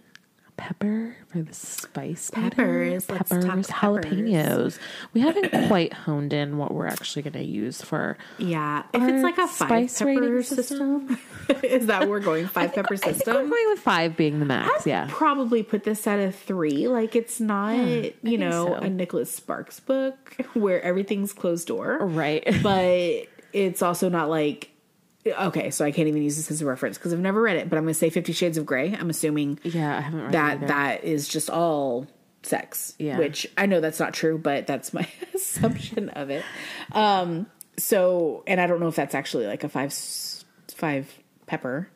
pepper 0.58 1.16
for 1.28 1.42
the 1.42 1.54
spice? 1.54 2.30
Peppers, 2.32 3.06
talk 3.06 3.18
peppers, 3.20 3.46
peppers. 3.46 3.68
jalapenos. 3.68 4.80
We 5.14 5.22
haven't 5.22 5.50
quite 5.68 5.94
honed 5.94 6.34
in 6.34 6.58
what 6.58 6.74
we're 6.74 6.88
actually 6.88 7.24
going 7.24 7.34
to 7.34 7.44
use 7.44 7.82
for 7.82 8.18
Yeah. 8.38 8.84
If 8.94 9.02
it's 9.02 9.24
like 9.24 9.38
a 9.38 9.48
five 9.48 9.90
spice 9.90 10.00
pepper 10.00 10.22
rating 10.22 10.44
system, 10.44 11.20
is 11.64 11.88
that 11.88 12.08
we're 12.10 12.20
going 12.20 12.48
five 12.48 12.74
pepper 12.74 12.98
system? 12.98 13.12
I 13.12 13.14
think 13.14 13.28
we're 13.28 13.50
going 13.50 13.70
with 13.70 13.80
five 13.80 14.16
being 14.18 14.40
the 14.40 14.46
max. 14.46 14.86
Yeah, 14.86 15.08
Probably 15.10 15.64
put 15.64 15.84
this 15.84 16.06
at 16.08 16.20
a 16.20 16.32
three. 16.32 16.88
Like 16.88 17.16
it's 17.16 17.40
not, 17.40 17.76
you 18.24 18.38
know, 18.38 18.68
so. 18.68 18.74
a 18.76 18.90
Nicholas 18.90 19.34
Sparks 19.34 19.80
book 19.80 20.36
where 20.54 20.82
everything's 20.82 21.34
closed 21.34 21.68
door. 21.68 22.00
right. 22.00 22.44
but 22.64 23.28
it's 23.54 23.82
also 23.82 24.10
not 24.10 24.30
like 24.30 24.71
okay 25.28 25.70
so 25.72 25.86
i 25.86 25.92
can't 25.92 26.08
even 26.08 26.22
use 26.24 26.36
this 26.38 26.50
as 26.52 26.62
a 26.62 26.66
reference 26.66 26.98
because 26.98 27.14
i've 27.14 27.20
never 27.20 27.42
read 27.42 27.56
it 27.58 27.70
but 27.70 27.78
i'm 27.78 27.84
going 27.84 27.94
to 27.94 28.00
say 28.00 28.10
50 28.10 28.34
shades 28.34 28.58
of 28.58 28.66
gray 28.66 28.96
i'm 29.00 29.10
assuming 29.10 29.60
Yeah, 29.64 29.98
I 29.98 30.02
haven't 30.02 30.22
read 30.24 30.32
that 30.34 30.52
it 30.54 30.58
either. 30.58 30.68
that 30.68 31.04
is 31.04 31.28
just 31.28 31.50
all 31.50 32.08
sex 32.44 32.94
Yeah. 32.98 33.18
which 33.20 33.48
i 33.58 33.66
know 33.68 33.80
that's 33.82 34.00
not 34.00 34.14
true 34.14 34.38
but 34.38 34.66
that's 34.68 34.94
my 34.94 35.08
assumption 35.36 36.10
of 36.10 36.30
it 36.30 36.44
um 36.94 37.46
so 37.78 38.44
and 38.48 38.60
i 38.60 38.66
don't 38.68 38.80
know 38.80 38.88
if 38.88 38.96
that's 38.96 39.14
actually 39.16 39.46
like 39.48 39.64
a 39.64 39.70
five 39.70 39.94
five 40.70 41.12
pepper 41.46 41.88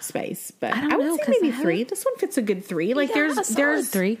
spice 0.00 0.50
but 0.60 0.74
I 0.74 0.80
don't 0.82 0.98
would 0.98 1.04
know, 1.06 1.16
say 1.16 1.24
'cause 1.24 1.34
maybe 1.40 1.56
I 1.56 1.60
three 1.60 1.84
this 1.84 2.04
one 2.04 2.16
fits 2.16 2.36
a 2.38 2.42
good 2.42 2.64
three 2.64 2.92
like 2.94 3.08
Yeah, 3.08 3.14
there's 3.14 3.34
solid 3.46 3.56
there's 3.56 3.88
three. 3.88 4.18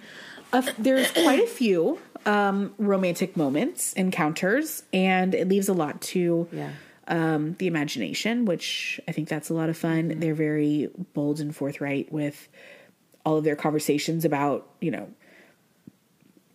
a 0.52 0.56
f- 0.56 0.76
there's 0.78 1.10
quite 1.12 1.40
a 1.40 1.46
few 1.46 1.98
um, 2.24 2.74
romantic 2.78 3.36
moments, 3.36 3.92
encounters, 3.92 4.82
and 4.92 5.32
it 5.32 5.46
leaves 5.48 5.68
a 5.68 5.72
lot 5.72 6.00
to 6.00 6.48
Yeah. 6.50 6.70
Um, 7.08 7.54
the 7.58 7.66
imagination, 7.66 8.44
which 8.44 9.00
I 9.06 9.12
think 9.12 9.28
that's 9.28 9.50
a 9.50 9.54
lot 9.54 9.68
of 9.68 9.76
fun. 9.76 10.08
Mm-hmm. 10.10 10.20
They're 10.20 10.34
very 10.34 10.88
bold 11.14 11.40
and 11.40 11.54
forthright 11.54 12.12
with 12.12 12.48
all 13.24 13.36
of 13.38 13.44
their 13.44 13.56
conversations 13.56 14.24
about, 14.24 14.68
you 14.80 14.90
know, 14.90 15.08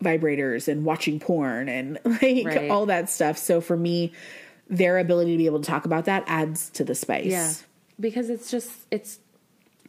vibrators 0.03 0.67
and 0.67 0.83
watching 0.83 1.19
porn 1.19 1.69
and 1.69 1.99
like 2.05 2.45
Right. 2.45 2.69
all 2.71 2.85
that 2.87 3.09
stuff. 3.09 3.37
So 3.37 3.61
for 3.61 3.77
me, 3.77 4.13
their 4.69 4.97
ability 4.97 5.31
to 5.33 5.37
be 5.37 5.45
able 5.45 5.59
to 5.61 5.67
talk 5.69 5.85
about 5.85 6.05
that 6.05 6.23
adds 6.27 6.69
to 6.71 6.83
the 6.83 6.95
spice. 6.95 7.25
Yeah, 7.25 7.51
because 7.99 8.29
it's 8.29 8.49
just 8.49 8.69
it's 8.89 9.19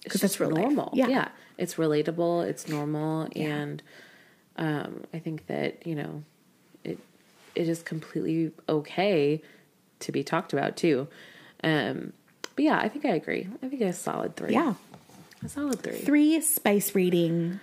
it's 0.05 0.15
that's 0.21 0.35
just 0.35 0.41
real 0.41 0.51
normal. 0.51 0.91
Yeah. 0.95 1.09
Yeah. 1.09 1.29
it's 1.57 1.75
relatable. 1.75 2.47
It's 2.47 2.69
normal, 2.69 3.29
and 3.37 3.83
um, 4.57 5.05
I 5.15 5.19
think 5.21 5.47
that 5.47 5.87
you 5.87 5.95
know 5.95 6.25
it 6.85 6.99
it 7.55 7.69
is 7.69 7.83
completely 7.83 8.51
okay 8.69 9.41
to 10.03 10.13
be 10.13 10.23
talked 10.23 10.53
about 10.53 10.77
too. 10.77 11.09
Um, 11.65 12.13
but 12.55 12.65
yeah, 12.65 12.79
I 12.79 12.89
think 12.89 13.05
I 13.05 13.11
agree. 13.15 13.49
I 13.63 13.69
think 13.69 13.81
a 13.83 13.93
solid 13.93 14.37
three. 14.37 14.53
Yeah. 14.53 14.75
a 15.45 15.49
solid 15.49 15.81
three. 15.81 15.99
Three 15.99 16.41
spice 16.41 16.95
reading 16.95 17.61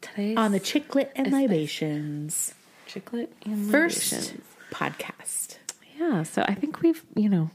Today's 0.00 0.36
on 0.36 0.52
the 0.52 0.60
ChickLit 0.60 1.10
and 1.16 1.32
Libations 1.32 2.54
ChickLit 2.88 3.28
and 3.44 3.70
first 3.70 4.12
libations. 4.12 4.40
podcast. 4.70 5.56
Yeah, 5.98 6.22
so 6.22 6.42
I 6.46 6.54
think 6.54 6.80
we've 6.82 7.02
you 7.16 7.28
know 7.28 7.50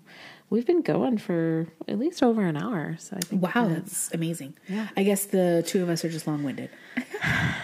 we've 0.49 0.65
been 0.65 0.81
going 0.81 1.17
for 1.17 1.67
at 1.87 1.97
least 1.97 2.21
over 2.21 2.41
an 2.43 2.57
hour. 2.57 2.95
So 2.99 3.15
I 3.15 3.19
think 3.21 3.41
Wow, 3.41 3.67
that- 3.69 3.75
that's 3.85 4.13
amazing. 4.13 4.55
Yeah. 4.67 4.87
I 4.97 5.03
guess 5.03 5.25
the 5.25 5.63
two 5.65 5.81
of 5.83 5.89
us 5.89 6.03
are 6.03 6.09
just 6.09 6.27
long 6.27 6.43
winded. 6.43 6.69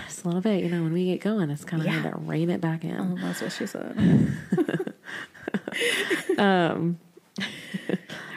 just 0.07 0.24
a 0.24 0.28
little 0.28 0.41
bit. 0.41 0.64
You 0.64 0.70
know, 0.70 0.84
when 0.84 0.93
we 0.93 1.05
get 1.05 1.22
going, 1.22 1.49
it's 1.49 1.66
kind 1.66 1.82
of 1.82 1.88
Yeah. 1.88 1.99
hard 1.99 2.14
to 2.14 2.20
rein 2.22 2.49
it 2.49 2.62
back 2.62 2.84
in. 2.86 2.95
Oh, 2.99 3.18
that's 3.22 3.41
what 3.41 3.51
she 3.51 3.66
said. 3.68 4.34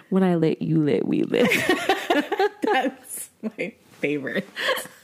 When 0.09 0.23
I 0.23 0.35
lit, 0.35 0.61
you 0.61 0.83
lit, 0.83 1.07
we 1.07 1.23
lit. 1.23 1.49
that's 2.63 3.31
my 3.41 3.73
favorite. 4.01 4.47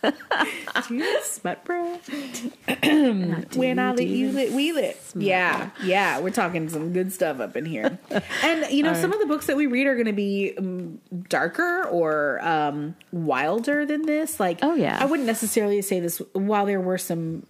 Do 0.02 0.94
you 0.94 1.22
smut 1.22 1.64
bro? 1.64 1.98
when 2.82 3.78
I 3.78 3.92
lit, 3.92 4.06
you 4.06 4.30
lit, 4.32 4.52
we 4.52 4.72
lit. 4.72 5.00
Yeah, 5.14 5.70
yeah, 5.82 6.20
we're 6.20 6.28
talking 6.30 6.68
some 6.68 6.92
good 6.92 7.10
stuff 7.10 7.40
up 7.40 7.56
in 7.56 7.64
here. 7.64 7.98
and 8.42 8.70
you 8.70 8.82
know, 8.82 8.92
some 8.92 9.12
of 9.12 9.18
the 9.18 9.24
books 9.26 9.46
that 9.46 9.56
we 9.56 9.66
read 9.66 9.86
are 9.86 9.94
going 9.94 10.06
to 10.06 10.12
be 10.12 10.54
um, 10.58 11.00
darker 11.30 11.84
or 11.88 12.40
um, 12.46 12.94
wilder 13.10 13.86
than 13.86 14.02
this. 14.02 14.38
Like, 14.38 14.58
Oh, 14.62 14.74
yeah. 14.74 14.98
I 15.00 15.06
wouldn't 15.06 15.26
necessarily 15.26 15.80
say 15.80 16.00
this. 16.00 16.18
While 16.34 16.66
there 16.66 16.80
were 16.82 16.98
some 16.98 17.46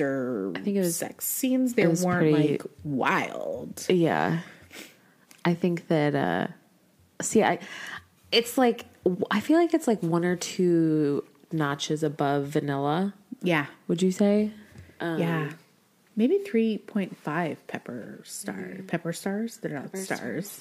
wilder, 0.00 0.52
I 0.56 0.60
think 0.60 0.76
it 0.76 0.80
was- 0.80 0.96
sex 0.96 1.26
scenes. 1.26 1.74
They 1.74 1.86
weren't 1.86 2.02
pretty- 2.04 2.32
like 2.52 2.62
wild. 2.84 3.86
yeah, 3.88 4.40
I 5.44 5.54
think 5.54 5.88
that. 5.88 6.14
uh 6.14 6.46
See, 7.22 7.42
I 7.42 7.58
it's 8.30 8.58
like 8.58 8.84
I 9.30 9.40
feel 9.40 9.56
like 9.58 9.72
it's 9.72 9.86
like 9.88 10.02
one 10.02 10.24
or 10.24 10.36
two 10.36 11.24
notches 11.50 12.02
above 12.02 12.48
vanilla. 12.48 13.14
Yeah. 13.42 13.66
Would 13.88 14.02
you 14.02 14.10
say? 14.12 14.50
yeah. 15.00 15.50
Maybe 16.18 16.38
3.5 16.38 17.56
pepper 17.66 18.20
star. 18.24 18.70
Pepper 18.86 19.12
stars? 19.12 19.58
They're 19.58 19.70
not 19.72 19.94
stars. 19.96 20.60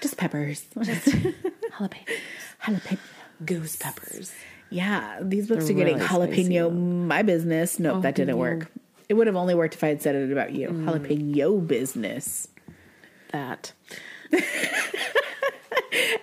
Just 0.00 0.16
peppers. 0.16 0.64
Jalapeno. 0.74 2.04
Jalapeno. 2.62 2.98
Goose 3.44 3.76
peppers. 3.76 4.32
Yeah, 4.70 5.18
these 5.22 5.48
books 5.48 5.64
They're 5.66 5.74
are 5.74 5.78
getting 5.78 5.98
really 5.98 6.08
jalapeno 6.08 7.06
my 7.06 7.22
business. 7.22 7.78
Nope, 7.78 8.02
that 8.02 8.14
didn't 8.14 8.38
work. 8.38 8.70
It 9.08 9.14
would 9.14 9.28
have 9.28 9.36
only 9.36 9.54
worked 9.54 9.74
if 9.74 9.84
I 9.84 9.88
had 9.88 10.02
said 10.02 10.16
it 10.16 10.32
about 10.32 10.52
you. 10.52 10.68
Jalapeno 10.68 11.64
business. 11.66 12.48
That. 13.30 13.72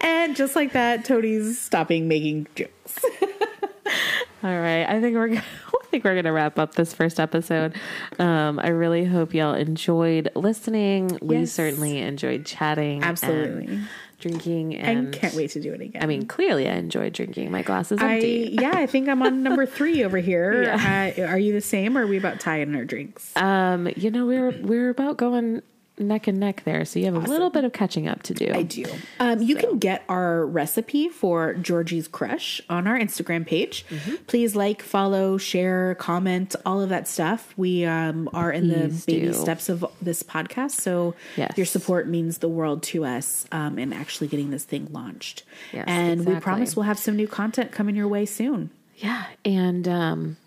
And 0.02 0.36
just 0.36 0.56
like 0.56 0.74
that, 0.74 1.06
Toni's 1.06 1.60
stopping 1.60 2.08
making 2.08 2.48
jokes. 2.56 3.00
All 4.44 4.60
right. 4.60 4.86
I 4.86 5.00
think 5.00 5.16
we're 5.16 5.30
gonna, 5.30 5.44
I 5.68 5.86
think 5.88 6.04
we're 6.04 6.16
gonna 6.16 6.34
wrap 6.34 6.60
up 6.60 6.76
this 6.76 6.94
first 6.94 7.20
episode. 7.20 7.74
Um, 8.20 8.60
I 8.60 8.70
really 8.70 9.06
hope 9.06 9.34
y'all 9.34 9.54
enjoyed 9.54 10.30
listening. 10.36 11.18
We 11.22 11.46
certainly 11.46 12.00
enjoyed 12.00 12.46
chatting, 12.46 12.96
and 12.96 13.06
Absolutely. 13.06 13.80
Drinking, 14.24 14.76
I 14.76 14.90
and 14.90 15.14
can't 15.14 15.36
wait 15.36 15.52
to 15.52 15.60
do 15.60 15.74
it 15.74 15.82
again. 15.82 16.02
I 16.02 16.06
mean, 16.06 16.26
clearly, 16.26 16.68
I 16.70 16.74
enjoyed 16.74 17.14
drinking. 17.14 17.52
My 17.52 17.62
glass 17.62 17.92
is 17.92 18.00
I 18.02 18.16
empty. 18.16 18.58
yeah, 18.60 18.72
I 18.74 18.86
think 18.88 19.10
I'm 19.10 19.22
on 19.22 19.44
number 19.44 19.66
three 19.66 20.04
over 20.04 20.18
here. 20.18 20.64
Yeah. 20.74 21.14
Uh, 21.18 21.22
are 21.24 21.38
you 21.38 21.52
the 21.54 21.62
same, 21.62 21.98
or 21.98 22.04
are 22.04 22.08
we 22.08 22.18
about 22.18 22.40
tying 22.40 22.74
our 22.76 22.86
drinks? 22.86 23.36
Um, 23.36 23.90
you 23.96 24.10
know, 24.12 24.26
we're 24.26 24.52
we're 24.62 24.90
about 24.90 25.18
going 25.18 25.62
neck 26.00 26.28
and 26.28 26.40
neck 26.40 26.64
there, 26.64 26.86
so 26.86 26.98
you 27.00 27.06
have 27.06 27.16
a 27.16 27.20
little 27.20 27.50
bit 27.52 27.64
of 27.64 27.72
catching 27.72 28.08
up 28.08 28.24
to 28.24 28.34
do. 28.34 28.52
I 28.52 28.64
do. 28.64 28.86
Um, 29.20 29.42
you 29.42 29.56
can 29.56 29.78
get 29.78 30.04
our 30.10 30.46
recipe 30.46 31.08
for 31.10 31.54
Georgie's 31.54 32.08
Crush 32.08 32.62
on 32.70 32.88
our 32.88 32.98
Instagram 32.98 33.46
page. 33.46 33.86
Mm-hmm. 33.90 34.16
Please 34.26 34.56
like, 34.56 34.82
follow, 34.82 35.38
share, 35.38 35.96
comment, 35.96 36.56
all 36.66 36.82
of 36.82 36.90
that 36.90 37.08
stuff. 37.08 37.54
We 37.58 37.86
um, 37.86 38.28
are 38.34 38.52
in 38.52 38.70
Please 38.70 39.06
the 39.06 39.14
baby 39.14 39.28
do. 39.28 39.34
steps 39.34 39.70
of 39.70 39.86
this 40.02 40.24
podcast, 40.24 40.72
so 40.82 41.16
Yes. 41.38 41.54
your 41.58 41.66
support 41.66 42.08
means 42.08 42.40
the 42.40 42.50
world 42.50 42.82
to 42.84 43.06
us 43.06 43.46
um, 43.52 43.78
in 43.78 43.94
actually 43.94 44.28
getting 44.28 44.50
this 44.50 44.64
thing 44.64 44.88
launched. 44.92 45.44
Yes, 45.72 45.86
and 45.88 46.26
we 46.26 46.40
promise 46.40 46.76
we'll 46.76 46.84
have 46.84 47.00
some 47.00 47.16
new 47.16 47.28
content 47.28 47.72
coming 47.72 47.96
your 47.96 48.08
way 48.08 48.26
soon. 48.26 48.72
Yeah, 48.98 49.26
and 49.46 49.88
um, 49.88 50.38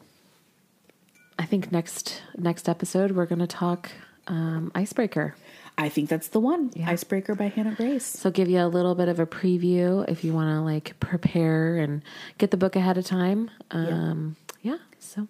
I 1.39 1.45
think 1.45 1.71
next 1.71 2.23
next 2.37 2.69
episode 2.69 3.13
we're 3.13 3.27
going 3.27 3.39
to 3.41 3.47
talk 3.47 3.91
um, 4.27 4.73
icebreaker. 4.75 5.35
I 5.79 5.89
think 5.91 6.09
that's 6.09 6.29
the 6.29 6.41
one. 6.41 6.71
Icebreaker 6.87 7.35
by 7.35 7.49
Hannah 7.49 7.75
Grace. 7.75 8.05
So 8.07 8.31
give 8.31 8.49
you 8.49 8.61
a 8.61 8.67
little 8.67 8.95
bit 8.95 9.09
of 9.09 9.21
a 9.21 9.27
preview 9.27 10.09
if 10.09 10.25
you 10.25 10.33
want 10.33 10.49
to 10.49 10.61
like 10.63 10.99
prepare 11.01 11.77
and 11.77 12.03
get 12.39 12.51
the 12.51 12.57
book 12.57 12.77
ahead 12.77 12.97
of 12.97 13.05
time. 13.05 13.51
Um, 13.71 14.37
yeah. 14.63 14.79
So, 14.99 15.29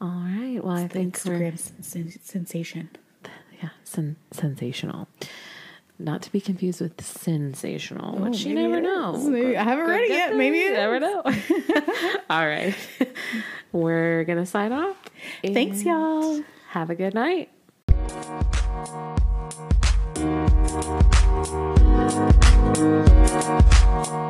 all 0.00 0.08
right. 0.08 0.58
Well, 0.64 0.74
I 0.76 0.88
think 0.88 1.16
Instagram 1.18 1.58
sen- 1.84 2.18
sensation. 2.22 2.88
yeah, 3.62 3.68
sen- 3.84 4.16
sensational. 4.30 5.06
Not 5.98 6.22
to 6.22 6.32
be 6.32 6.40
confused 6.40 6.80
with 6.80 7.00
sensational, 7.04 8.16
which 8.18 8.44
you 8.44 8.54
never 8.54 8.80
know. 8.80 9.16
Maybe- 9.18 9.56
I 9.56 9.62
haven't 9.62 9.86
read 9.86 10.00
it 10.02 10.08
yet. 10.10 10.34
Maybe 10.34 10.58
you 10.58 10.72
never 10.72 10.98
know. 10.98 11.22
all 12.30 12.46
right. 12.46 12.74
we're 13.70 14.24
gonna 14.24 14.46
sign 14.46 14.72
off. 14.72 14.96
Thanks, 15.42 15.84
y'all. 15.84 16.42
Have 16.70 16.90
a 16.90 16.94
good 16.94 17.14
night. 17.14 17.50
Thank 18.06 18.28
you. 24.08 24.23